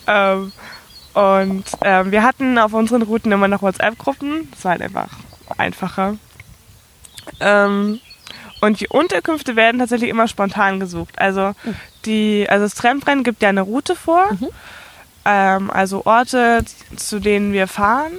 Ähm, 0.08 0.52
und 1.14 1.66
ähm, 1.84 2.12
wir 2.12 2.24
hatten 2.24 2.58
auf 2.58 2.74
unseren 2.74 3.02
Routen 3.02 3.32
immer 3.32 3.48
noch 3.50 3.62
WhatsApp-Gruppen. 3.62 4.50
Das 4.52 4.64
war 4.64 4.72
halt 4.72 4.82
einfach 4.82 5.10
einfacher. 5.58 6.16
Ähm, 7.40 8.00
und 8.62 8.80
die 8.80 8.88
Unterkünfte 8.88 9.56
werden 9.56 9.80
tatsächlich 9.80 10.10
immer 10.10 10.28
spontan 10.28 10.80
gesucht. 10.80 11.20
Also 11.20 11.54
die, 12.06 12.48
also 12.50 12.66
das 12.66 12.76
Tramprennen 12.76 13.24
gibt 13.24 13.42
ja 13.42 13.50
eine 13.50 13.62
Route 13.62 13.96
vor. 13.96 14.30
Ähm, 15.26 15.70
also 15.70 16.06
Orte, 16.06 16.64
zu 16.96 17.20
denen 17.20 17.54
wir 17.54 17.68
fahren. 17.68 18.14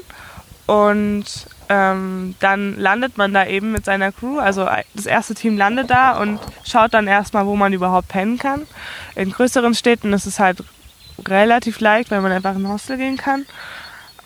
Und 0.67 1.25
ähm, 1.73 2.35
dann 2.39 2.79
landet 2.79 3.17
man 3.17 3.33
da 3.33 3.47
eben 3.47 3.73
mit 3.73 3.87
seiner 3.87 4.13
Crew. 4.13 4.39
Also 4.39 4.69
das 4.95 5.07
erste 5.07 5.35
Team 5.35 5.57
landet 5.57 5.89
da 5.89 6.21
und 6.21 6.39
schaut 6.65 6.93
dann 6.93 7.07
erstmal, 7.07 7.47
wo 7.47 7.57
man 7.57 7.73
überhaupt 7.73 8.09
pennen 8.09 8.37
kann. 8.37 8.67
In 9.15 9.33
größeren 9.33 9.75
Städten 9.75 10.13
ist 10.13 10.27
es 10.27 10.39
halt 10.39 10.63
relativ 11.27 11.81
leicht, 11.81 12.11
weil 12.11 12.21
man 12.21 12.31
einfach 12.31 12.55
in 12.55 12.65
ein 12.67 12.69
Hostel 12.69 12.99
gehen 12.99 13.17
kann. 13.17 13.47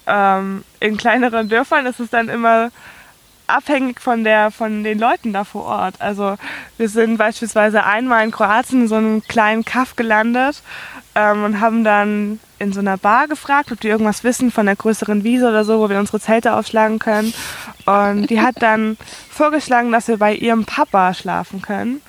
Ähm, 0.09 0.64
in 0.80 0.96
kleineren 0.96 1.48
Dörfern 1.48 1.87
ist 1.87 2.00
es 2.00 2.11
dann 2.11 2.28
immer 2.28 2.70
abhängig 3.46 4.00
von 4.00 4.24
der 4.24 4.50
von 4.50 4.82
den 4.82 4.98
Leuten 4.98 5.32
da 5.32 5.44
vor 5.44 5.66
Ort. 5.66 6.00
Also 6.00 6.37
wir 6.78 6.88
sind 6.88 7.16
beispielsweise 7.16 7.85
einmal 7.85 8.24
in 8.24 8.32
Kroatien 8.32 8.82
in 8.82 8.88
so 8.88 8.96
einem 8.96 9.22
kleinen 9.22 9.64
Kaff 9.64 9.94
gelandet 9.94 10.62
ähm, 11.14 11.44
und 11.44 11.61
haben 11.61 11.85
dann 11.85 12.40
in 12.59 12.73
so 12.73 12.81
einer 12.81 12.97
Bar 12.97 13.29
gefragt, 13.29 13.71
ob 13.73 13.81
die 13.81 13.88
irgendwas 13.88 14.25
wissen 14.25 14.51
von 14.51 14.66
der 14.66 14.77
größeren 14.77 15.25
Wiese 15.25 15.49
oder 15.49 15.64
so, 15.64 15.81
wo 15.81 15.90
wir 15.90 15.99
unsere 15.99 16.21
Zelte 16.21 16.55
aufschlagen 16.55 16.99
können. 16.99 17.35
Und 17.85 18.31
die 18.31 18.40
hat 18.40 18.62
dann 18.62 18.97
vorgeschlagen, 19.31 19.92
dass 19.92 20.09
wir 20.09 20.16
bei 20.16 20.35
ihrem 20.35 20.64
Papa 20.64 21.14
schlafen 21.14 21.62
können 21.62 22.01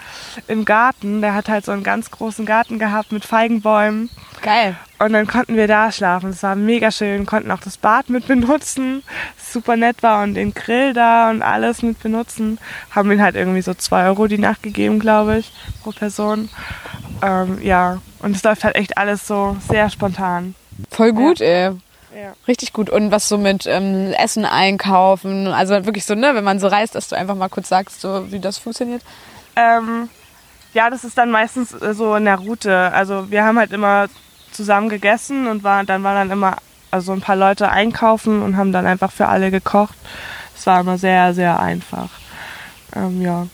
im 0.47 0.65
Garten. 0.65 1.21
Der 1.21 1.33
hat 1.33 1.49
halt 1.49 1.65
so 1.65 1.71
einen 1.71 1.83
ganz 1.83 2.11
großen 2.11 2.45
Garten 2.45 2.79
gehabt 2.79 3.11
mit 3.11 3.25
Feigenbäumen. 3.25 4.09
Geil. 4.47 4.75
Und 4.99 5.11
dann 5.11 5.27
konnten 5.27 5.57
wir 5.57 5.67
da 5.67 5.91
schlafen. 5.91 6.29
Es 6.29 6.41
war 6.41 6.55
mega 6.55 6.89
schön, 6.89 7.25
konnten 7.25 7.51
auch 7.51 7.59
das 7.59 7.77
Bad 7.77 8.09
mit 8.09 8.27
benutzen, 8.27 9.03
super 9.37 9.75
nett 9.75 10.01
war 10.03 10.23
und 10.23 10.35
den 10.35 10.53
Grill 10.53 10.93
da 10.93 11.29
und 11.29 11.41
alles 11.41 11.81
mit 11.81 12.01
benutzen. 12.01 12.57
Haben 12.91 13.11
ihn 13.11 13.21
halt 13.21 13.35
irgendwie 13.35 13.61
so 13.61 13.73
zwei 13.73 14.05
Euro 14.05 14.27
die 14.27 14.37
Nacht 14.37 14.63
gegeben, 14.63 14.99
glaube 14.99 15.39
ich, 15.39 15.51
pro 15.83 15.91
Person. 15.91 16.49
Ähm, 17.21 17.61
ja, 17.61 18.01
und 18.19 18.35
es 18.37 18.43
läuft 18.43 18.63
halt 18.63 18.75
echt 18.75 18.97
alles 18.97 19.27
so 19.27 19.57
sehr 19.67 19.89
spontan. 19.89 20.55
Voll 20.91 21.11
gut, 21.11 21.41
ey. 21.41 21.71
Ja. 22.15 22.33
Richtig 22.47 22.71
gut. 22.71 22.89
Und 22.89 23.11
was 23.11 23.27
so 23.27 23.37
mit 23.37 23.65
ähm, 23.67 24.13
Essen 24.13 24.45
einkaufen, 24.45 25.47
also 25.47 25.73
wirklich 25.85 26.05
so, 26.05 26.15
ne, 26.15 26.35
wenn 26.35 26.45
man 26.45 26.59
so 26.59 26.67
reist, 26.67 26.95
dass 26.95 27.09
du 27.09 27.17
einfach 27.17 27.35
mal 27.35 27.49
kurz 27.49 27.67
sagst, 27.67 27.99
so 27.99 28.31
wie 28.31 28.39
das 28.39 28.57
funktioniert. 28.57 29.03
Ähm, 29.57 30.09
ja, 30.73 30.89
das 30.89 31.03
ist 31.03 31.17
dann 31.17 31.31
meistens 31.31 31.73
äh, 31.73 31.93
so 31.93 32.15
in 32.15 32.25
der 32.25 32.37
Route. 32.37 32.91
Also 32.93 33.29
wir 33.29 33.43
haben 33.43 33.59
halt 33.59 33.71
immer 33.71 34.07
zusammen 34.51 34.89
gegessen 34.89 35.47
und 35.47 35.63
war, 35.63 35.83
dann 35.83 36.03
waren 36.03 36.15
dann 36.15 36.31
immer 36.31 36.57
also 36.91 37.11
ein 37.13 37.21
paar 37.21 37.35
Leute 37.35 37.69
einkaufen 37.69 38.41
und 38.41 38.57
haben 38.57 38.71
dann 38.71 38.85
einfach 38.87 39.11
für 39.11 39.27
alle 39.27 39.51
gekocht. 39.51 39.95
Es 40.57 40.65
war 40.65 40.79
immer 40.81 40.97
sehr, 40.97 41.33
sehr 41.33 41.59
einfach. 41.59 42.09
Ähm, 42.95 43.21
ja, 43.21 43.47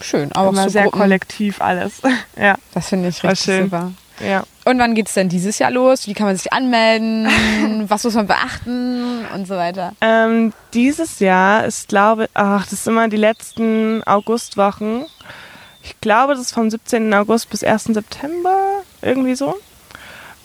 Schön, 0.00 0.30
aber 0.32 0.48
auch 0.48 0.52
immer 0.52 0.64
so 0.64 0.68
sehr 0.70 0.84
Gruppen. 0.84 1.00
kollektiv 1.00 1.60
alles. 1.60 2.00
ja, 2.36 2.54
Das 2.74 2.88
finde 2.88 3.08
ich 3.08 3.22
richtig 3.22 3.40
schön. 3.40 3.64
super. 3.64 3.92
ja. 4.24 4.44
Und 4.64 4.78
wann 4.78 4.94
geht 4.94 5.08
es 5.08 5.14
denn 5.14 5.28
dieses 5.30 5.58
Jahr 5.58 5.70
los? 5.70 6.06
Wie 6.06 6.12
kann 6.14 6.26
man 6.26 6.36
sich 6.36 6.52
anmelden? 6.52 7.26
Was 7.88 8.04
muss 8.04 8.14
man 8.14 8.26
beachten? 8.26 9.24
Und 9.34 9.46
so 9.48 9.56
weiter. 9.56 9.94
Ähm, 10.02 10.52
dieses 10.74 11.18
Jahr 11.20 11.64
ist, 11.64 11.88
glaube 11.88 12.28
ach, 12.34 12.66
das 12.66 12.84
sind 12.84 12.92
immer 12.92 13.08
die 13.08 13.16
letzten 13.16 14.02
Augustwochen. 14.04 15.06
Ich 15.82 15.98
glaube, 16.02 16.34
das 16.34 16.42
ist 16.42 16.52
vom 16.52 16.68
17. 16.70 17.12
August 17.14 17.48
bis 17.48 17.64
1. 17.64 17.84
September, 17.84 18.82
irgendwie 19.00 19.34
so. 19.34 19.56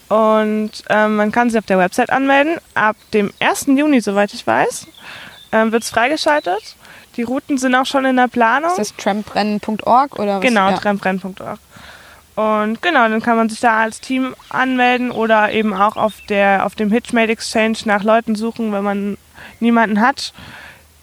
Und 0.10 0.72
ähm, 0.90 1.16
man 1.16 1.32
kann 1.32 1.50
sich 1.50 1.58
auf 1.58 1.66
der 1.66 1.78
Website 1.80 2.10
anmelden. 2.12 2.58
Ab 2.76 2.96
dem 3.14 3.32
1. 3.40 3.68
Juni, 3.68 4.02
soweit 4.02 4.34
ich 4.34 4.46
weiß, 4.46 4.88
ähm, 5.52 5.72
wird 5.72 5.84
es 5.84 5.90
freigeschaltet. 5.90 6.76
Die 7.16 7.24
Routen 7.24 7.58
sind 7.58 7.76
auch 7.76 7.86
schon 7.86 8.06
in 8.06 8.16
der 8.18 8.28
Planung. 8.28 8.72
Ist 8.72 8.80
das 8.80 8.96
tramprennen.org 8.96 10.18
oder 10.20 10.36
was? 10.38 10.42
Genau, 10.42 10.70
Ja. 10.70 10.78
tramprennen.org. 10.78 11.60
Und 12.36 12.82
genau, 12.82 13.08
dann 13.08 13.22
kann 13.22 13.38
man 13.38 13.48
sich 13.50 13.60
da 13.60 13.82
als 13.82 14.02
Team 14.02 14.36
anmelden 14.50 15.12
oder 15.12 15.52
eben 15.52 15.74
auch 15.74 15.96
auf, 15.98 16.14
der, 16.30 16.66
auf 16.66 16.74
dem 16.74 16.90
Hitchmade 16.92 17.32
Exchange 17.32 17.78
nach 17.86 18.04
Leuten 18.04 18.36
suchen, 18.36 18.72
wenn 18.74 18.84
man 18.84 19.18
niemanden 19.60 20.02
hat, 20.02 20.34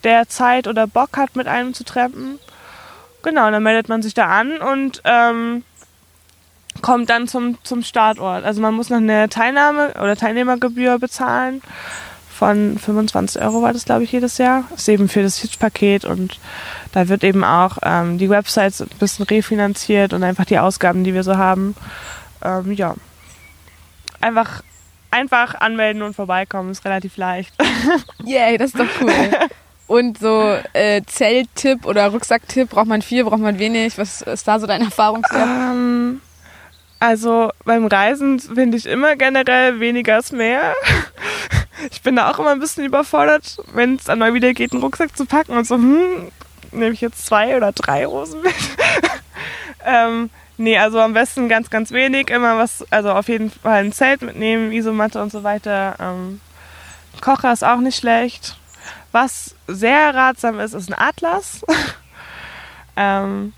der 0.02 0.28
Zeit 0.28 0.66
oder 0.66 0.88
Bock 0.88 1.16
hat, 1.16 1.36
mit 1.36 1.46
einem 1.46 1.72
zu 1.72 1.84
trampen. 1.84 2.40
Genau, 3.22 3.48
dann 3.50 3.62
meldet 3.62 3.88
man 3.88 4.02
sich 4.02 4.14
da 4.14 4.26
an 4.26 4.58
und 4.58 5.02
ähm, 5.04 5.62
kommt 6.81 7.11
dann 7.11 7.29
zum, 7.29 7.59
zum 7.64 7.83
Startort. 7.83 8.45
Also 8.45 8.61
man 8.61 8.75
muss 8.75 8.90
noch 8.90 8.99
eine 8.99 9.29
Teilnahme- 9.29 9.95
oder 10.01 10.16
Teilnehmergebühr 10.16 10.99
bezahlen. 10.99 11.62
Von 12.31 12.79
25 12.79 13.43
Euro 13.43 13.62
war 13.62 13.73
das, 13.73 13.85
glaube 13.85 14.05
ich, 14.05 14.12
jedes 14.12 14.38
Jahr. 14.38 14.64
Das 14.71 14.81
ist 14.81 14.88
eben 14.88 15.09
für 15.09 15.23
das 15.23 15.38
Hitch-Paket 15.38 16.07
und 16.07 16.38
da 16.93 17.09
wird 17.09 17.23
eben 17.23 17.45
auch 17.45 17.79
ähm, 17.83 18.16
die 18.16 18.31
Websites 18.31 18.81
ein 18.81 18.88
bisschen 18.99 19.27
refinanziert 19.27 20.14
und 20.14 20.23
einfach 20.23 20.47
die 20.47 20.59
Ausgaben, 20.59 21.05
die 21.05 21.12
wir 21.12 21.23
so 21.23 21.37
haben. 21.37 21.77
Ähm, 22.43 22.73
ja. 22.73 22.95
Einfach, 24.23 24.62
einfach 25.11 25.55
anmelden 25.61 26.03
und 26.03 26.14
vorbeikommen, 26.16 26.71
ist 26.71 26.85
relativ 26.85 27.19
leicht. 27.19 27.53
Yay, 28.25 28.57
das 28.57 28.71
ist 28.71 28.81
doch 28.81 28.88
cool. 29.03 29.31
Und 29.87 30.19
so 30.19 30.57
äh, 30.73 31.03
Zelttipp 31.05 31.85
oder 31.85 32.07
Rucksacktipp, 32.09 32.71
braucht 32.71 32.87
man 32.87 33.03
viel, 33.03 33.25
braucht 33.25 33.40
man 33.40 33.59
wenig? 33.59 33.99
Was 33.99 34.23
ist 34.23 34.47
da 34.47 34.61
so 34.61 34.69
dein 34.69 34.83
Erfahrungswert? 34.83 35.49
ähm, 35.49 36.21
also 37.00 37.50
beim 37.64 37.86
Reisen 37.86 38.38
finde 38.38 38.76
ich 38.76 38.86
immer 38.86 39.16
generell 39.16 39.80
weniger 39.80 40.18
ist 40.18 40.32
mehr. 40.32 40.74
Ich 41.90 42.02
bin 42.02 42.14
da 42.14 42.30
auch 42.30 42.38
immer 42.38 42.50
ein 42.50 42.60
bisschen 42.60 42.84
überfordert, 42.84 43.56
wenn 43.72 43.94
es 43.94 44.04
dann 44.04 44.18
mal 44.18 44.34
wieder 44.34 44.52
geht, 44.52 44.72
einen 44.72 44.82
Rucksack 44.82 45.16
zu 45.16 45.24
packen 45.24 45.56
und 45.56 45.66
so, 45.66 45.76
hm, 45.76 46.30
nehme 46.72 46.92
ich 46.92 47.00
jetzt 47.00 47.24
zwei 47.24 47.56
oder 47.56 47.72
drei 47.72 48.04
Hosen 48.04 48.42
mit? 48.42 48.54
ähm, 49.86 50.28
nee, 50.58 50.76
also 50.76 51.00
am 51.00 51.14
besten 51.14 51.48
ganz, 51.48 51.70
ganz 51.70 51.90
wenig. 51.90 52.28
Immer 52.28 52.58
was, 52.58 52.84
also 52.90 53.12
auf 53.12 53.28
jeden 53.28 53.50
Fall 53.50 53.84
ein 53.84 53.92
Zelt 53.92 54.20
mitnehmen, 54.20 54.72
Isomatte 54.72 55.22
und 55.22 55.32
so 55.32 55.42
weiter. 55.42 55.96
Ähm, 55.98 56.42
Kocher 57.22 57.50
ist 57.50 57.64
auch 57.64 57.80
nicht 57.80 57.96
schlecht. 57.96 58.58
Was 59.12 59.54
sehr 59.66 60.14
ratsam 60.14 60.60
ist, 60.60 60.74
ist 60.74 60.90
ein 60.90 60.98
Atlas. 60.98 61.64
ähm, 62.96 63.54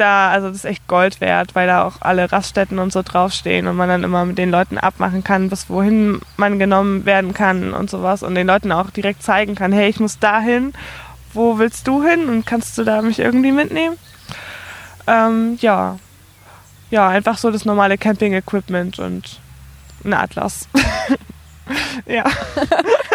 da, 0.00 0.30
also 0.30 0.48
das 0.48 0.58
ist 0.58 0.64
echt 0.64 0.88
Gold 0.88 1.20
wert, 1.20 1.54
weil 1.54 1.66
da 1.66 1.84
auch 1.84 1.96
alle 2.00 2.32
Raststätten 2.32 2.78
und 2.78 2.92
so 2.92 3.02
draufstehen 3.02 3.66
und 3.66 3.76
man 3.76 3.88
dann 3.88 4.02
immer 4.02 4.24
mit 4.24 4.38
den 4.38 4.50
Leuten 4.50 4.78
abmachen 4.78 5.22
kann, 5.22 5.50
bis 5.50 5.68
wohin 5.68 6.20
man 6.36 6.58
genommen 6.58 7.04
werden 7.04 7.34
kann 7.34 7.72
und 7.72 7.90
sowas 7.90 8.22
und 8.22 8.34
den 8.34 8.46
Leuten 8.46 8.72
auch 8.72 8.90
direkt 8.90 9.22
zeigen 9.22 9.54
kann, 9.54 9.72
hey, 9.72 9.88
ich 9.88 10.00
muss 10.00 10.18
dahin, 10.18 10.72
wo 11.32 11.58
willst 11.58 11.86
du 11.86 12.02
hin 12.02 12.28
und 12.28 12.46
kannst 12.46 12.76
du 12.78 12.84
da 12.84 13.02
mich 13.02 13.18
irgendwie 13.18 13.52
mitnehmen? 13.52 13.96
Ähm, 15.06 15.58
ja. 15.60 15.98
Ja, 16.90 17.08
einfach 17.08 17.38
so 17.38 17.50
das 17.50 17.64
normale 17.64 17.98
Camping-Equipment 17.98 18.98
und 18.98 19.38
ein 20.04 20.14
Atlas. 20.14 20.68
ja. 22.06 22.24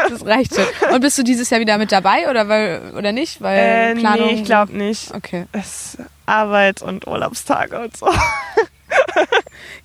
Das 0.07 0.23
reicht 0.23 0.53
schon. 0.53 0.65
Und 0.93 1.01
bist 1.01 1.17
du 1.17 1.23
dieses 1.23 1.49
Jahr 1.49 1.59
wieder 1.59 1.79
mit 1.79 1.91
dabei 1.91 2.29
oder, 2.29 2.47
weil, 2.47 2.93
oder 2.95 3.11
nicht? 3.11 3.41
Weil 3.41 3.57
Äh, 3.57 3.95
Planung 3.95 4.27
nee, 4.27 4.33
ich 4.35 4.43
glaube 4.45 4.77
nicht. 4.77 5.11
Okay. 5.15 5.45
Es 5.51 5.97
Arbeit 6.27 6.83
und 6.83 7.07
Urlaubstage 7.07 7.79
und 7.79 7.97
so. 7.97 8.07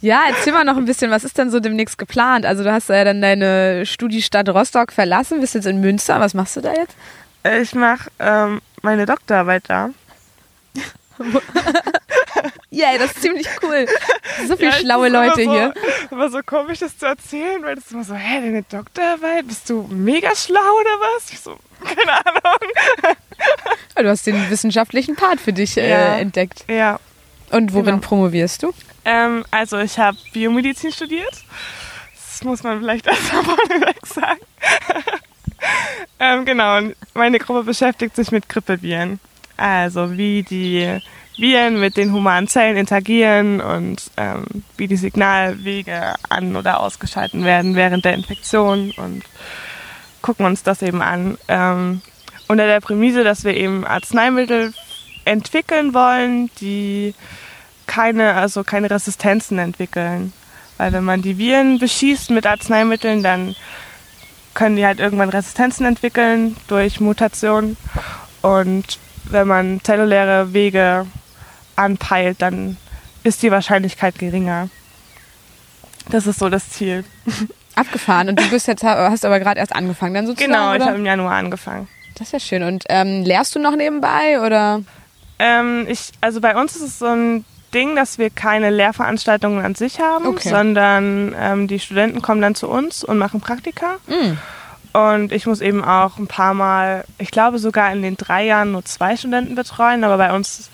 Ja, 0.02 0.22
erzähl 0.28 0.52
mal 0.52 0.64
noch 0.64 0.76
ein 0.76 0.84
bisschen, 0.84 1.10
was 1.10 1.24
ist 1.24 1.36
denn 1.38 1.50
so 1.50 1.58
demnächst 1.60 1.98
geplant? 1.98 2.44
Also 2.46 2.62
du 2.64 2.72
hast 2.72 2.88
ja 2.88 3.02
dann 3.04 3.20
deine 3.22 3.84
Studiestadt 3.86 4.48
Rostock 4.48 4.92
verlassen, 4.92 5.40
bist 5.40 5.54
jetzt 5.54 5.66
in 5.66 5.80
Münster. 5.80 6.20
Was 6.20 6.32
machst 6.34 6.56
du 6.56 6.60
da 6.60 6.72
jetzt? 6.72 6.94
Äh, 7.42 7.60
Ich 7.62 7.74
mache 7.74 8.10
ähm, 8.18 8.60
meine 8.82 9.06
Doktorarbeit 9.06 9.64
da. 9.68 9.90
Yeah, 12.72 12.98
das 12.98 13.12
ist 13.12 13.22
ziemlich 13.22 13.46
cool. 13.62 13.86
So 14.46 14.56
viele 14.56 14.70
Ja, 14.70 14.76
schlaue 14.76 15.08
Leute 15.08 15.44
so, 15.44 15.52
hier. 15.52 15.74
Immer 16.10 16.30
so 16.30 16.40
komisch, 16.44 16.78
das 16.78 16.96
zu 16.96 17.04
erzählen, 17.06 17.62
weil 17.62 17.74
das 17.74 17.90
immer 17.90 18.04
so, 18.04 18.14
hä, 18.14 18.40
deine 18.40 18.62
Doktorarbeit? 18.62 19.46
Bist 19.48 19.68
du 19.68 19.86
mega 19.90 20.34
schlau 20.36 20.60
oder 20.80 20.90
was? 21.00 21.30
Ich 21.32 21.40
so, 21.40 21.58
keine 21.84 22.12
Ahnung. 22.12 23.16
Du 23.96 24.08
hast 24.08 24.26
den 24.26 24.48
wissenschaftlichen 24.48 25.14
Part 25.16 25.40
für 25.40 25.52
dich 25.52 25.76
äh, 25.76 25.90
Ja. 25.90 26.14
entdeckt. 26.18 26.64
Ja. 26.68 26.98
Und 27.50 27.72
worin 27.74 27.86
Genau. 27.96 27.98
promovierst 27.98 28.62
du? 28.62 28.72
Ähm, 29.04 29.44
also 29.50 29.78
ich 29.78 29.98
habe 29.98 30.16
Biomedizin 30.32 30.90
studiert. 30.92 31.34
Das 32.14 32.42
muss 32.44 32.62
man 32.62 32.78
vielleicht 32.80 33.06
erstmal 33.08 33.44
vorneweg 33.44 34.06
sagen. 34.06 34.40
ähm, 36.18 36.44
genau, 36.46 36.78
und 36.78 36.96
meine 37.14 37.38
Gruppe 37.38 37.64
beschäftigt 37.64 38.16
sich 38.16 38.30
mit 38.32 38.48
Grippeviren. 38.48 39.20
Also 39.60 40.16
wie 40.16 40.42
die 40.42 41.00
Viren 41.36 41.78
mit 41.80 41.96
den 41.96 42.12
humanen 42.12 42.48
Zellen 42.48 42.76
interagieren 42.76 43.60
und 43.60 44.10
ähm, 44.16 44.44
wie 44.76 44.88
die 44.88 44.96
Signalwege 44.96 46.14
an- 46.28 46.56
oder 46.56 46.80
ausgeschalten 46.80 47.44
werden 47.44 47.74
während 47.74 48.04
der 48.04 48.14
Infektion 48.14 48.92
und 48.96 49.22
gucken 50.22 50.46
uns 50.46 50.62
das 50.62 50.80
eben 50.82 51.02
an. 51.02 51.36
Ähm, 51.48 52.00
unter 52.48 52.66
der 52.66 52.80
Prämisse, 52.80 53.22
dass 53.22 53.44
wir 53.44 53.54
eben 53.54 53.86
Arzneimittel 53.86 54.72
entwickeln 55.24 55.92
wollen, 55.92 56.50
die 56.60 57.14
keine, 57.86 58.34
also 58.34 58.64
keine 58.64 58.90
Resistenzen 58.90 59.58
entwickeln. 59.58 60.32
Weil 60.78 60.92
wenn 60.92 61.04
man 61.04 61.20
die 61.20 61.36
Viren 61.36 61.78
beschießt 61.78 62.30
mit 62.30 62.46
Arzneimitteln, 62.46 63.22
dann 63.22 63.54
können 64.54 64.76
die 64.76 64.86
halt 64.86 65.00
irgendwann 65.00 65.28
Resistenzen 65.28 65.84
entwickeln 65.84 66.56
durch 66.66 67.00
Mutation. 67.00 67.76
Und 68.42 68.98
wenn 69.32 69.48
man 69.48 69.80
zelluläre 69.82 70.52
Wege 70.52 71.06
anpeilt, 71.76 72.40
dann 72.42 72.76
ist 73.22 73.42
die 73.42 73.50
Wahrscheinlichkeit 73.50 74.18
geringer. 74.18 74.68
Das 76.10 76.26
ist 76.26 76.38
so 76.38 76.48
das 76.48 76.70
Ziel. 76.70 77.04
Abgefahren. 77.74 78.28
Und 78.28 78.40
du 78.40 78.50
bist 78.50 78.66
jetzt, 78.66 78.82
hast 78.82 79.24
aber 79.24 79.38
gerade 79.38 79.60
erst 79.60 79.74
angefangen 79.74 80.14
dann 80.14 80.26
sozusagen, 80.26 80.52
Genau, 80.52 80.74
ich 80.74 80.82
habe 80.82 80.96
im 80.96 81.06
Januar 81.06 81.32
angefangen. 81.34 81.88
Das 82.18 82.28
ist 82.28 82.32
ja 82.32 82.40
schön. 82.40 82.62
Und 82.62 82.84
ähm, 82.88 83.24
lehrst 83.24 83.54
du 83.54 83.58
noch 83.58 83.76
nebenbei 83.76 84.40
oder? 84.44 84.82
Ähm, 85.38 85.86
ich, 85.88 86.10
also 86.20 86.40
bei 86.40 86.56
uns 86.56 86.76
ist 86.76 86.82
es 86.82 86.98
so 86.98 87.06
ein 87.06 87.44
Ding, 87.72 87.94
dass 87.96 88.18
wir 88.18 88.30
keine 88.30 88.70
Lehrveranstaltungen 88.70 89.64
an 89.64 89.74
sich 89.74 90.00
haben, 90.00 90.26
Okay. 90.26 90.48
sondern 90.48 91.34
ähm, 91.38 91.68
die 91.68 91.78
Studenten 91.78 92.20
kommen 92.20 92.42
dann 92.42 92.54
zu 92.54 92.68
uns 92.68 93.04
und 93.04 93.16
machen 93.16 93.40
Praktika. 93.40 93.96
Mm. 94.08 94.36
Und 94.92 95.30
ich 95.32 95.46
muss 95.46 95.60
eben 95.60 95.84
auch 95.84 96.18
ein 96.18 96.26
paar 96.26 96.54
Mal, 96.54 97.04
ich 97.18 97.30
glaube 97.30 97.58
sogar 97.58 97.92
in 97.92 98.02
den 98.02 98.16
drei 98.16 98.44
Jahren 98.44 98.72
nur 98.72 98.84
zwei 98.84 99.16
Studenten 99.16 99.54
betreuen, 99.54 100.02
aber 100.02 100.16
bei 100.16 100.32
uns, 100.34 100.70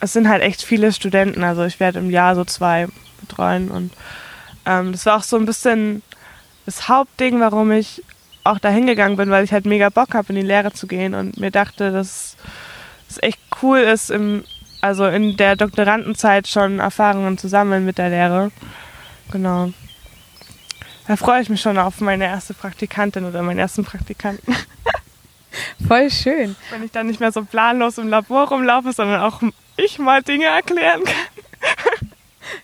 es 0.00 0.12
sind 0.12 0.28
halt 0.28 0.42
echt 0.42 0.62
viele 0.62 0.92
Studenten, 0.92 1.44
also 1.44 1.64
ich 1.64 1.78
werde 1.78 1.98
im 1.98 2.10
Jahr 2.10 2.34
so 2.34 2.44
zwei 2.44 2.88
betreuen. 3.20 3.70
Und 3.70 3.92
ähm, 4.64 4.92
das 4.92 5.04
war 5.04 5.18
auch 5.18 5.22
so 5.22 5.36
ein 5.36 5.44
bisschen 5.44 6.02
das 6.64 6.88
Hauptding, 6.88 7.40
warum 7.40 7.70
ich 7.72 8.02
auch 8.44 8.58
da 8.58 8.68
hingegangen 8.68 9.16
bin, 9.16 9.30
weil 9.30 9.44
ich 9.44 9.52
halt 9.52 9.66
mega 9.66 9.88
Bock 9.88 10.14
habe, 10.14 10.28
in 10.30 10.36
die 10.36 10.42
Lehre 10.42 10.72
zu 10.72 10.86
gehen 10.86 11.14
und 11.14 11.38
mir 11.38 11.50
dachte, 11.50 11.90
dass 11.90 12.36
es 13.08 13.22
echt 13.22 13.40
cool 13.62 13.78
ist, 13.78 14.10
im, 14.10 14.44
also 14.80 15.06
in 15.06 15.36
der 15.36 15.56
Doktorandenzeit 15.56 16.48
schon 16.48 16.78
Erfahrungen 16.78 17.38
zu 17.38 17.48
sammeln 17.48 17.84
mit 17.84 17.98
der 17.98 18.10
Lehre. 18.10 18.50
Genau. 19.30 19.72
Da 21.06 21.16
freue 21.16 21.42
ich 21.42 21.50
mich 21.50 21.60
schon 21.60 21.78
auf 21.78 22.00
meine 22.00 22.24
erste 22.24 22.54
Praktikantin 22.54 23.24
oder 23.24 23.42
meinen 23.42 23.58
ersten 23.58 23.84
Praktikanten. 23.84 24.54
Voll 25.86 26.10
schön. 26.10 26.56
Wenn 26.70 26.82
ich 26.82 26.90
dann 26.90 27.06
nicht 27.06 27.20
mehr 27.20 27.30
so 27.30 27.44
planlos 27.44 27.98
im 27.98 28.08
Labor 28.08 28.48
rumlaufe, 28.48 28.92
sondern 28.92 29.20
auch 29.20 29.42
ich 29.76 29.98
mal 29.98 30.22
Dinge 30.22 30.46
erklären 30.46 31.04
kann. 31.04 32.08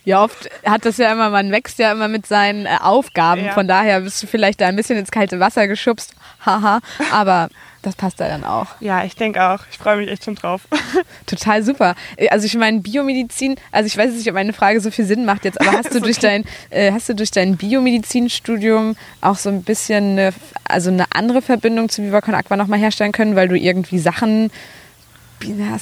Ja, 0.03 0.23
oft 0.23 0.49
hat 0.63 0.85
das 0.85 0.97
ja 0.97 1.11
immer, 1.11 1.31
man 1.31 1.51
wächst 1.51 1.79
ja 1.79 1.91
immer 1.91 2.07
mit 2.07 2.27
seinen 2.27 2.67
äh, 2.67 2.77
Aufgaben. 2.81 3.45
Ja. 3.45 3.53
Von 3.53 3.67
daher 3.67 4.01
bist 4.01 4.21
du 4.21 4.27
vielleicht 4.27 4.61
da 4.61 4.67
ein 4.67 4.75
bisschen 4.75 4.97
ins 4.97 5.11
kalte 5.11 5.39
Wasser 5.39 5.67
geschubst. 5.67 6.13
Haha. 6.45 6.81
Aber 7.11 7.49
das 7.81 7.95
passt 7.95 8.19
da 8.19 8.27
dann 8.27 8.43
auch. 8.43 8.67
Ja, 8.79 9.03
ich 9.03 9.15
denke 9.15 9.43
auch. 9.43 9.59
Ich 9.71 9.77
freue 9.77 9.97
mich 9.97 10.09
echt 10.09 10.25
schon 10.25 10.35
drauf. 10.35 10.61
Total 11.25 11.63
super. 11.63 11.95
Äh, 12.15 12.29
Also 12.29 12.45
ich 12.45 12.55
meine 12.55 12.79
Biomedizin, 12.79 13.55
also 13.71 13.87
ich 13.87 13.97
weiß 13.97 14.11
nicht, 14.13 14.27
ob 14.27 14.35
meine 14.35 14.53
Frage 14.53 14.79
so 14.81 14.91
viel 14.91 15.05
Sinn 15.05 15.25
macht 15.25 15.45
jetzt, 15.45 15.59
aber 15.59 15.71
hast 15.77 15.91
du 15.91 15.97
Ist 15.97 16.05
durch 16.05 16.19
dein 16.19 16.45
äh, 16.69 16.91
hast 16.91 17.09
du 17.09 17.15
durch 17.15 17.31
dein 17.31 17.57
Biomedizinstudium 17.57 18.95
auch 19.21 19.35
so 19.37 19.49
ein 19.49 19.63
bisschen 19.63 20.11
eine, 20.11 20.33
also 20.63 20.89
eine 20.91 21.05
andere 21.13 21.41
Verbindung 21.41 21.89
zu 21.89 22.03
Viva 22.03 22.21
Con 22.21 22.35
Aqua 22.35 22.55
nochmal 22.55 22.79
herstellen 22.79 23.11
können, 23.11 23.35
weil 23.35 23.47
du 23.47 23.57
irgendwie 23.57 23.99
Sachen 23.99 24.51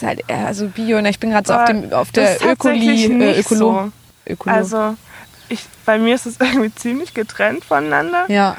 halt 0.02 0.22
eher 0.28 0.47
also 0.47 0.68
Bio, 0.68 1.02
ne, 1.02 1.10
ich 1.10 1.20
bin 1.20 1.32
gerade 1.32 1.47
so 1.47 1.54
auf 1.54 1.66
dem 1.66 1.91
auf 1.91 2.12
der 2.12 2.38
Ökoli 2.45 3.06
äh, 3.06 3.39
Ökolo, 3.41 3.60
so. 3.60 3.91
Ökolo. 4.26 4.56
Also, 4.56 4.95
ich, 5.50 5.66
bei 5.86 5.97
mir 5.97 6.16
ist 6.16 6.26
es 6.26 6.38
irgendwie 6.39 6.74
ziemlich 6.74 7.14
getrennt 7.14 7.66
voneinander. 7.66 8.26
ja. 8.30 8.56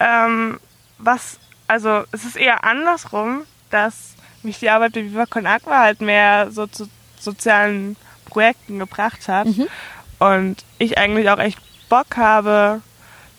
Ähm, 0.00 0.58
was, 0.96 1.38
also 1.70 2.02
es 2.10 2.24
ist 2.24 2.36
eher 2.36 2.64
andersrum, 2.64 3.42
dass 3.70 4.14
mich 4.42 4.58
die 4.58 4.70
Arbeit 4.70 4.94
bei 4.94 5.04
Viva 5.04 5.26
Con 5.26 5.46
Aqua 5.46 5.78
halt 5.78 6.00
mehr 6.00 6.50
so 6.50 6.66
zu 6.66 6.88
sozialen 7.20 7.96
Projekten 8.24 8.80
gebracht 8.80 9.28
hat. 9.28 9.46
Und 10.18 10.56
ich 10.78 10.98
eigentlich 10.98 11.30
auch 11.30 11.38
echt 11.38 11.60
Bock 11.88 12.16
habe, 12.16 12.82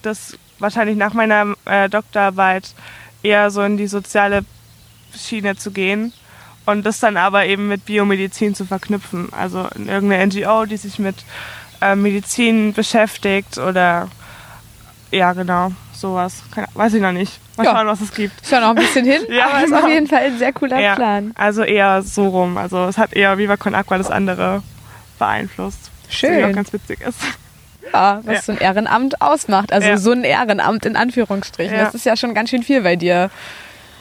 das 0.01 0.37
wahrscheinlich 0.59 0.95
nach 0.95 1.13
meiner 1.13 1.55
äh, 1.65 1.89
Doktorarbeit 1.89 2.73
eher 3.21 3.51
so 3.51 3.63
in 3.63 3.75
die 3.75 3.87
soziale 3.87 4.45
Schiene 5.13 5.57
zu 5.57 5.71
gehen 5.71 6.13
und 6.65 6.85
das 6.85 7.01
dann 7.01 7.17
aber 7.17 7.45
eben 7.45 7.67
mit 7.67 7.85
Biomedizin 7.85 8.55
zu 8.55 8.63
verknüpfen. 8.63 9.27
Also 9.33 9.67
in 9.75 9.89
irgendeine 9.89 10.27
NGO, 10.27 10.65
die 10.65 10.77
sich 10.77 10.99
mit 10.99 11.17
äh, 11.81 11.95
Medizin 11.95 12.71
beschäftigt 12.71 13.57
oder 13.57 14.07
ja, 15.11 15.33
genau, 15.33 15.73
sowas. 15.93 16.43
Keine, 16.51 16.67
weiß 16.73 16.93
ich 16.93 17.01
noch 17.01 17.11
nicht. 17.11 17.41
Mal 17.63 17.65
Ja. 17.65 17.77
schauen, 17.77 17.87
was 17.87 18.01
es 18.01 18.13
gibt. 18.13 18.41
Ist 18.41 18.51
ja 18.51 18.59
noch 18.59 18.69
ein 18.69 18.75
bisschen 18.75 19.05
hin, 19.05 19.21
Ja, 19.29 19.47
aber 19.49 19.59
ist 19.59 19.65
genau. 19.65 19.79
auf 19.83 19.89
jeden 19.89 20.07
Fall 20.07 20.19
ein 20.23 20.37
sehr 20.37 20.53
cooler 20.53 20.79
Ja, 20.79 20.95
Plan. 20.95 21.31
also 21.37 21.63
eher 21.63 22.01
so 22.01 22.27
rum. 22.27 22.57
Also 22.57 22.85
es 22.85 22.97
hat 22.97 23.13
eher 23.13 23.37
Viva 23.37 23.57
Con 23.57 23.75
Aqua 23.75 23.97
das 23.97 24.09
andere 24.11 24.63
beeinflusst. 25.19 25.89
Was 26.07 26.15
Schön. 26.15 26.43
auch 26.45 26.55
ganz 26.55 26.73
witzig 26.73 27.01
ist. 27.01 27.17
Ja, 27.93 28.21
was 28.23 28.35
Ja. 28.35 28.41
so 28.41 28.51
ein 28.53 28.57
Ehrenamt 28.59 29.21
ausmacht. 29.21 29.71
Also 29.73 29.97
so 29.97 30.11
ein 30.11 30.23
Ehrenamt 30.23 30.85
in 30.85 30.95
Anführungsstrichen. 30.95 31.75
Das 31.77 31.93
ist 31.95 32.05
ja 32.05 32.15
schon 32.15 32.33
ganz 32.33 32.49
schön 32.49 32.63
viel 32.63 32.81
bei 32.81 32.95
dir. 32.95 33.29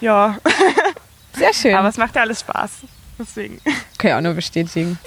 Ja, 0.00 0.36
Sehr 1.34 1.52
schön. 1.54 1.74
aber 1.74 1.88
es 1.88 1.96
macht 1.96 2.14
ja 2.16 2.22
alles 2.22 2.40
Spaß. 2.40 2.70
Deswegen. 3.18 3.60
Kann 3.98 4.10
ich 4.10 4.14
auch 4.14 4.20
nur 4.20 4.34
bestätigen. 4.34 4.98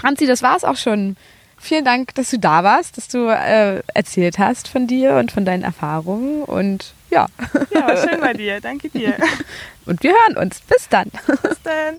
Franzi, 0.00 0.26
das 0.26 0.42
war's 0.42 0.64
auch 0.64 0.76
schon. 0.76 1.16
Vielen 1.58 1.84
Dank, 1.84 2.14
dass 2.14 2.30
du 2.30 2.38
da 2.38 2.64
warst, 2.64 2.96
dass 2.96 3.08
du 3.08 3.28
äh, 3.28 3.82
erzählt 3.94 4.38
hast 4.38 4.66
von 4.68 4.86
dir 4.86 5.14
und 5.16 5.30
von 5.30 5.44
deinen 5.44 5.62
Erfahrungen. 5.62 6.42
Und 6.42 6.92
ja, 7.10 7.26
Ja, 7.70 7.96
schön 7.96 8.20
bei 8.20 8.32
dir. 8.32 8.60
Danke 8.60 8.88
dir. 8.88 9.16
und 9.86 10.02
wir 10.02 10.12
hören 10.12 10.36
uns. 10.36 10.60
Bis 10.60 10.88
dann. 10.88 11.10
Bis 11.42 11.62
dann. 11.62 11.88